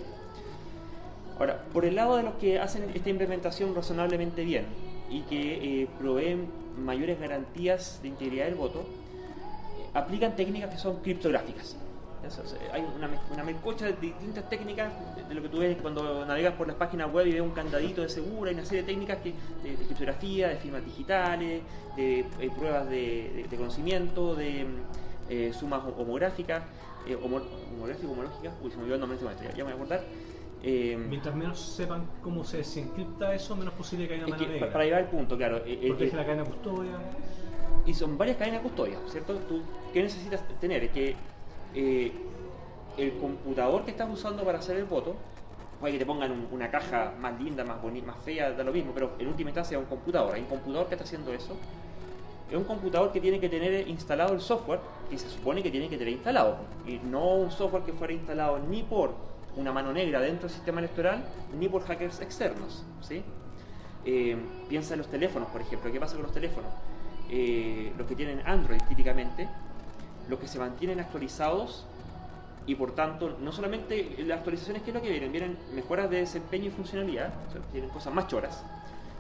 [1.38, 4.66] Ahora, por el lado de los que hacen esta implementación razonablemente bien
[5.10, 6.48] y que eh, proveen
[6.78, 8.86] mayores garantías de integridad del voto,
[9.94, 11.76] aplican técnicas que son criptográficas.
[12.74, 13.44] Hay una, una
[13.86, 14.92] de distintas técnicas
[15.30, 18.02] de, lo que tú ves cuando navegas por las páginas web y ves un candadito
[18.02, 19.34] de segura, hay una serie de técnicas que,
[19.64, 21.62] de, criptografía, de firmas digitales,
[21.96, 24.66] de eh, pruebas de, conocimiento, de
[25.30, 25.82] eh, sumas
[27.08, 27.44] eh, homo-
[27.76, 29.76] homográficas, homológicas, uy, se me olvidó el nombre de este ya, ya me voy a
[29.76, 30.02] acordar.
[30.68, 34.72] Eh, Mientras menos sepan cómo se desencripta eso, menos posible que haya una mano negra.
[34.72, 35.58] para llevar el punto, claro.
[35.58, 36.92] eh, eh, Protege eh, la cadena de custodia.
[37.86, 39.36] y son varias cadenas de custodia, ¿cierto?
[39.48, 39.62] ¿Tú
[39.94, 40.86] qué necesitas tener?
[40.86, 41.16] Es que
[42.98, 45.16] el computador que estás usando para hacer el voto,
[45.80, 48.72] puede que te pongan un- una caja más linda, más bonita, más fea, da lo
[48.72, 50.34] mismo, pero en última instancia es un computador.
[50.34, 51.56] Hay un computador que está haciendo eso.
[52.50, 54.80] Es un computador que tiene que tener instalado el software
[55.12, 56.58] que se supone que tiene que tener instalado.
[56.88, 59.14] Y no un software que fuera instalado ni por
[59.58, 61.24] una mano negra dentro del sistema electoral,
[61.58, 62.84] ni por hackers externos.
[63.02, 63.24] ¿sí?
[64.06, 64.38] Eh,
[64.70, 65.92] piensa en los teléfonos, por ejemplo.
[65.92, 66.72] ¿Qué pasa con los teléfonos?
[67.30, 69.48] Eh, los que tienen Android típicamente,
[70.30, 71.86] los que se mantienen actualizados
[72.68, 75.32] y por tanto, no solamente las actualizaciones, ¿qué es lo que vienen?
[75.32, 78.64] Vienen mejoras de desempeño y funcionalidad, o sea, vienen cosas más choras,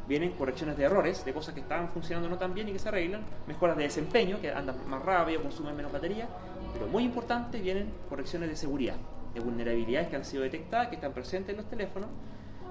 [0.07, 2.90] vienen correcciones de errores, de cosas que estaban funcionando no tan bien y que se
[2.90, 6.28] arreglan, mejoras de desempeño, que andan más rápido, consumen menos batería,
[6.74, 8.95] pero muy importante, vienen correcciones de seguridad,
[9.36, 12.10] de vulnerabilidades que han sido detectadas, que están presentes en los teléfonos,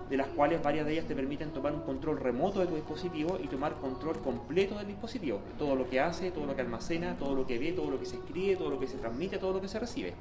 [0.08, 3.38] de las cuales varias de ellas te permiten tomar un control remoto de tu dispositivo
[3.42, 5.40] y tomar control completo del dispositivo.
[5.58, 8.06] Todo lo que hace, todo lo que almacena, todo lo que ve, todo lo que
[8.06, 10.14] se escribe, todo lo que se transmite, todo lo que se recibe.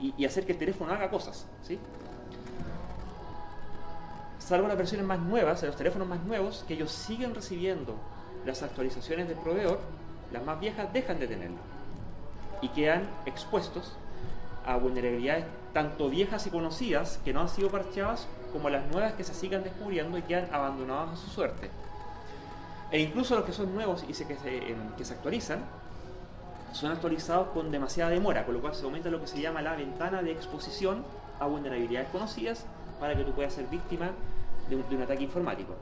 [0.00, 1.46] Y, hacer que el teléfono haga cosas.
[4.38, 7.96] Salvo las versiones más nuevas, los teléfonos más nuevos, que ellos siguen recibiendo
[8.46, 9.80] las actualizaciones del proveedor,
[10.32, 11.58] las más viejas dejan de tenerlo.
[12.62, 13.96] Y quedan expuestos
[14.64, 19.24] a vulnerabilidades tanto viejas y conocidas que no han sido parcheadas como las nuevas que
[19.24, 21.70] se sigan descubriendo y quedan abandonadas a su suerte.
[22.90, 25.60] E incluso los que son nuevos y se, que, se, em, que se actualizan
[26.72, 29.74] son actualizados con demasiada demora, con lo cual se aumenta lo que se llama la
[29.74, 31.04] ventana de exposición
[31.40, 32.66] a vulnerabilidades conocidas
[33.00, 34.10] para que tú puedas ser víctima
[34.68, 35.74] de un, ataque informático.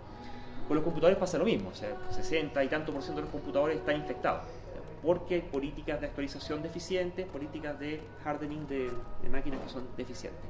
[0.69, 3.33] Con los computadores pasa lo mismo, o sea, 60 y tanto por ciento de los
[3.33, 4.43] computadores están infectados,
[5.07, 8.91] porque hay políticas de actualización deficientes, políticas de hardening de,
[9.23, 10.43] de máquinas que son deficientes.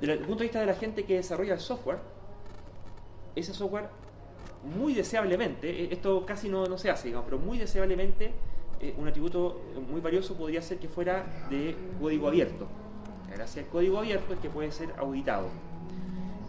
[0.00, 1.98] Desde el punto de vista de la gente que desarrolla el software,
[3.34, 3.90] ese software
[4.64, 8.32] muy deseablemente, eh, esto casi no, no se hace, digamos, pero muy deseablemente
[8.80, 9.60] eh, un atributo
[9.90, 12.66] muy valioso podría ser que fuera de código abierto.
[13.28, 15.48] Gracias al código abierto es que puede ser auditado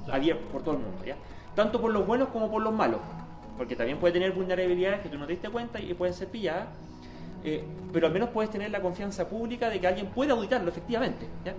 [0.10, 1.18] abierto por todo el mundo, ¿ya?
[1.56, 3.02] Tanto por los buenos como por los malos,
[3.58, 6.68] porque también puede tener vulnerabilidades que tú no te diste cuenta y pueden ser pilladas,
[7.44, 11.28] eh, pero al menos puedes tener la confianza pública de que alguien puede auditarlo efectivamente,
[11.46, 11.54] ¿ya?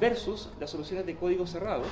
[0.00, 1.82] Versus las soluciones de código cerrado,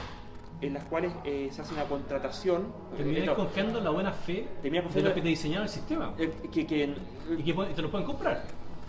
[0.60, 2.72] en las cuales eh, se hace una contratación.
[2.96, 6.14] Terminas confiando en la buena fe Terminas de confiando- los que te diseñaron el sistema.
[6.18, 6.94] eh, que, que-
[7.38, 8.42] y que te lo pueden comprar.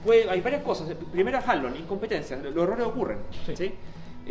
[0.04, 0.88] Puede- hay varias cosas.
[1.12, 2.38] Primera, Hallon, incompetencia.
[2.38, 3.18] Los errores ocurren.
[3.46, 3.56] Sí.
[3.56, 3.74] ¿sí?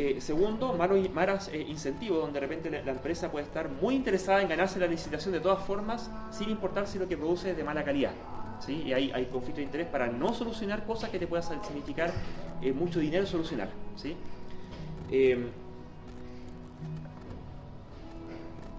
[0.01, 4.41] Eh, segundo, malos, malas eh, incentivos, donde de repente la, empresa puede estar muy interesada
[4.41, 7.65] en ganarse la licitación de todas formas, sin importar si lo que produce es de
[7.65, 8.13] mala calidad.
[8.65, 8.85] ¿sí?
[8.87, 12.13] Y hay, hay conflicto de interés para no solucionar cosas que te puedan significar
[12.63, 13.71] eh, mucho dinero solucionar.
[13.97, 14.15] ¿sí?
[15.11, 15.51] Eh,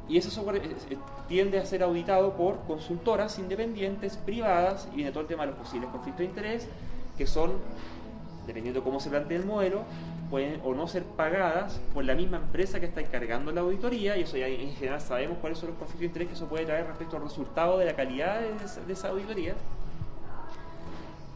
[0.08, 0.98] y ese software eh,
[1.28, 5.60] tiende a ser auditado por consultoras independientes, privadas, y viene todo el tema de los
[5.60, 6.68] posibles conflictos de interés,
[7.18, 7.52] que son,
[8.48, 9.84] dependiendo de cómo se plantea el modelo,
[10.30, 14.22] pueden o no ser pagadas por la misma empresa que está encargando la auditoría, y
[14.22, 16.86] eso ya en general sabemos cuáles son los conflictos de interés que eso puede traer
[16.88, 19.56] respecto al resultado de la calidad de esa, auditoría.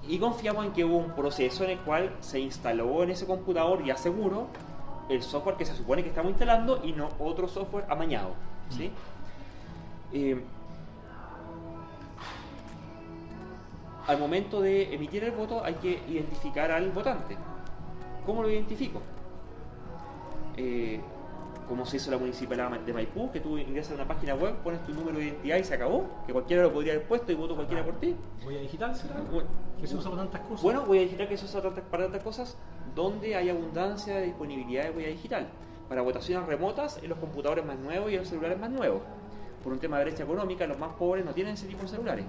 [0.07, 3.83] Y confiamos en que hubo un proceso en el cual se instaló en ese computador
[3.83, 4.47] ya seguro
[5.09, 8.33] el software que se supone que estamos instalando y no otro software amañado.
[8.69, 8.91] ¿sí?
[10.11, 10.43] Eh,
[14.07, 17.37] al momento de emitir el voto hay que identificar al votante.
[18.25, 19.01] ¿Cómo lo identifico?
[20.57, 20.99] Eh,
[21.67, 24.83] como se hizo la municipalidad de Maipú, que tú ingresas a una página web, pones
[24.83, 27.55] tu número de identidad y se acabó, que cualquiera lo podría haber puesto y voto
[27.55, 28.15] cualquiera por ti.
[28.43, 29.15] Voy a digital, será.
[29.79, 30.61] Que se usa para tantas cosas.
[30.61, 32.57] Bueno, huella digital que se usa para tantas cosas
[32.95, 35.47] donde hay abundancia de disponibilidad de huella digital.
[35.89, 39.01] Para votaciones remotas en los computadores más nuevos y en los celulares más nuevos.
[39.63, 42.25] Por un tema de brecha económica, los más pobres no tienen ese tipo de celulares.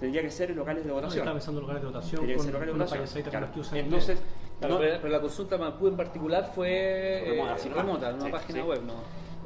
[0.00, 1.18] Tendría que ser en locales de No, votación.
[1.20, 3.22] estaba pensando en lugares de votación Tendría que ser locales de votación.
[3.24, 3.48] Claro.
[3.74, 4.22] Entonces,
[4.60, 8.14] Claro, no- pero, pero la consulta Maipú en particular fue Remota, eh, así remota, en
[8.16, 8.66] una Sí, página sí.
[8.68, 8.92] web, ¿no?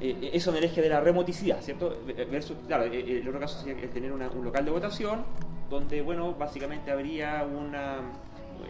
[0.01, 1.97] eh, eso en el eje de la remoticidad, ¿cierto?
[2.31, 5.25] Versus, claro, eh, eh, el otro caso sería el tener una- un local de votación
[5.71, 7.99] donde, bueno, básicamente habría una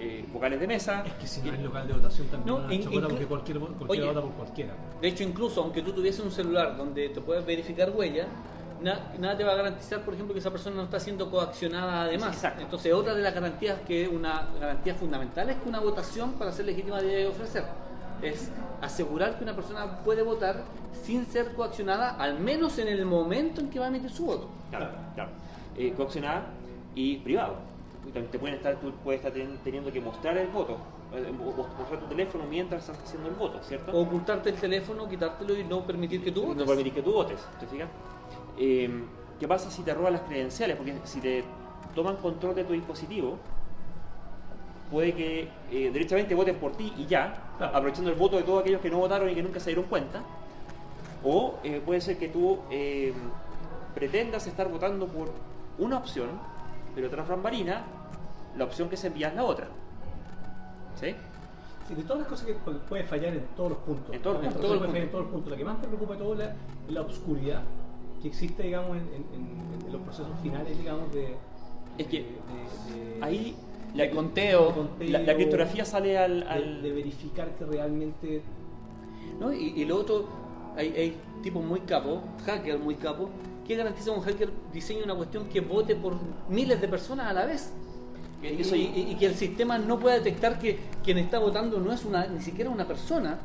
[0.01, 1.05] eh, vocales de mesa.
[1.07, 4.21] Es que si no hay local de votación también No, chocota inclu- porque cualquiera, vota
[4.23, 4.75] por cualquiera.
[5.01, 8.27] De hecho, incluso aunque tú tuvieses un celular donde te puedes verificar huella,
[8.83, 12.03] na- nada te va a garantizar, por ejemplo, que esa persona no está siendo coaccionada
[12.03, 12.35] además.
[12.35, 12.63] Exacto.
[12.63, 16.67] Entonces, otra de las garantías que una garantía fundamental es que una votación para ser
[16.67, 17.65] legítima debe ofrecer.
[18.23, 20.63] Es asegurar que una persona puede votar
[21.03, 24.49] sin ser coaccionada, al menos en el momento en que va a emitir su voto.
[24.71, 25.31] Claro, claro.
[25.77, 26.45] Eh, coaccionada
[26.95, 27.57] y privado.
[28.31, 30.77] Te pueden estar, tú puedes estar ten- teniendo que mostrar el voto,
[31.15, 33.93] eh, mo- mostrar tu teléfono mientras estás haciendo el voto, ¿cierto?
[33.93, 36.59] O ocultarte el teléfono, quitártelo y no permitir que tú votes.
[36.59, 37.89] no permitir que tú votes, ¿te fijas?
[38.59, 38.91] Eh,
[39.39, 40.77] ¿Qué pasa si te roban las credenciales?
[40.77, 41.45] Porque si te
[41.95, 43.37] toman control de tu dispositivo,
[44.91, 47.77] puede que eh, derechamente voten por ti y ya, Claro.
[47.77, 50.23] aprovechando el voto de todos aquellos que no votaron y que nunca se dieron cuenta.
[51.25, 53.13] O eh, puede ser que tú eh,
[53.95, 55.31] pretendas estar votando por
[55.79, 56.29] una opción,
[56.95, 57.83] pero tras bambalina,
[58.57, 59.67] la opción que se envía es la otra.
[61.01, 61.15] ¿Sí?
[61.89, 64.15] Sí, de todas las cosas que pu- puede fallar en todos los puntos.
[64.15, 64.61] En todos los puntos.
[64.63, 65.51] cosa puede fallar en todos los puntos.
[65.51, 66.55] La que más me preocupa de todo es la,
[66.89, 67.63] la obscuridad
[68.25, 71.35] que existe, digamos, en, en- en- en los procesos finales, digamos, de.
[71.99, 73.55] Es que de- de- de- Ahí
[73.95, 74.89] De conteo.
[74.99, 76.41] la, la criptografía sale al...
[76.41, 78.41] de- al- de verificar que realmente.
[79.39, 79.53] ¿no?
[79.53, 80.27] Y, y lo otro,
[80.75, 83.29] hay, hay tipos muy capos, hackers muy capos,
[83.67, 86.17] que garantiza un hacker diseñe una cuestión que vote por
[86.49, 87.73] miles de personas a la vez.
[88.43, 91.93] Y, eso- y- y que el sistema no pueda detectar que quien está votando no
[91.93, 93.39] es una, ni siquiera una persona.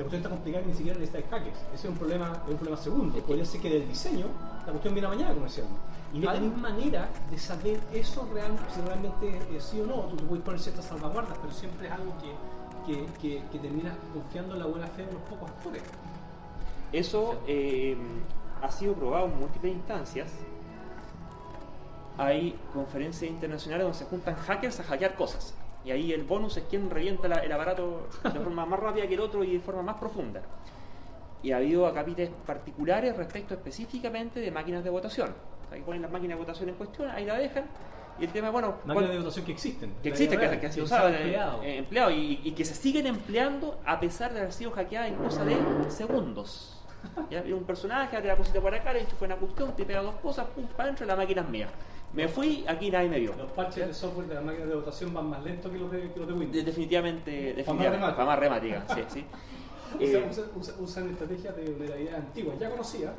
[0.00, 1.58] La cuestión está complicada, ni siquiera necesita hackers.
[1.74, 3.18] Ese es un problema, es un problema segundo.
[3.20, 4.28] Podría ser que del diseño
[4.64, 5.78] la cuestión viene mañana comercialmente.
[6.14, 9.96] Y no tenéis manera de saber eso real, si realmente es sí o no.
[10.06, 13.94] Tú te puedes poner ciertas salvaguardas, pero siempre es algo que, que, que, que terminas
[14.14, 15.82] confiando en la buena fe de unos pocos actores.
[16.92, 17.94] Eso eh,
[18.62, 20.32] ha sido probado en múltiples instancias.
[22.16, 25.54] Hay conferencias internacionales donde se juntan hackers a hackear cosas.
[25.84, 29.14] Y ahí el bonus es quien revienta la- el aparato de forma más rápida que
[29.14, 30.42] el otro y de forma más profunda.
[31.42, 35.32] Y ha habido acápites particulares respecto específicamente de máquinas de votación.
[35.72, 37.64] Ahí ponen las máquinas de votación en cuestión, ahí la dejan.
[38.18, 39.94] Y el tema es, bueno, Máquinas ¿cuál- de votación que existen.
[40.02, 41.62] que existen, que, que han sido usadas, eh, empleado.
[41.62, 45.14] eh, empleados y, y que se siguen empleando a pesar de haber sido hackeadas en
[45.14, 45.56] cosa de
[45.88, 46.76] segundos.
[47.30, 47.40] ¿Ya?
[47.40, 50.16] Viene un personaje, hace la cosita por acá, le fue una cuestión, te pega dos
[50.16, 51.68] cosas, pum, para adentro, la máquina es mía.
[52.12, 53.34] Me fui, aquí nadie me vio.
[53.36, 56.10] Los parches de software de las máquinas de votación van más lentos que los de,
[56.12, 56.52] que los de Windows.
[56.52, 59.24] De- definitivamente, definitivamente, más remática, sí, sí.
[59.94, 63.12] Usan, Eh, usan- usan- usan estrategias de vulnerabilidad antiguas, ya conocía,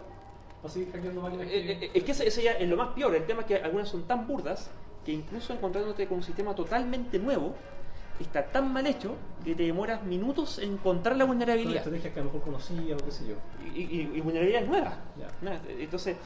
[0.62, 1.86] para seguir hackeando máquinas Eh, que...
[1.86, 3.16] eh, es que eso, eso ya es lo más peor.
[3.16, 4.70] El tema es que algunas son tan burdas
[5.06, 7.56] que incluso encontrándote con un sistema totalmente nuevo,
[8.20, 11.78] está tan mal hecho que te demoras minutos en encontrar la vulnerabilidad.
[11.78, 13.36] estrategias que a lo mejor conocía o qué sé yo.
[13.74, 14.94] Y, y, y vulnerabilidades nuevas.
[15.42, 15.52] ¿no?
[15.80, 16.18] Entonces,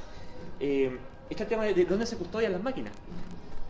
[0.60, 0.98] eh,
[1.30, 2.94] está el tema de, de dónde se custodian las máquinas.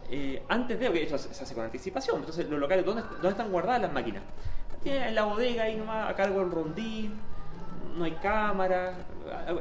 [0.09, 3.51] Eh, antes de, que eso se hace con anticipación, entonces los locales, ¿dónde, dónde están
[3.51, 4.23] guardadas las máquinas?
[4.83, 7.19] En la bodega ahí nomás, a cargo del rondín,
[7.97, 8.93] no hay cámara,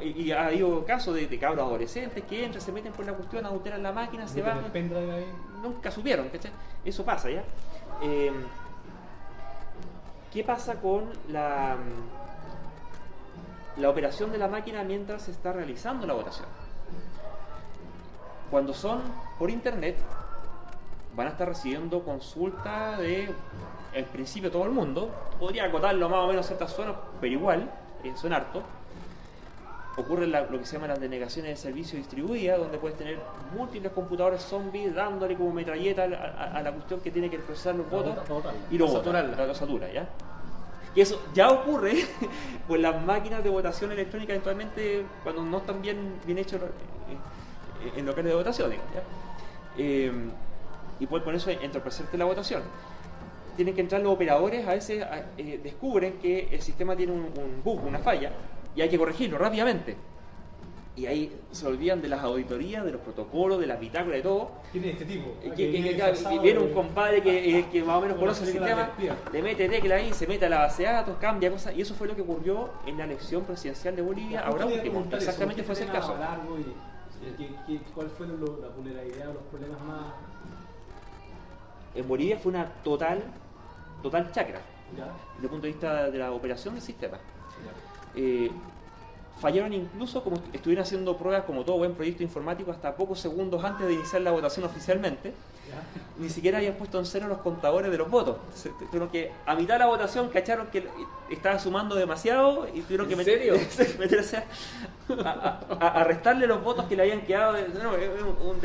[0.03, 3.47] y, ha habido casos de, de cabros adolescentes que entran, se meten por la cuestión,
[3.47, 4.59] adulteran la máquina, se van,
[5.63, 6.53] nunca supieron, ¿cachai?
[6.85, 7.43] Eso pasa, ¿ya?
[8.03, 8.33] Eh,
[10.31, 11.77] ¿Qué pasa con la,
[13.77, 16.64] la operación de la máquina mientras se está realizando la votación?
[18.55, 19.01] Cuando son
[19.37, 19.97] por internet,
[21.17, 23.35] van a estar recibiendo consulta de,
[23.93, 25.11] en principio, todo el mundo.
[25.41, 27.69] Podría acotarlo más o menos a ciertas zonas, pero igual,
[28.05, 28.63] eh, son harto.
[29.97, 33.19] Ocurre la- lo que se llama las denegaciones de servicio distribuida, donde puedes tener
[33.57, 37.75] múltiples computadores zombies dándole como metralleta a, a- a la cuestión que tiene que procesar
[37.75, 38.55] los votos para votar.
[38.71, 40.09] y lo vota, la satura, ¿ya?
[40.95, 41.95] Y eso ya ocurre
[42.69, 47.17] pues las máquinas de votación electrónica eventualmente cuando no están bien, bien hechos eh,
[47.97, 48.35] en locales de
[48.95, 49.03] ¿ya?
[49.79, 50.13] Eh,
[51.01, 52.63] y con eso entorpecerte la votación.
[53.57, 55.05] Tienen que entrar los operadores, a veces
[55.39, 58.31] eh, descubren que el sistema tiene un, un bug, una falla,
[58.75, 59.97] y hay que corregirlo rápidamente.
[60.97, 64.53] Y ahí se olvidan de las auditorías, de los protocolos, de las bitácoras, de todo,
[64.71, 65.35] ¿Quién es este tipo?
[65.43, 65.67] que, que-
[66.39, 68.91] viene que- un compadre que, eh, que más o menos conoce el sistema,
[69.33, 71.95] le mete tecla ahí, se mete a la base de datos, cambia cosas, y eso
[71.95, 75.75] fue lo que ocurrió en la elección presidencial de Bolivia, ahora último, exactamente ¿qué fue
[75.75, 76.15] ese el caso.
[77.37, 80.05] Qué- qué- ¿Cuál fueron lo- la vulnerabilidad o los problemas más...
[81.95, 83.23] En Bolivia fue una total,
[84.03, 84.61] total chacra,
[84.97, 85.05] ¿Ya?
[85.35, 87.19] desde el punto de vista de la operación del sistema.
[88.17, 88.51] Eh,
[89.45, 93.87] fallaron incluso como estuvieron haciendo pruebas como todo buen proyecto informático hasta pocos segundos antes
[93.87, 95.35] de iniciar la votación oficialmente.
[96.19, 98.37] Ni siquiera habían puesto en cero los contadores de los votos.
[98.91, 100.87] Tuvieron que, a mitad de la votación, cacharon que
[101.31, 104.45] estaba sumando demasiado y tuvieron que ¿En meter- meterse
[105.25, 107.55] a, a- restarle los votos que le habían quedado.
[107.83, 108.61] No, es un- un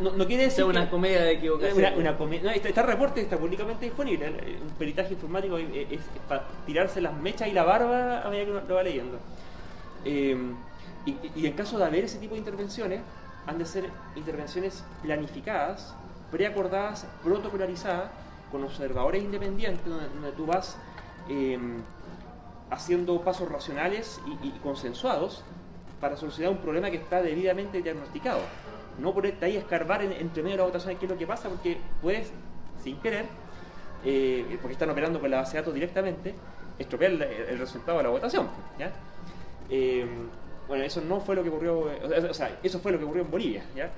[0.00, 1.76] no, no quiere Es decir una que- comedia de equivocación.
[1.98, 2.12] una, una
[2.42, 4.26] no, está el reporte, está públicamente disponible.
[4.26, 4.58] ¿eh?
[4.62, 8.46] Un peritaje informático es, es- es para tirarse las mechas y la barba a medida
[8.46, 9.18] que uno lo va leyendo.
[10.04, 10.36] Eh,
[11.04, 13.00] y, y en caso de haber ese tipo de intervenciones,
[13.46, 15.94] han de ser intervenciones planificadas,
[16.30, 18.10] preacordadas, protocolarizadas,
[18.50, 20.76] con observadores independientes, donde, tú vas
[21.28, 21.58] eh,
[22.70, 25.42] haciendo pasos racionales y, consensuados
[26.00, 28.40] para solucionar un problema que está debidamente diagnosticado.
[28.98, 31.26] No ponerte ahí a escarbar en- entre medio de la votación qué es lo que
[31.26, 32.30] pasa, porque puedes,
[32.82, 33.26] sin querer,
[34.04, 36.34] eh, porque están operando con la base de datos directamente,
[36.78, 38.48] estropear el, resultado de la votación.
[39.70, 40.06] Eh,
[40.68, 41.80] bueno, eso no fue lo que ocurrió,
[42.30, 43.90] o sea, eso fue lo que ocurrió en Bolivia, ¿ya?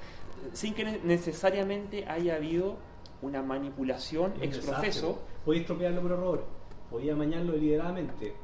[0.53, 2.77] sin que ne- necesariamente haya habido
[3.23, 5.13] una manipulación Un ex desastre, profeso.
[5.15, 5.21] po.
[5.47, 6.45] Podéis estropearlo por error,
[6.91, 8.35] podéis amañarlo deliberadamente.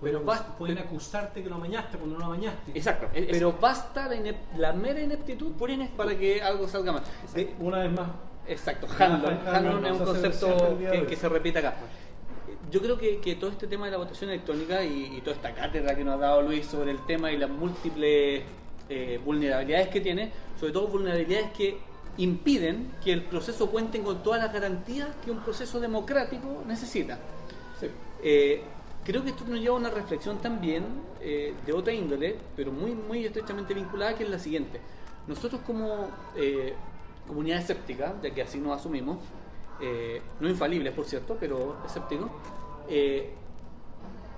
[0.00, 2.72] Pero Pueden, basta- pueden acusarte que lo amañaste cuando no lo amañaste.
[2.74, 3.06] Exacto.
[3.14, 7.02] es- Pero basta la, inep- la mera ineptitud Por inep- para que algo salga mal.
[7.34, 8.08] De- Una vez más,
[8.48, 9.38] Exacto, Handlon.
[9.46, 11.74] Handlon, es un concepto que, que se repite acá.
[12.70, 15.54] Yo creo que, que todo este tema de la votación electrónica y, y toda esta
[15.54, 18.44] cátedra que nos ha dado Luis sobre el tema y las múltiples
[18.88, 21.78] eh, vulnerabilidades que tiene, sobre todo vulnerabilidades que
[22.18, 27.18] impiden que el proceso cuente con todas las garantías que un proceso democrático necesita.
[28.22, 28.62] Eh,
[29.02, 30.84] creo que esto nos lleva a una reflexión también
[31.22, 34.78] eh, de otra índole, pero muy, muy estrechamente vinculada, que es la siguiente.
[35.26, 36.10] Nosotros como
[37.26, 39.18] comunidad escéptica, ya que así nos asumimos,
[39.82, 42.30] eh, no infalibles por cierto, pero escépticos,
[42.88, 43.34] eh,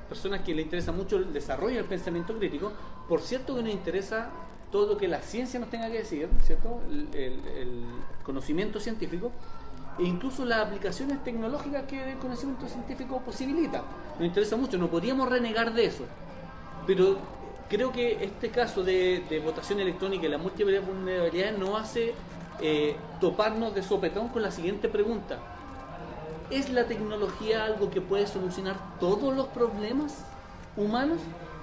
[0.08, 2.72] personas que le interesa mucho el desarrollo del pensamiento crítico,
[3.08, 4.30] por cierto que nos interesa
[4.72, 6.80] todo lo que la ciencia nos tenga que decir, ¿cierto?
[7.12, 7.84] El,
[8.24, 9.32] conocimiento científico
[9.98, 13.82] e incluso las aplicaciones tecnológicas que el conocimiento científico posibilita.
[14.18, 16.04] Nos interesa mucho, no podríamos renegar de eso.
[16.86, 17.18] Pero
[17.68, 22.14] creo que este caso de, de votación electrónica y la múltiple vulnerabilidad nos hace
[22.60, 25.38] eh, toparnos de sopetón con la siguiente pregunta.
[26.50, 30.24] ¿Es la tecnología algo que puede solucionar todos los problemas
[30.76, 31.20] humanos?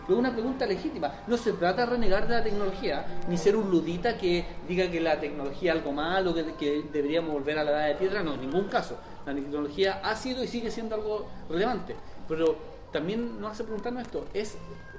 [0.10, 1.14] Es una pregunta legítima.
[1.28, 5.00] No se trata de renegar de la tecnología, ni ser un ludita que diga que
[5.00, 8.24] la tecnología es algo malo, que, que deberíamos volver a la edad de piedra.
[8.24, 8.98] No, en ningún caso.
[9.26, 11.96] La tecnología ha sido y sigue siendo algo relevante.
[12.28, 12.58] Pero
[12.92, 14.26] también nos hace preguntarnos esto.
[14.34, 14.58] ¿Es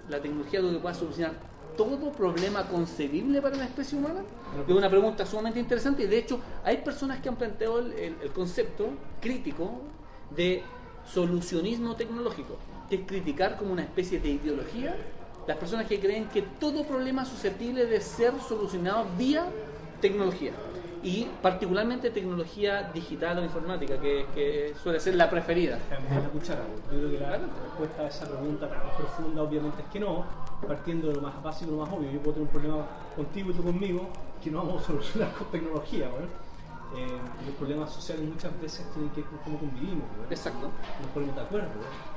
[0.08, 4.20] la tecnología algo que pueda solucionar todo problema concebible para la especie humana?
[4.66, 8.16] Es una pregunta sumamente interesante y de hecho hay personas que han planteado el, el-
[8.22, 8.88] el concepto
[9.20, 9.80] crítico
[10.34, 10.62] de
[11.06, 12.56] solucionismo tecnológico,
[12.88, 14.96] que es criticar como una especie de ideología
[15.46, 19.44] las personas que creen que todo problema es susceptible de ser solucionado vía
[20.00, 20.52] tecnología
[21.02, 25.78] y particularmente tecnología digital o informática, que, que suele ser la preferida.
[25.90, 26.62] la cuchara.
[26.92, 30.24] Yo creo que la respuesta a esa pregunta tan profunda obviamente es que no,
[30.66, 32.10] partiendo de lo más básico, lo más obvio.
[32.10, 34.08] Yo puedo tener un problema contigo y tú conmigo
[34.42, 36.52] que no vamos a solucionar con tecnología, ¿no?
[36.98, 37.06] Eh,
[37.46, 40.24] los problemas sociales muchas veces tienen que ver con cómo convivimos, ¿no?
[40.30, 40.70] Exacto.
[41.00, 42.11] nos ponemos de acuerdo ¿no?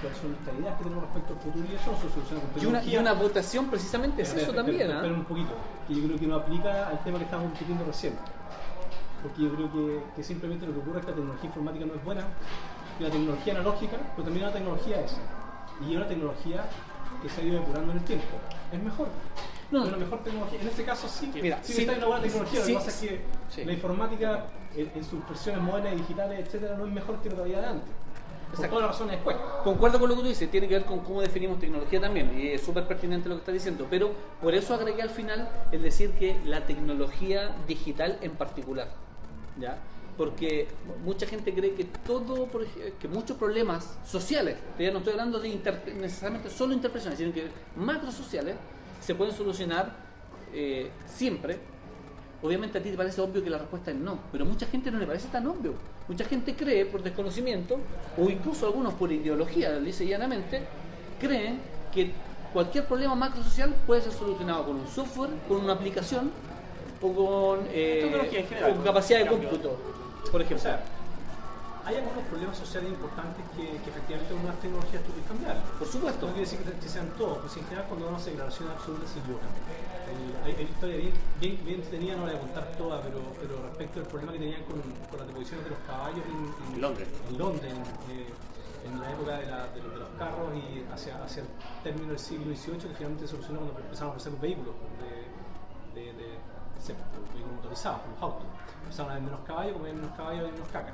[0.00, 2.66] Cuáles son nuestras ideas que tenemos respecto al futuro y eso se soluciona con Y
[2.66, 4.90] una, y una votación precisamente es eso también.
[4.90, 5.52] espera un poquito,
[5.88, 8.14] que yo creo que no aplica al tema que estábamos discutiendo recién.
[9.22, 11.94] Porque yo creo que, que simplemente lo que ocurre es que la tecnología informática no
[11.94, 12.22] es buena,
[13.00, 15.16] y la tecnología analógica, pero también la tecnología esa.
[15.80, 16.64] Y es una tecnología
[17.22, 18.26] que se ha ido depurando en el tiempo.
[18.72, 19.08] Es mejor.
[19.70, 19.82] No.
[19.82, 20.60] Es una mejor tecnología.
[20.60, 22.60] En este caso sí, Mira, sí, sí, está en una buena tecnología.
[22.62, 23.10] sí, lo que pasa es
[23.54, 24.46] que la informática
[24.76, 27.60] en, en sus versiones modernas y digitales, etcétera, no es mejor que lo que había
[27.60, 27.88] de antes.
[28.50, 29.36] Por todas las razones después.
[29.62, 32.48] Concuerdo con lo que tú dices, tiene que ver con cómo definimos tecnología también, y
[32.48, 36.12] es súper pertinente lo que estás diciendo, pero por eso agregué al final el decir
[36.12, 38.88] que la tecnología digital en particular,
[39.58, 39.78] ¿ya?
[40.16, 40.68] Porque
[41.04, 42.48] mucha gente cree que todo,
[43.00, 45.48] que muchos problemas sociales, ya no estoy hablando de
[45.96, 48.54] necesariamente solo interpretaciones, sino que macro sociales,
[49.00, 49.92] se pueden solucionar
[50.52, 51.58] eh, siempre
[52.44, 54.98] Obviamente a ti te parece obvio que la respuesta es no, pero mucha gente no
[54.98, 55.72] le parece tan obvio.
[56.08, 57.78] Mucha gente cree por desconocimiento,
[58.18, 59.70] o incluso algunos por ideología,
[60.02, 60.60] y llanamente,
[61.18, 61.60] creen
[61.92, 62.12] que
[62.52, 66.30] cualquier problema macrosocial puede ser solucionado con un software, con una aplicación
[67.00, 68.82] o con, eh, en general.
[68.84, 69.76] capacidad de cómputo,
[70.30, 70.58] por O ejemplo.
[70.62, 70.84] sea,
[71.86, 75.56] hay algunos problemas sociales importantes que, que efectivamente con nuevas tecnologías tú puedes cambiar.
[75.78, 76.26] Por supuesto.
[76.26, 79.18] No quiere decir que, sean todos, pues en general cuando uno hace declaraciones absolutas se
[79.20, 79.48] equivocan.
[80.08, 83.18] El- hay, hay historia bien, bien, bien entretenida, no la voy a contar toda, pero,
[83.40, 86.80] pero respecto al problema que tenían con, con las deposiciones de los caballos en, En
[86.80, 87.08] Londres.
[87.28, 87.72] En Londres,
[88.10, 88.32] eh,
[88.84, 91.48] en la época de, la- de los, de los carros y hacia, hacia el
[91.82, 96.00] término del siglo XVIII que finalmente se solucionó cuando empezaron a hacer los vehículos de,
[96.00, 96.38] de, de,
[97.56, 98.46] motorizados, los autos.
[98.82, 100.92] Empezaron a haber menos caballos, como menos caballos hay menos caca.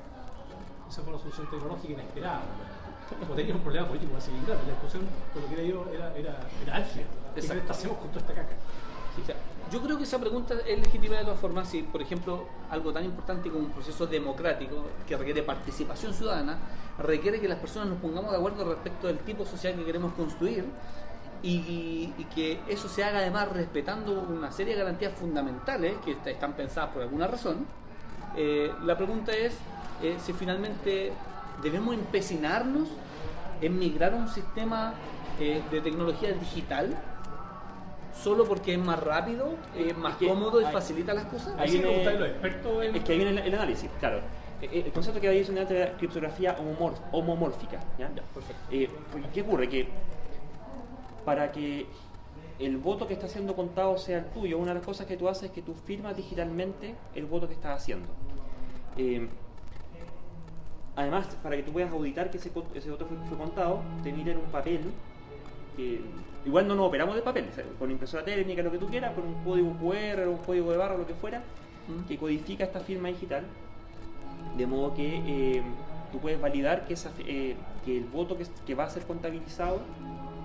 [0.90, 2.42] Esa fue una solución tecnológica inesperada.
[3.20, 5.02] Como tenía un problema político así grave, la discusión,
[5.32, 7.04] por lo que era yo, era, era, era álgida.
[7.34, 7.62] ¿Qué Exacto.
[7.64, 8.54] crees hacemos con toda esta caca?
[9.70, 13.04] Yo creo que esa pregunta es legítima de todas formas si, por ejemplo, algo tan
[13.04, 16.58] importante como un proceso democrático que requiere participación ciudadana,
[16.98, 20.64] requiere que las personas nos pongamos de acuerdo respecto del tipo social que queremos construir
[21.42, 26.26] y, y que eso se haga además respetando una serie de garantías fundamentales que est-
[26.26, 27.66] están pensadas por alguna razón.
[28.36, 29.54] Eh, la pregunta es
[30.02, 31.12] eh, si finalmente
[31.62, 32.89] debemos empecinarnos
[33.60, 34.94] en migrar a un sistema
[35.39, 36.97] eh, de tecnología digital
[38.14, 41.55] solo porque es más rápido, es más Es que cómodo y hay- facilita las cosas.
[41.59, 42.97] Ahí viene- me gusta los expertos en...
[42.97, 44.20] Es que ahí viene el, el análisis, claro.
[44.60, 47.81] Eh, El concepto que había dicho antes era criptografía homomor- homomórfica.
[47.98, 48.10] ¿ya?
[48.14, 48.62] Ya, perfecto.
[48.70, 48.90] Eh,
[49.32, 49.68] ¿Qué ocurre?
[49.70, 49.89] Que
[51.24, 51.86] para que
[52.59, 55.28] el voto que está siendo contado sea el tuyo, una de las cosas que tú
[55.28, 58.09] haces es que tú firmas digitalmente el voto que estás haciendo.
[58.98, 59.28] Eh,
[61.01, 64.39] además, para que tú puedas auditar que ese, ese voto fue, fue contado, te emiten
[64.39, 64.81] un papel
[65.77, 66.01] que
[66.44, 69.14] igual no nos operamos de papel, o sea, con impresora térmica, lo que tú quieras,
[69.14, 71.43] con un código QR un código de barra, lo que fuera,
[71.90, 72.06] Mm.
[72.06, 73.44] que codifica esta firma digital,
[74.56, 75.62] de modo que eh,
[76.12, 79.81] tú puedes validar que, esa, eh, que el voto que, que va a ser contabilizado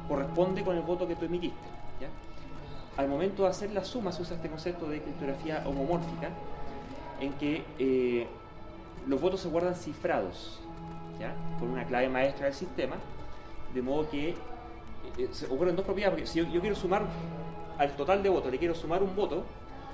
[0.07, 1.57] corresponde con el voto que tú emitiste.
[1.99, 2.07] ¿ya?
[3.01, 6.29] Al momento de hacer la suma se usa este concepto de criptografía homomórfica,
[7.19, 8.27] en que eh,
[9.07, 10.59] los votos se guardan cifrados,
[11.19, 11.33] ¿ya?
[11.59, 12.95] con una clave maestra del sistema,
[13.73, 14.29] de modo que
[15.17, 17.03] eh, se ocurren dos propiedades, porque si yo, quiero sumar
[17.77, 19.43] al total de votos, le quiero sumar un voto,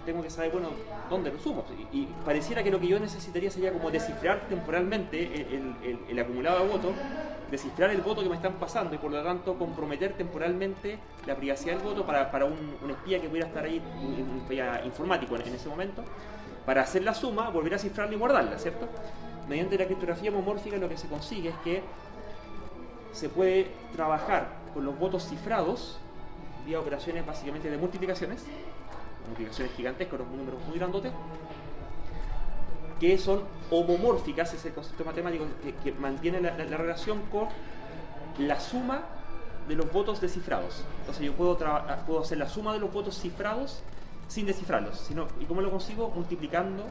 [0.06, 0.70] tengo que saber, bueno,
[1.10, 1.64] dónde lo sumo.
[1.92, 5.48] Y, pareciera que lo que yo necesitaría sería como descifrar temporalmente
[6.10, 6.92] el, acumulado de votos,
[7.52, 10.98] descifrar el voto que me están pasando y por lo tanto comprometer temporalmente
[11.28, 14.84] la privacidad del voto para, para un, espía que pudiera estar ahí, un, un espía
[14.86, 16.04] informático en, en ese momento,
[16.72, 18.88] para hacer la suma, volver a cifrarla y guardarla, ¿cierto?
[19.50, 21.84] Mediante la criptografía homomórfica lo que se consigue es que
[23.12, 25.98] se puede trabajar con los votos cifrados
[26.66, 28.46] vía operaciones básicamente de multiplicaciones,
[29.28, 31.12] multiplicaciones gigantescas, unos números muy grandotes,
[33.02, 37.50] que son homomórficas, es el concepto matemático que, que mantiene la, la- la relación con
[38.38, 39.02] la suma
[39.68, 40.86] de los votos descifrados.
[41.02, 43.82] Entonces yo puedo hacer la suma de los votos cifrados
[44.32, 44.98] sin descifrarlos.
[44.98, 46.10] Sino, ¿Y cómo lo consigo?
[46.16, 46.86] Multiplicando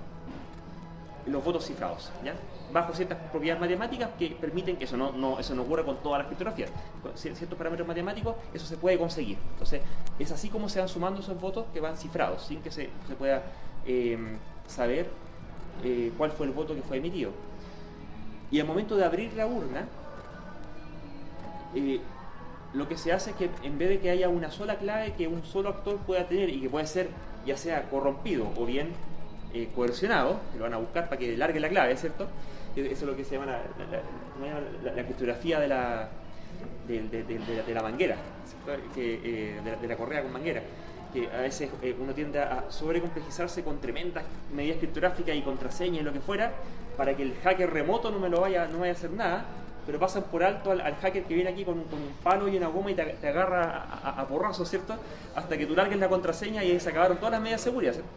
[1.27, 2.35] los votos cifrados, ¿ya?
[2.73, 6.27] bajo ciertas propiedades matemáticas que permiten que eso no, eso no ocurra con todas las
[6.27, 6.71] criptografías.
[7.03, 9.39] Con cier- ciertos parámetros matemáticos, eso se puede conseguir.
[9.53, 9.81] Entonces,
[10.19, 13.15] es así como se van sumando esos votos que van cifrados, sin que se, se
[13.17, 13.43] pueda
[13.87, 14.19] eh,
[14.67, 15.09] saber
[15.85, 17.31] eh, cuál fue el voto que fue emitido.
[18.51, 19.87] Y al momento de abrir la urna,
[21.75, 22.01] eh,
[22.73, 25.27] lo que se hace es que en vez de que haya una sola clave que
[25.29, 27.09] un solo actor pueda tener y que puede ser
[27.47, 28.91] ya sea corrompido o bien
[29.55, 32.29] eh, coercionado, lo van a buscar para que largue la clave, ¿cierto?
[32.77, 33.47] Eso es lo que se llama
[34.95, 36.09] la, criptografía de la,
[36.87, 38.17] de, de- la, manguera.
[38.95, 40.63] Que, eh, de, la, de la correa con manguera.
[41.13, 44.23] Que a veces eh, uno tiende a sobrecomplejizarse con tremendas
[44.55, 46.53] medidas criptográficas y contraseñas y lo que fuera,
[46.97, 49.45] para que el hacker remoto no me lo vaya, no vaya a hacer nada,
[49.87, 52.57] pero pasan por alto al, al hacker que viene aquí con, con un palo y
[52.57, 54.95] una goma y te, te agarra a, a, porrazos, ¿cierto?
[55.35, 57.93] Hasta que tú largues la contraseña y se acabaron todas las medidas de seguridad.
[57.93, 58.11] ¿cierto?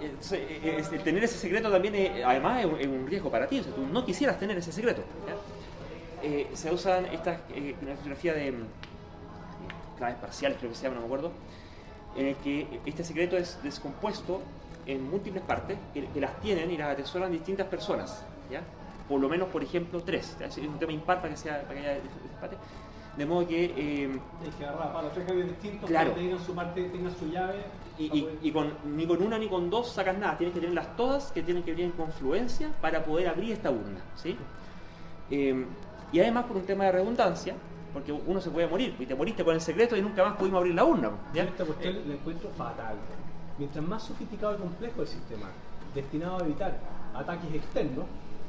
[0.00, 3.46] Entonces, eh, el tener ese secreto también, es- además, es un, es un riesgo para
[3.46, 3.60] ti.
[3.60, 5.02] O sea, tú no quisieras tener ese secreto.
[6.22, 8.64] Eh, se usan estas, eh, una criptografía de mm,
[9.98, 11.32] claves parciales, creo que se llama, no me acuerdo,
[12.16, 14.42] en el que este secreto es descompuesto
[14.86, 18.62] en múltiples partes que, que las tienen y las atesoran distintas personas, ¿ya?
[19.08, 20.36] Por lo menos, por ejemplo, tres.
[20.40, 22.56] Es un tema impar para que, sea, para que haya desempate.
[23.16, 24.20] De modo que eh,
[24.58, 26.14] que agarrar para los tres caballos distintos Claro.
[26.14, 27.64] que tengan su parte, tengan su llave.
[27.98, 30.54] Y, para y- poder- y con, ni con una ni con dos sacas nada, tienes
[30.54, 34.00] que tenerlas todas que tienen que venir en confluencia para poder abrir esta urna.
[34.14, 34.36] ¿sí?
[35.30, 35.64] Eh,
[36.12, 37.54] y además por un tema de redundancia,
[37.92, 40.58] porque uno se puede morir, y te moriste con el secreto y nunca más pudimos
[40.58, 41.10] abrir la urna.
[41.34, 41.42] ¿ya?
[41.44, 42.96] esta cuestión la encuentro fatal.
[43.58, 45.46] Mientras más sofisticado y complejo el sistema,
[45.92, 46.78] destinado a evitar
[47.14, 48.04] ataques externos,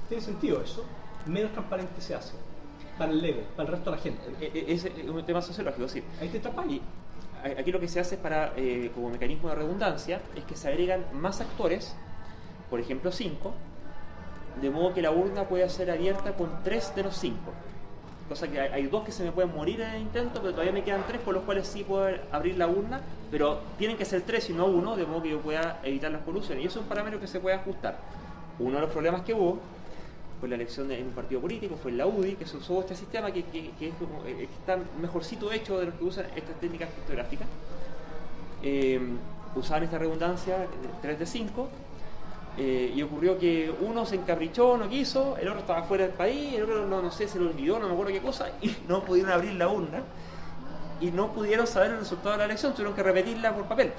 [0.10, 0.84] tiene sentido eso,
[1.28, 2.34] menos transparente se hace.
[2.98, 4.22] Para el ego, para el resto de la gente.
[4.42, 6.04] Eh, eh, Es es un tema sociológico, sí.
[6.20, 6.82] Ahí te tapas Y
[7.58, 10.68] aquí lo que se hace es para, eh, como mecanismo de redundancia, es que se
[10.68, 11.96] agregan más actores,
[12.70, 13.54] por ejemplo 5,
[14.62, 17.38] de modo que la urna pueda ser abierta con 3 de los 5.
[18.28, 20.74] Cosa que hay, hay dos que se me pueden morir en el intento, pero todavía
[20.74, 23.00] me quedan 3 por los cuales sí puedo abrir la urna,
[23.32, 26.22] pero tienen que ser 3 y no uno, de modo que yo pueda evitar las
[26.24, 26.64] colusiones.
[26.64, 27.98] Y eso es un parámetro que se puede ajustar.
[28.60, 29.60] Uno de los problemas que hubo
[30.40, 33.32] fue la elección en un partido político, fue la UDI, que se usó este sistema
[33.32, 34.48] que, es como, eh,
[35.02, 37.48] mejorcito hecho de los que usan estas técnicas criptográficas.
[38.64, 39.00] Eh,
[39.56, 40.68] usaban esta redundancia
[41.02, 41.70] 3 de 5
[42.58, 46.54] eh, y ocurrió que uno se encaprichó, no quiso, el otro estaba fuera del país,
[46.56, 49.04] el otro no, no sé, se lo olvidó, no me acuerdo qué cosa, y no
[49.04, 50.04] pudieron abrir la urna
[51.02, 53.92] y no pudieron saber el resultado de la elección, tuvieron que repetirla por papel.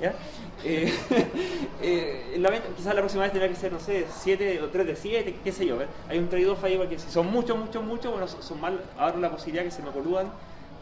[0.00, 0.14] ¿Ya?
[0.64, 0.92] Eh,
[1.82, 5.36] eh, quizás la próxima vez tendrá que ser, no sé, 7 o 3 de 7,
[5.42, 5.80] qué sé yo.
[5.80, 5.86] ¿eh?
[6.08, 9.30] Hay un trade-off ahí porque si son muchos, muchos, muchos, bueno, son mal, abro la
[9.30, 10.30] posibilidad que se me coludan,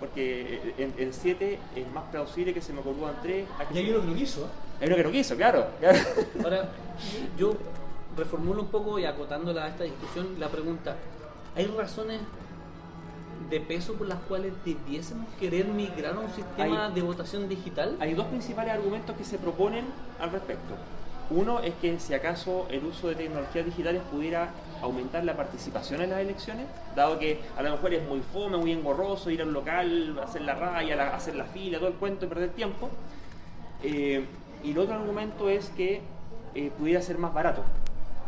[0.01, 3.47] porque eh, en 7 es más plausible que se me coludan 3.
[3.73, 4.49] Y hay uno que lo quiso.
[4.81, 5.67] Hay uno que no quiso, claro.
[5.81, 5.99] claro.
[6.45, 6.69] Ahora,
[7.37, 7.55] yo
[8.17, 10.97] reformulo un poco y acotándola a esta discusión la pregunta,
[11.57, 12.21] ¿hay razones
[13.51, 17.97] de peso por las cuales debiésemos querer migrar a un sistema Hay- de votación digital?
[18.01, 19.85] Hay dos principales argumentos que se proponen
[20.21, 20.75] al respecto.
[21.31, 24.51] Uno es que si acaso el uso de tecnologías digitales pudiera
[24.83, 28.73] aumentar la participación en las elecciones, dado que a lo mejor es muy fome, muy
[28.73, 32.27] engorroso ir a un local, hacer la raya, la- hacer la fila, todo el cuento
[32.27, 32.91] y perder tiempo.
[33.83, 34.25] Eh,
[34.63, 36.03] y el otro argumento es que
[36.55, 37.63] eh, pudiera ser más barato,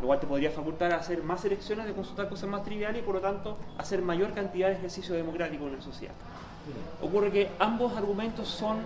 [0.00, 3.04] lo cual te podría facultar a hacer más elecciones, de consultar cosas más triviales y
[3.04, 6.14] por lo tanto hacer mayor cantidad de ejercicio democrático en la sociedad.
[7.00, 8.78] Ocurre que ambos argumentos son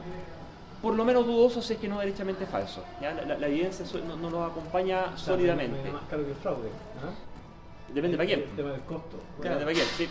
[0.82, 2.84] por lo menos dudosos, si es que no derechamente falsos.
[3.00, 3.12] ¿ya?
[3.12, 5.76] La, la- la evidencia no, no los acompaña O sea, sólidamente.
[5.76, 6.68] me- me da más caro que el fraude.
[7.02, 7.92] ¿ah?
[7.92, 8.40] Depende para quién.
[8.40, 9.16] El tema del costo.
[9.38, 10.08] Depende para quién, sí.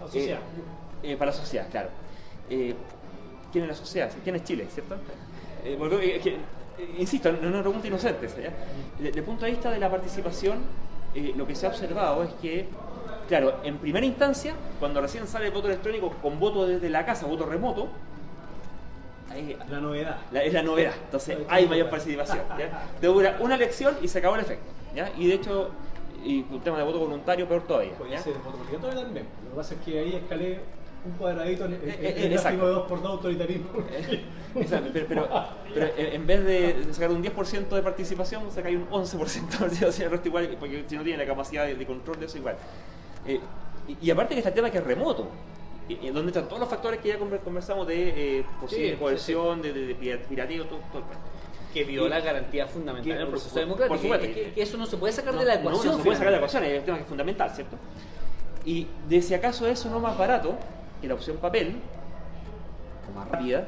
[0.00, 0.38] La sociedad.
[1.02, 1.88] Eh, eh, para la sociedad, claro.
[2.48, 2.74] Eh,
[3.52, 4.10] ¿Quién es la sociedad?
[4.22, 4.94] ¿Quién es Chile, cierto?
[5.64, 6.38] Eh, eh, que- eh,
[6.98, 8.28] insisto, no es una pregunta inocente.
[8.98, 10.58] Desde el punto de vista de la participación,
[11.14, 12.68] eh, lo que se ha observado es que,
[13.28, 17.26] claro, en primera instancia, cuando recién sale el voto electrónico con voto desde la casa,
[17.26, 17.88] voto remoto,
[19.34, 20.16] eh, La novedad.
[20.32, 22.40] la- es la novedad, entonces hay mayor participación.
[22.58, 22.84] ¿ya?
[23.00, 24.70] Te dura una elección y se acabó el efecto.
[24.94, 25.10] ¿ya?
[25.16, 25.70] Y de hecho,
[26.24, 27.92] y un tema de voto voluntario, peor todavía.
[27.92, 28.18] Puede ¿ya?
[28.22, 29.26] ser voto obligatorio también.
[29.44, 30.60] Lo que pasa es que ahí escalé
[31.06, 32.58] un cuadradito en, en- en Eh, eh, el exacto.
[32.58, 33.68] gráfico de 2 por 2 autoritarismo.
[34.56, 35.28] Exacto, pero, pero,
[35.74, 40.04] pero en en vez de sacar un 10% de participación, saca un 11% de participación,
[40.06, 42.56] el resto igual, porque si no tiene la capacidad de, de control de eso igual.
[43.26, 43.38] Eh,
[43.86, 45.28] y, y aparte que está el tema que es remoto,
[45.88, 48.92] y- y donde están todos los factores que ya conver- conversamos de eh, posible Sí,
[48.94, 51.04] sí, coerción, de, pirateo, todo, todo el
[51.74, 54.08] que viola garantías fundamentales del proceso por- democrático.
[54.08, 55.92] por que, que eso no se puede sacar No, de la no, ecuación.
[55.92, 57.76] No, se puede sacar de la ecuación, es un tema que es fundamental, ¿cierto?
[58.64, 60.56] Y de si acaso eso no más barato
[61.00, 61.76] que la opción papel,
[63.14, 63.66] más rápida,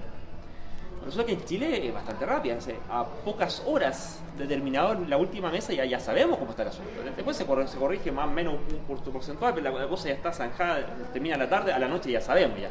[1.04, 2.58] resulta que en Chile es bastante rápida.
[2.90, 6.90] a pocas horas de terminado la última mesa ya, ya sabemos cómo está el asunto.
[7.16, 10.14] Después se corrige, se corrige más o menos un por- porcentual, pero la, cosa ya
[10.14, 12.70] está zanjada, termina la tarde, a la noche ya sabemos ya.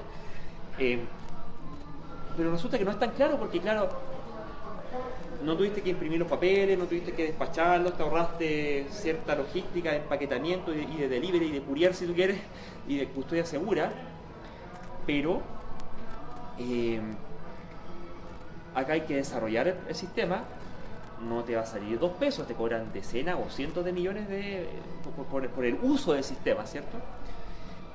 [0.79, 0.99] Eh,
[2.35, 3.89] pero resulta que no es tan claro porque, claro,
[5.43, 9.97] no tuviste que imprimir los papeles, no tuviste que despacharlos, te ahorraste cierta logística de
[9.97, 12.39] empaquetamiento y de, y de delivery y de courier si tú quieres,
[12.87, 13.91] y de custodia segura,
[15.07, 15.41] pero
[16.59, 17.01] eh,
[18.75, 20.43] acá hay que desarrollar el, el sistema,
[21.27, 24.67] no te va a salir dos pesos, te cobran decenas o cientos de millones de,
[25.15, 26.97] por, por- por el uso del sistema, ¿cierto?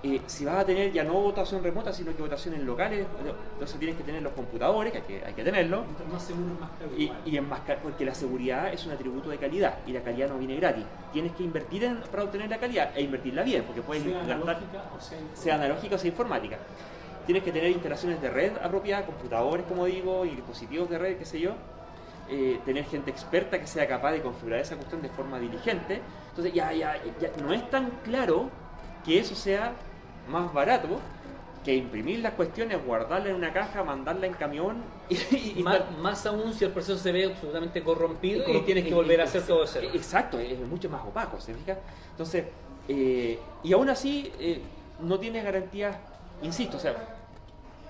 [0.04, 3.06] Eh, si vas a tener ya no votación remota, sino que votaciones locales,
[3.52, 6.70] entonces tienes que tener los computadores, que hay que, hay que tenerlo, más seguro, más
[6.70, 6.90] caro.
[6.98, 7.18] y, igual.
[7.24, 10.56] y enmascar, porque la seguridad es un atributo de calidad y la calidad no viene
[10.56, 10.84] gratis.
[11.12, 14.32] Tienes que invertir en- para obtener la calidad e invertirla bien, porque puedes sea gastar,
[14.38, 16.56] analógica o sea sea analógica o sea informática.
[17.26, 21.24] Tienes que tener instalaciones de red apropiadas, computadores, como digo, y dispositivos de red, qué
[21.24, 21.52] sé yo.
[22.28, 26.00] Eh, tener gente experta que sea capaz de configurar esa cuestión de forma diligente.
[26.30, 28.48] Entonces, ya, ya, ya no es tan claro
[29.04, 29.72] que eso sea
[30.28, 30.88] más barato
[31.64, 34.76] que imprimir las cuestiones, guardarla en una caja, mandarla en camión
[35.08, 38.64] y, y- y Más, más aún si el proceso se ve absolutamente corrompido y, corromp-
[38.64, 39.88] tienes que y- volver a y- hacer todo cero.
[39.94, 41.78] Exacto, es mucho más opaco, ¿se fija?
[42.10, 42.46] Entonces,
[42.88, 44.60] eh, y aún así eh,
[45.00, 45.96] no tiene garantías,
[46.42, 46.94] insisto, o sea,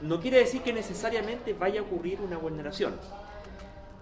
[0.01, 2.95] no quiere decir que necesariamente vaya a ocurrir una vulneración.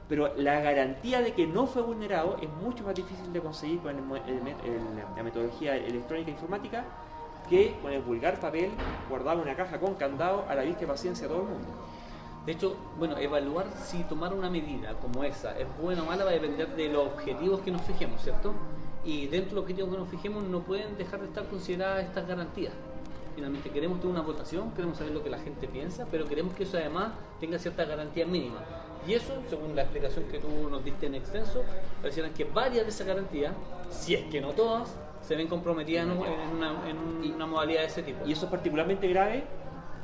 [0.09, 3.95] Pero la garantía de que no fue vulnerado es mucho más difícil de conseguir con
[3.95, 6.85] la metodología electrónica informática
[7.49, 8.71] que con el vulgar papel
[9.09, 11.69] guardado en una caja con candado a la vista y paciencia de todo el mundo.
[12.47, 16.31] De hecho, bueno, evaluar si tomar una medida como esa es buena o mala va
[16.31, 18.55] a depender de los objetivos que nos fijemos, ¿cierto?
[19.05, 22.27] Y dentro de los objetivos que nos fijemos no pueden dejar de estar consideradas estas
[22.27, 22.73] garantías.
[23.41, 26.65] Finalmente queremos tener una votación, queremos saber lo que la gente piensa, pero queremos que
[26.65, 28.61] eso además tenga ciertas garantías mínimas.
[29.09, 31.63] Y eso, según la explicación que tú nos diste en extenso,
[32.03, 33.55] parecieran que varias de esas garantías,
[33.91, 34.95] si es que no todas,
[35.27, 38.27] se ven comprometidas en, un- en una, en un- una modalidad de ese tipo.
[38.27, 39.45] Y eso es particularmente grave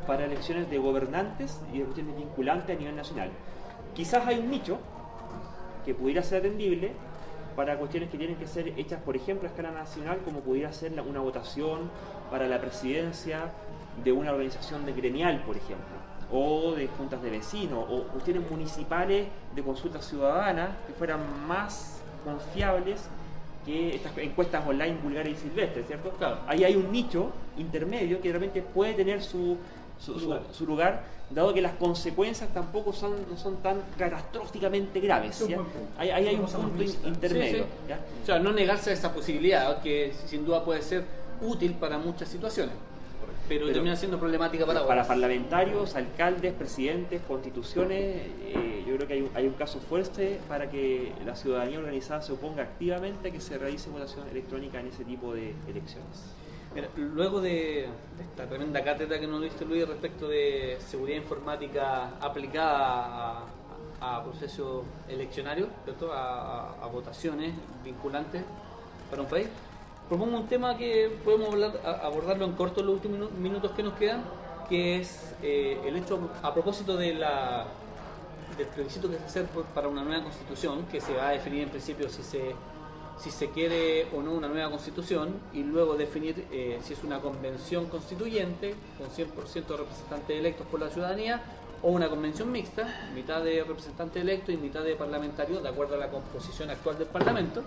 [0.06, 3.28] para elecciones de gobernantes y de cuestiones vinculantes a nivel nacional.
[3.94, 4.78] Quizás hay un nicho
[5.84, 6.92] que pudiera ser atendible,
[7.56, 10.92] para cuestiones que tienen que ser hechas, por ejemplo, a escala nacional, como pudiera ser
[11.00, 11.90] una votación
[12.30, 13.50] para la presidencia
[14.04, 15.96] de una organización de gremial, por ejemplo,
[16.30, 23.08] o de juntas de vecinos, o cuestiones municipales de consultas ciudadanas que fueran más confiables
[23.64, 26.10] que estas encuestas online vulgares y silvestres, ¿cierto?
[26.10, 26.38] Claro.
[26.46, 29.56] Ahí hay un nicho intermedio que realmente puede tener su,
[29.98, 30.20] su, Su
[30.52, 31.02] su- lugar.
[31.30, 35.46] dado que las consecuencias tampoco son, no son tan catastróficamente graves.
[35.48, 35.58] ¿ya?
[35.98, 37.64] Ahí, ahí hay un punto in- intermedio.
[37.64, 37.88] Sí, sí.
[37.88, 37.98] ¿ya?
[38.22, 41.04] O sea, no negarse a esa posibilidad, que sin duda puede ser
[41.40, 42.74] útil para muchas situaciones,
[43.48, 47.98] pero, Pero- termina siendo problemática para Para parlamentarios, alcaldes, presidentes, constituciones,
[48.44, 52.22] eh, yo creo que hay un, hay un caso fuerte para que la ciudadanía organizada
[52.22, 56.24] se oponga activamente a que se realice votación electrónica en ese tipo de elecciones.
[56.96, 57.86] Luego de
[58.20, 63.44] esta tremenda cátedra que nos diste Luis respecto de seguridad informática aplicada
[64.00, 66.12] a, a procesos eleccionarios, ¿cierto?
[66.12, 67.54] A, votaciones
[67.84, 68.42] vinculantes
[69.10, 69.48] para un país,
[70.08, 73.82] propongo un tema que podemos hablar- abordarlo en corto en los últimos minu- minutos que
[73.82, 74.22] nos quedan,
[74.68, 77.14] que es eh, el hecho a propósito de
[78.56, 81.62] del plebiscito que se hacer por- para una nueva constitución, que se va a definir
[81.64, 82.54] en principio si se,
[83.18, 87.20] si se quiere o no una nueva constitución, y luego definir eh, si es una
[87.20, 91.42] convención constituyente, con 100% de representantes electos por la ciudadanía,
[91.82, 95.98] o una convención mixta, mitad de representantes electos y mitad de parlamentarios, de acuerdo a
[95.98, 97.62] la composición actual del Parlamento.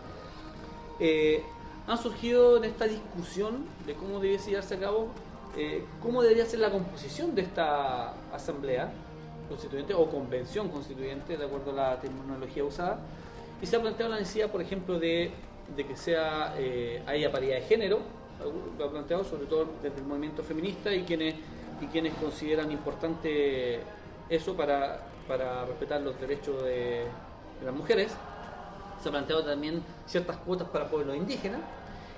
[0.99, 1.43] Eh,
[1.87, 5.07] han surgido en esta discusión de cómo debiese llevarse a cabo,
[5.57, 8.91] eh, cómo debería ser la composición de esta asamblea
[9.47, 12.99] constituyente o convención constituyente, de acuerdo a la terminología usada,
[13.61, 15.31] y se ha planteado la necesidad, por ejemplo, de,
[15.75, 17.99] que sea eh, haya paridad de género,
[18.77, 21.35] lo ha planteado sobre todo desde el movimiento feminista y quienes,
[21.81, 23.81] y quienes consideran importante
[24.29, 27.03] eso para, para respetar los derechos de,
[27.59, 28.13] de las mujeres.
[29.01, 31.61] Se ha planteado también ciertas cuotas para pueblos indígenas.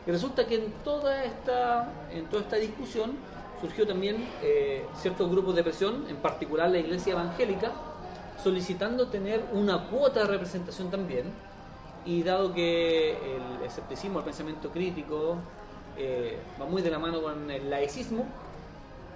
[0.06, 3.18] Y resulta que en toda esta en toda esta discusión
[3.62, 7.72] surgió también eh, ciertos grupos de presión en particular la iglesia evangélica
[8.44, 11.26] solicitando tener una cuota de representación también
[12.06, 15.38] y dado que el escepticismo el pensamiento crítico
[15.98, 18.26] eh, va muy de la mano con el laicismo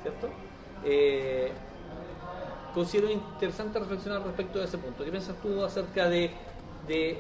[0.02, 0.30] cierto
[0.84, 1.52] Eh,
[2.76, 5.04] considero interesante reflexionar respecto de ese punto.
[5.04, 6.30] ¿Qué piensas tú acerca de,
[6.88, 7.20] de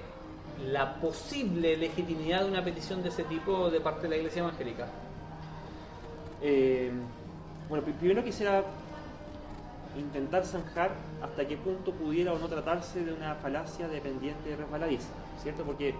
[0.69, 4.87] la posible legitimidad de una petición de ese tipo de parte de la Iglesia Evangélica?
[6.41, 6.91] Eh,
[7.69, 8.63] bueno, pri- primero quisiera
[9.97, 10.91] intentar zanjar
[11.21, 15.09] hasta qué punto pudiera o no tratarse de una falacia dependiente de resbaladiza,
[15.41, 15.63] ¿cierto?
[15.63, 15.93] Porque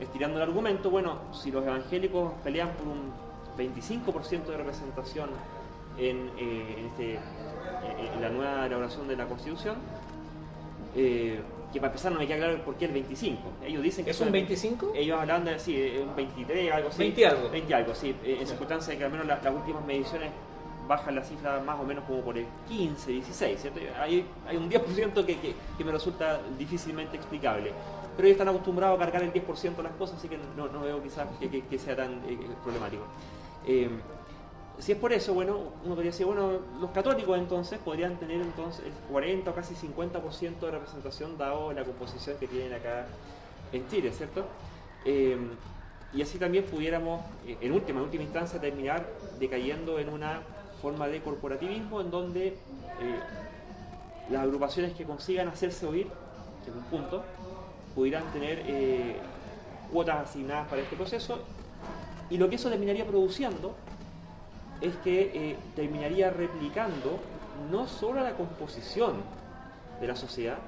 [0.00, 3.12] estirando el argumento, bueno, si los evangélicos pelean por un
[3.58, 5.28] 25% de representación
[5.98, 9.76] en, eh, en este, en- en la nueva elaboración de la Constitución,
[10.96, 11.40] eh,
[11.72, 13.42] que para empezar no me queda claro por qué el 25.
[13.64, 14.92] Ellos dicen que ¿Es un son- 25?
[14.94, 16.98] ellos hablan de sí, eh, un 23, algo así.
[16.98, 17.48] 20 algo.
[17.50, 18.14] 20 algo, sí.
[18.24, 20.30] eh, En circunstancias de que al menos la- las últimas mediciones
[20.90, 23.78] bajan la cifra más o menos como por el 15, 16, ¿cierto?
[24.00, 24.26] Hay,
[24.56, 27.72] un 10% que, me resulta difícilmente explicable.
[28.16, 31.00] Pero ellos están acostumbrados a cargar el 10% de las cosas, así que no, veo
[31.00, 33.04] quizás que, sea tan eh, problemático.
[33.68, 33.88] Eh,
[34.80, 38.84] si es por eso, bueno, uno podría decir, bueno, los católicos entonces podrían tener entonces
[38.84, 43.06] el 40 o casi 50% de representación dado la composición que tienen acá
[43.72, 44.44] en Chile, ¿cierto?
[45.04, 45.38] Eh,
[46.12, 49.06] y así también pudiéramos, eh, en última, en última instancia, terminar
[49.38, 50.42] decayendo en una
[50.80, 52.56] forma de corporativismo en donde eh,
[54.30, 56.06] las agrupaciones que consigan hacerse oír,
[56.66, 57.22] en un punto,
[57.94, 59.16] pudieran tener eh,
[59.92, 61.40] cuotas asignadas para este proceso
[62.30, 63.74] y lo que eso terminaría produciendo
[64.80, 67.18] es que eh, terminaría replicando
[67.70, 69.14] no solo la composición
[70.00, 70.58] de la sociedad,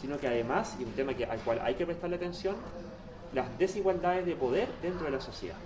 [0.00, 2.56] sino que además, y un tema al cual hay que prestarle atención,
[3.34, 5.56] las desigualdades de poder dentro de la sociedad.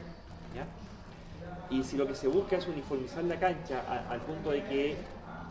[1.70, 4.96] Y si lo que se busca es uniformizar la cancha al punto de que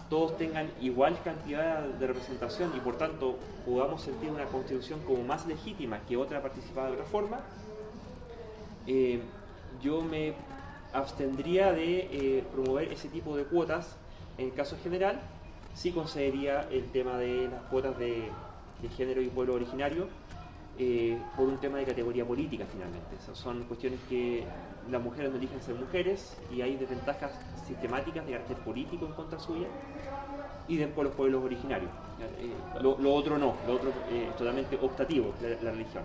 [0.09, 5.45] todos tengan igual cantidad de representación y por tanto podamos sentir una constitución como más
[5.45, 7.39] legítima que otra participada de otra forma,
[8.85, 9.19] eh,
[9.81, 10.33] yo me
[10.93, 13.97] abstendría de eh, promover ese tipo de cuotas
[14.37, 15.19] en caso general,
[15.73, 18.29] sí concedería el tema de las cuotas de,
[18.81, 20.07] de género y pueblo originario
[20.79, 23.15] eh, por un tema de categoría política finalmente.
[23.31, 24.43] O son cuestiones que
[24.89, 27.31] las mujeres no eligen ser mujeres y hay desventajas
[27.67, 29.67] sistemáticas de carácter político en contra suya
[30.67, 31.89] y después los pueblos originarios.
[32.39, 36.03] Eh, lo, otro no, lo otro eh, es totalmente optativo, la, religión.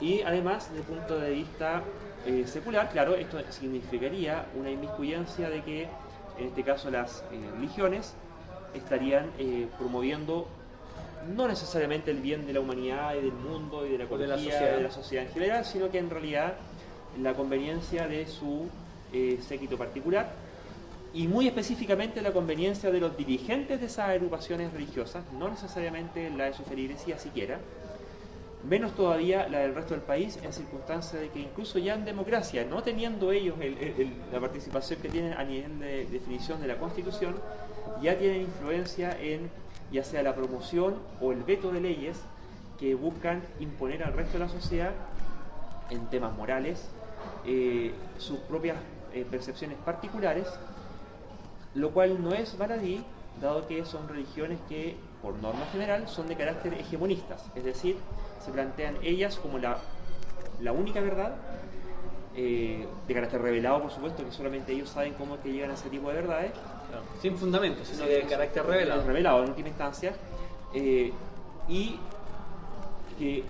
[0.00, 1.82] Y además, desde el punto de vista
[2.26, 5.82] eh, secular, claro, esto significaría una inmiscuyencia de que,
[6.38, 8.14] en este caso, las eh, religiones
[8.74, 9.30] estarían
[9.78, 10.48] promoviendo
[11.34, 14.26] no necesariamente el bien de la humanidad y del mundo y de la O de
[14.26, 14.76] la ecología, sociedad.
[14.76, 16.54] de la sociedad en general, sino que en realidad
[17.20, 18.68] la conveniencia de su
[19.12, 20.30] eh, séquito particular
[21.14, 26.44] y muy específicamente la conveniencia de los dirigentes de esas agrupaciones religiosas, no necesariamente la
[26.46, 27.58] de su feligresía siquiera,
[28.68, 32.64] menos todavía la del resto del país en circunstancias de que incluso ya en democracia,
[32.68, 36.66] no teniendo ellos el- el- el- la participación que tienen a nivel de definición de
[36.66, 37.36] la Constitución,
[38.02, 39.48] ya tienen influencia en
[39.92, 42.20] ya sea la promoción o el veto de leyes
[42.78, 44.92] que buscan imponer al resto de la sociedad
[45.90, 46.90] en temas morales
[47.44, 48.76] eh, sus propias
[49.12, 50.48] eh, percepciones particulares,
[51.74, 53.04] lo cual no es baladí,
[53.40, 57.96] dado que son religiones que, por norma general, son de carácter hegemonistas, es decir,
[58.44, 59.78] se plantean ellas como la,
[60.60, 61.34] la única verdad,
[62.34, 65.74] eh, de carácter revelado, por supuesto, que solamente ellos saben cómo es que llegan a
[65.74, 66.52] ese tipo de verdades,
[66.96, 69.02] Claro, Sin fundamento, sino de carácter revelado.
[69.06, 70.14] revelado en última instancia,
[70.74, 71.12] eh,
[71.68, 71.98] y
[73.18, 73.44] que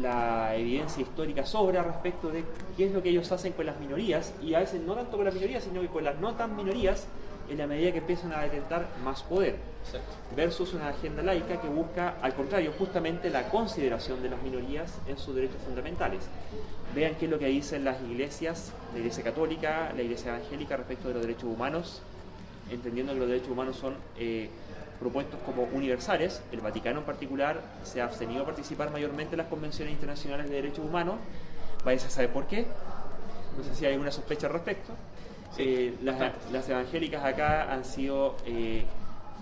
[0.00, 2.44] la evidencia histórica sobra respecto de
[2.76, 5.24] qué es lo que ellos hacen con las minorías, y a veces no tanto con
[5.24, 7.06] las minorías, sino que con las no tan minorías,
[7.50, 10.12] en la medida que empiezan a detentar más poder, Exacto.
[10.34, 15.18] versus una agenda laica que busca, al contrario, justamente la consideración de las minorías en
[15.18, 16.20] sus derechos fundamentales.
[16.94, 21.08] Vean qué es lo que dicen las iglesias, la iglesia católica, la iglesia evangélica respecto
[21.08, 22.00] de los derechos humanos,
[22.72, 24.48] entendiendo que los derechos humanos son eh,
[24.98, 26.42] propuestos como universales.
[26.52, 30.56] El Vaticano en particular se ha abstenido a participar mayormente en las convenciones internacionales de
[30.56, 31.16] derechos humanos.
[31.84, 32.66] Vaya a saber por qué.
[33.56, 34.92] No sé si hay alguna sospecha al respecto.
[35.56, 36.16] Sí, Eh, las,
[36.50, 38.84] las evangélicas acá han sido eh,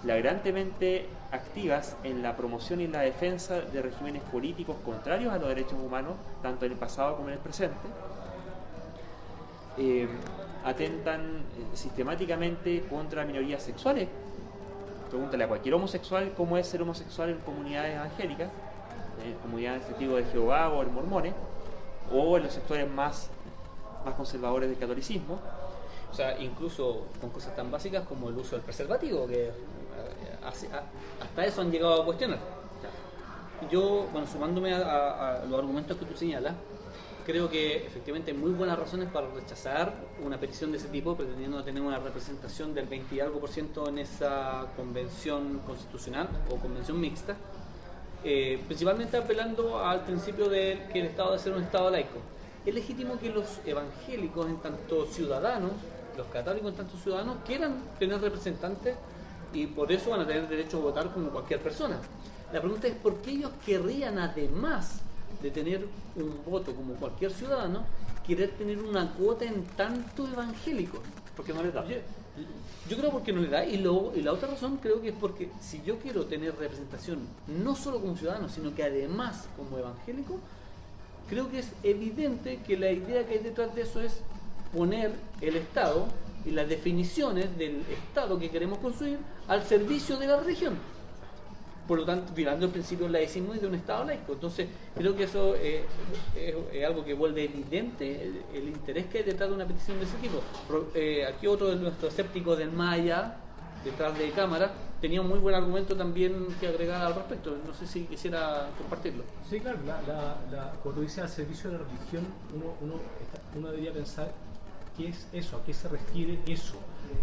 [0.03, 5.75] flagrantemente activas en la promoción y la defensa de regímenes políticos contrarios a los derechos
[5.75, 7.77] humanos, tanto en el pasado como en el presente.
[9.79, 10.09] Eh,
[10.65, 11.43] atentan eh,
[11.75, 14.09] sistemáticamente contra minorías sexuales.
[15.09, 18.51] Pregúntale a cualquier homosexual cómo es ser homosexual en comunidades evangélicas,
[19.25, 21.35] en comunidades testigos de Jehová o en mormones,
[22.13, 23.29] o en los sectores más,
[24.05, 25.39] más conservadores del catolicismo.
[26.11, 29.53] O sea, incluso con cosas tan básicas como el uso del preservativo, que eh,
[31.21, 32.39] hasta eso han llegado a cuestionar.
[33.71, 36.55] Yo, bueno, sumándome a- a los argumentos que tú señalas,
[37.25, 39.95] creo que efectivamente hay muy buenas razones para rechazar
[40.25, 43.89] una petición de ese tipo, pretendiendo tener una representación del 20 y algo por ciento
[43.89, 47.37] en esa convención constitucional o convención mixta,
[48.25, 52.19] eh, principalmente apelando al principio de que el Estado debe ser un Estado laico.
[52.65, 55.73] Es legítimo que los evangélicos, en tanto ciudadanos,
[56.17, 58.97] los católicos en tanto ciudadanos, quieran tener representantes
[59.53, 61.99] y por eso van a tener derecho a votar como cualquier persona.
[62.53, 65.01] La pregunta es por qué ellos querrían, además
[65.43, 65.87] de tener
[66.17, 67.85] un voto como cualquier ciudadano,
[68.27, 71.01] querer tener una cuota en tanto evangélicos.
[71.37, 71.87] Porque no les da.
[71.87, 71.97] Yo,
[72.89, 75.15] yo creo porque no le da y, lo- y la otra razón creo que es
[75.19, 80.39] porque si yo quiero tener representación no solo como ciudadano, sino que además como evangélico,
[81.29, 84.21] creo que es evidente que la idea que hay detrás de eso es
[84.75, 86.07] poner el Estado
[86.45, 90.75] y las definiciones del Estado que queremos construir al servicio de la religión.
[91.91, 94.35] Por lo tanto, violando el principio del laicismo y de un Estado laico.
[94.35, 95.85] Entonces, creo que eso eh,
[96.37, 99.99] es, es algo que vuelve evidente el, el interés que hay detrás de una petición
[99.99, 100.41] de ese tipo.
[100.95, 103.35] Eh, aquí otro de nuestros escépticos del Maya,
[103.85, 107.57] detrás de cámara, tenía un muy buen argumento también que agregar al respecto.
[107.67, 109.25] No sé si quisiera compartirlo.
[109.51, 113.01] Sí, claro, la, la, la- tú dices, al servicio de la religión, uno, uno,
[113.59, 114.31] uno debería pensar
[114.97, 116.77] qué es eso, a qué se refiere eso.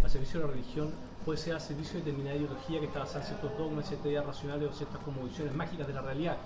[0.03, 0.91] Al servicio de la religión
[1.27, 4.25] puede ser al servicio de determinada ideología que está basada en ciertos dogmas, ciertas ideas
[4.25, 6.37] racionales o ciertas como visiones mágicas de la realidad.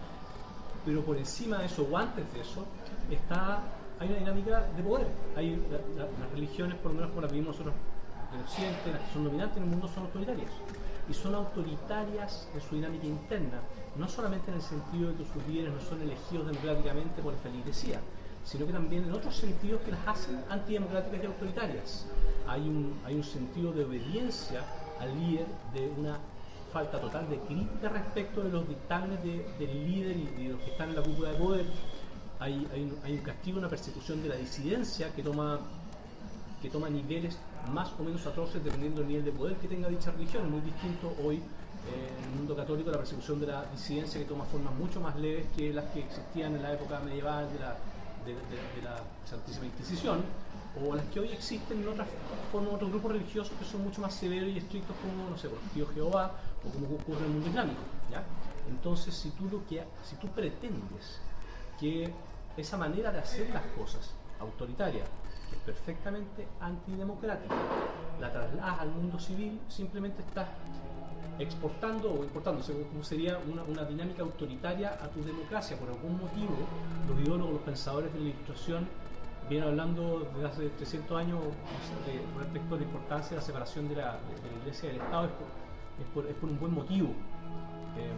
[0.83, 2.65] Pero por encima de eso o antes de eso
[3.11, 3.61] está,
[3.99, 5.05] hay una dinámica de poder.
[5.37, 7.75] Hay, la- la- las religiones, por lo menos como las vivimos nosotros
[8.33, 10.49] en Occidente, las que son dominantes en el mundo son autoritarias.
[11.07, 13.59] Y son autoritarias en su dinámica interna,
[13.97, 17.39] no solamente en el sentido de que sus líderes no son elegidos democráticamente por la
[17.39, 17.99] feligresía,
[18.43, 22.05] sino que también en otros sentidos que las hacen antidemocráticas y autoritarias.
[22.47, 24.61] Hay un, hay un sentido de obediencia
[24.99, 26.17] al líder de una
[26.73, 30.71] falta total de crítica respecto de los dictámenes de- del líder y de los que
[30.71, 31.65] están en la cúpula de poder.
[32.39, 35.59] Hay, hay un, hay un castigo, una persecución de la disidencia que toma
[36.61, 37.39] que toma niveles
[37.71, 40.45] más o menos atroces dependiendo del nivel de poder que tenga dicha religión.
[40.45, 41.39] Es muy distinto hoy eh,
[42.19, 45.47] en el mundo católico la persecución de la disidencia que toma formas mucho más leves
[45.57, 47.75] que las que existían en la época medieval de la,
[48.25, 48.41] de, de-
[48.75, 50.23] de la Santísima Inquisición
[50.79, 52.07] o las que hoy existen en otras
[52.51, 55.59] formas, otros grupos religiosos que son mucho más severos y estrictos como, no sé, por
[55.73, 56.31] tío Jehová
[56.65, 57.81] o como ocurre en el mundo islámico.
[58.09, 58.23] ¿ya?
[58.69, 61.19] Entonces, si tú, lo que, si tú pretendes
[61.79, 62.13] que
[62.57, 65.03] esa manera de hacer las cosas, autoritaria,
[65.49, 67.53] que es perfectamente antidemocrática,
[68.19, 70.47] la trasladas al mundo civil, simplemente estás
[71.39, 75.77] exportando o importando, como sería una, dinámica autoritaria a tu democracia.
[75.77, 76.55] Por algún motivo,
[77.07, 78.87] los ideólogos, los pensadores de la ilustración
[79.49, 81.39] vienen hablando desde hace 300 años
[82.39, 85.25] respecto a la importancia de la separación de la, de iglesia y del Estado.
[85.25, 87.09] Es por, es por, un buen motivo.
[87.97, 88.11] Eh,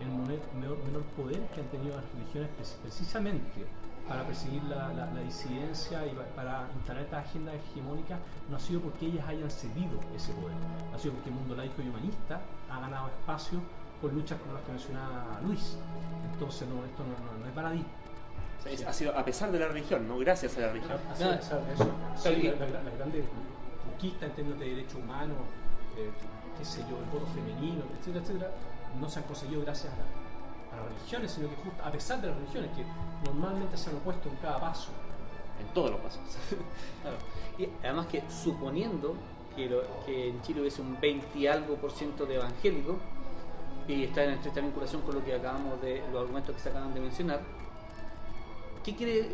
[0.00, 2.50] el menor, menor, poder que han tenido las religiones
[2.82, 3.64] precisamente
[4.08, 8.18] para perseguir la, la, disidencia y para instalar esta agenda hegemónica
[8.50, 10.56] no ha sido porque ellas hayan cedido ese poder,
[10.94, 13.60] ha sido porque el mundo laico y humanista ha ganado espacio
[14.00, 15.78] por luchas como las que mencionaba Luis.
[16.32, 17.84] Entonces, no, esto no, no, no es baladí.
[18.86, 20.98] ha sido a pesar de la religión, no gracias a la religión.
[21.08, 21.90] A, pesar de eso.
[22.16, 23.24] Sí, la, la, la, grande
[23.84, 25.36] conquista en términos de derechos humanos,
[25.96, 26.10] eh,
[26.58, 28.50] qué sé yo, el voto femenino, etcétera, etcétera,
[29.00, 30.21] no se han conseguido gracias a la a
[30.82, 32.84] las religiones, sino que justo, a pesar de las religiones, que
[33.24, 34.90] normalmente se han opuesto en cada paso.
[35.60, 36.20] En todos los pasos.
[37.02, 37.16] claro.
[37.58, 39.14] Y además que suponiendo
[39.54, 42.96] que, lo, que, en Chile hubiese un 20 y algo por ciento de evangélicos,
[43.88, 46.94] y está en estrecha vinculación con lo que acabamos de, los argumentos que se acaban
[46.94, 47.40] de mencionar,
[48.84, 49.28] ¿qué quiere,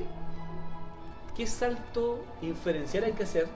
[1.37, 3.49] qué salto inferencial hay que hacer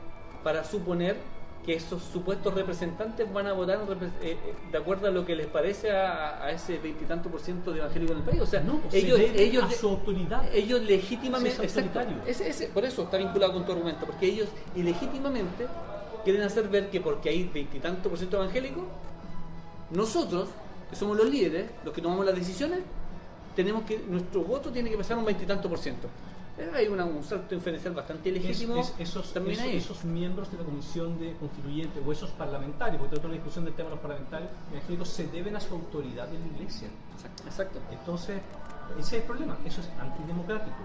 [0.43, 1.16] para suponer
[1.64, 5.47] que esos supuestos representantes van a votar eh, eh, de acuerdo a lo que les
[5.47, 8.40] parece a, a ese veintitanto por ciento de evangélicos en el país.
[8.40, 10.43] O sea, no, pues ellos, ellos, a su autoridad.
[10.52, 11.62] Ellos legítimamente.
[11.62, 15.66] Exacto, ese, ese, por eso está vinculado con tu argumento, porque ellos ilegítimamente
[16.24, 18.84] quieren hacer ver que porque hay veintitantos por ciento evangélicos,
[19.90, 20.48] nosotros,
[20.90, 22.80] que somos los líderes, los que tomamos las decisiones,
[23.55, 26.09] tenemos que nuestro voto tiene que pasar un veintitanto por ciento
[26.74, 28.76] hay una, un salto inferencial bastante legítimo.
[28.76, 33.00] Es, es, esos, también esos, esos, miembros de la comisión de constituyentes o esos parlamentarios,
[33.00, 36.32] porque toda la discusión del tema de los parlamentarios evangélicos se deben a su autoridad
[36.32, 36.88] en la iglesia.
[37.14, 37.42] Exacto.
[37.46, 37.78] Exacto.
[37.90, 38.42] Entonces,
[38.98, 40.76] ese es el problema, eso es antidemocrático.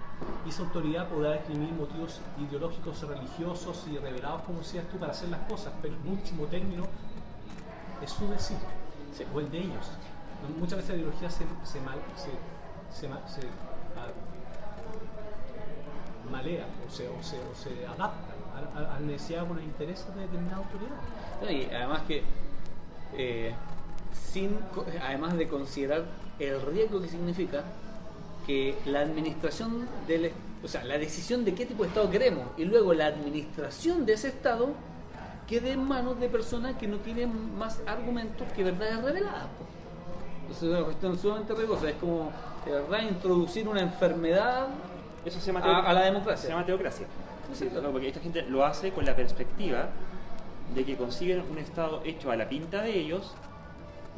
[0.45, 5.30] Y esa autoridad podrá escribir motivos ideológicos, religiosos y revelados, como decías tú, para hacer
[5.30, 6.84] las cosas, pero en último término
[8.02, 8.57] es su decir,
[9.11, 9.23] sí.
[9.34, 9.91] o el de ellos.
[10.60, 12.30] Muchas veces la ideología se, se, mal, se,
[12.95, 13.48] se, se
[16.32, 18.34] malea o se, o se, o se adapta
[18.76, 21.49] a, a, necesidad o los intereses de determinada autoridad.
[21.49, 22.24] Y además que,
[23.16, 23.54] eh,
[24.14, 24.58] sin,
[25.02, 26.06] además de considerar
[26.40, 27.64] el riesgo que significa
[28.45, 30.32] que la administración del
[30.64, 34.14] o sea, la decisión de qué tipo de Estado queremos y luego la administración de
[34.14, 34.70] ese Estado
[35.48, 39.48] quede en manos de personas que no tienen más argumentos que verdades reveladas.
[40.41, 41.90] Entonces es una cuestión sumamente riesgosa.
[41.90, 42.32] Es como,
[42.66, 44.68] de verdad, introducir una enfermedad
[45.26, 46.48] eso se llama a, a, la democracia.
[46.48, 47.07] Se llama teocracia.
[47.53, 49.89] Sí, porque esta gente lo hace con la perspectiva
[50.76, 53.34] de que consiguen un Estado hecho a la pinta de ellos,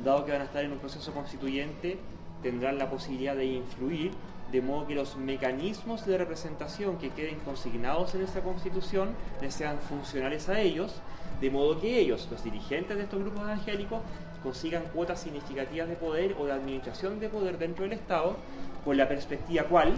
[0.03, 1.97] dado que van a estar en un proceso constituyente,
[2.41, 4.11] tendrán la posibilidad de influir,
[4.51, 9.09] de modo que los mecanismos de representación que queden consignados en esa constitución
[9.41, 10.95] les sean funcionales a ellos,
[11.39, 13.99] de modo que ellos, los dirigentes de estos grupos evangélicos,
[14.41, 18.37] consigan cuotas significativas de poder o de administración de poder dentro del Estado,
[18.83, 19.93] con la perspectiva cual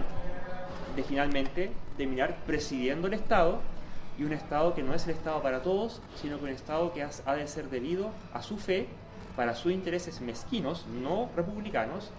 [0.96, 3.60] de finalmente terminar presidiendo el Estado
[4.18, 7.02] y un Estado que no es el Estado para todos, sino que un Estado que
[7.02, 8.86] ha de ser debido a su fe,
[9.36, 12.10] para sus intereses mezquinos, no republicanos,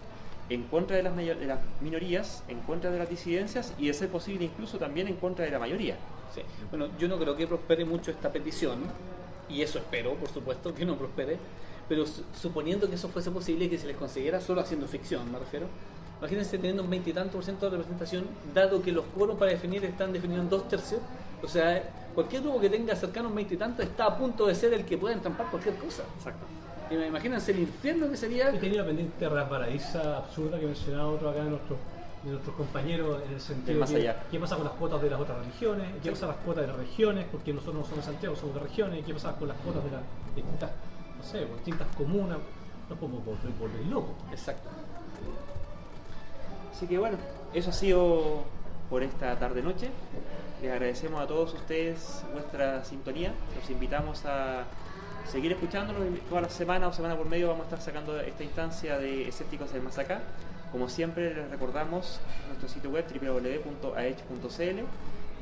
[0.50, 4.10] en contra de las, de las minorías, en contra de las disidencias y de ser
[4.10, 5.98] posible incluso también en contra de la mayoría.
[6.34, 6.41] Sí.
[6.70, 8.80] Bueno, yo no creo que prospere mucho esta petición,
[9.50, 11.38] y eso espero, por supuesto, que no prospere,
[11.88, 15.40] pero suponiendo que eso fuese posible y que se les consiguiera solo haciendo ficción, me
[15.40, 15.68] refiero,
[16.24, 18.24] Imagínense teniendo un veintitantos por ciento de representación,
[18.54, 21.02] dado que los quórum para definir están definidos en dos tercios.
[21.44, 21.84] O sea,
[22.16, 24.98] cualquier grupo que tenga cercano a un veintitantos está a punto de ser el que
[24.98, 26.04] pueda entrampar cualquier cosa.
[26.16, 26.45] Exacto.
[26.90, 28.56] Imagínense el infierno que sería.
[28.56, 31.80] Y tenía la pendiente rasbaradiza absurda que mencionaba otro acá de nuestros
[32.24, 35.20] de nuestros compañeros en el sentido más de qué pasa con las cuotas de las
[35.20, 38.12] otras religiones, qué pasa con las cuotas de las regiones, porque nosotros no somos de
[38.14, 40.02] Santiago, somos de regiones, qué pasa con las cuotas de las
[40.34, 40.72] distintas,
[41.18, 42.38] no sé, distintas comunas,
[42.90, 44.16] no podemos volver, volver locos.
[44.32, 44.70] Exacto.
[46.84, 47.15] Así que bueno,
[47.53, 48.43] eso ha sido
[48.89, 49.89] por esta tarde-noche.
[50.61, 53.31] Les agradecemos a todos ustedes vuestra sintonía.
[53.57, 54.65] Los invitamos a
[55.26, 57.47] seguir escuchándonos toda la semana o semana por medio.
[57.47, 60.23] Vamos a estar sacando esta instancia de escépticos del más acá.
[60.73, 64.80] Como siempre, les recordamos nuestro sitio web www.aech.cl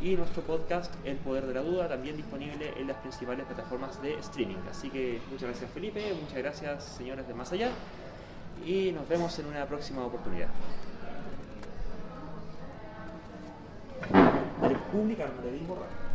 [0.04, 4.14] y nuestro podcast El Poder de la Duda, también disponible en las principales plataformas de
[4.20, 4.58] streaming.
[4.70, 7.72] Así que muchas gracias Felipe, muchas gracias señores de Más Allá
[8.64, 10.50] y nos vemos en una próxima oportunidad.
[14.10, 16.12] Armamentismo Radio.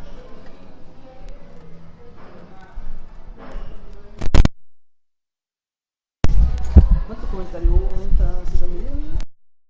[7.07, 9.26] ¿Cuántos comentarios hubo en esta cita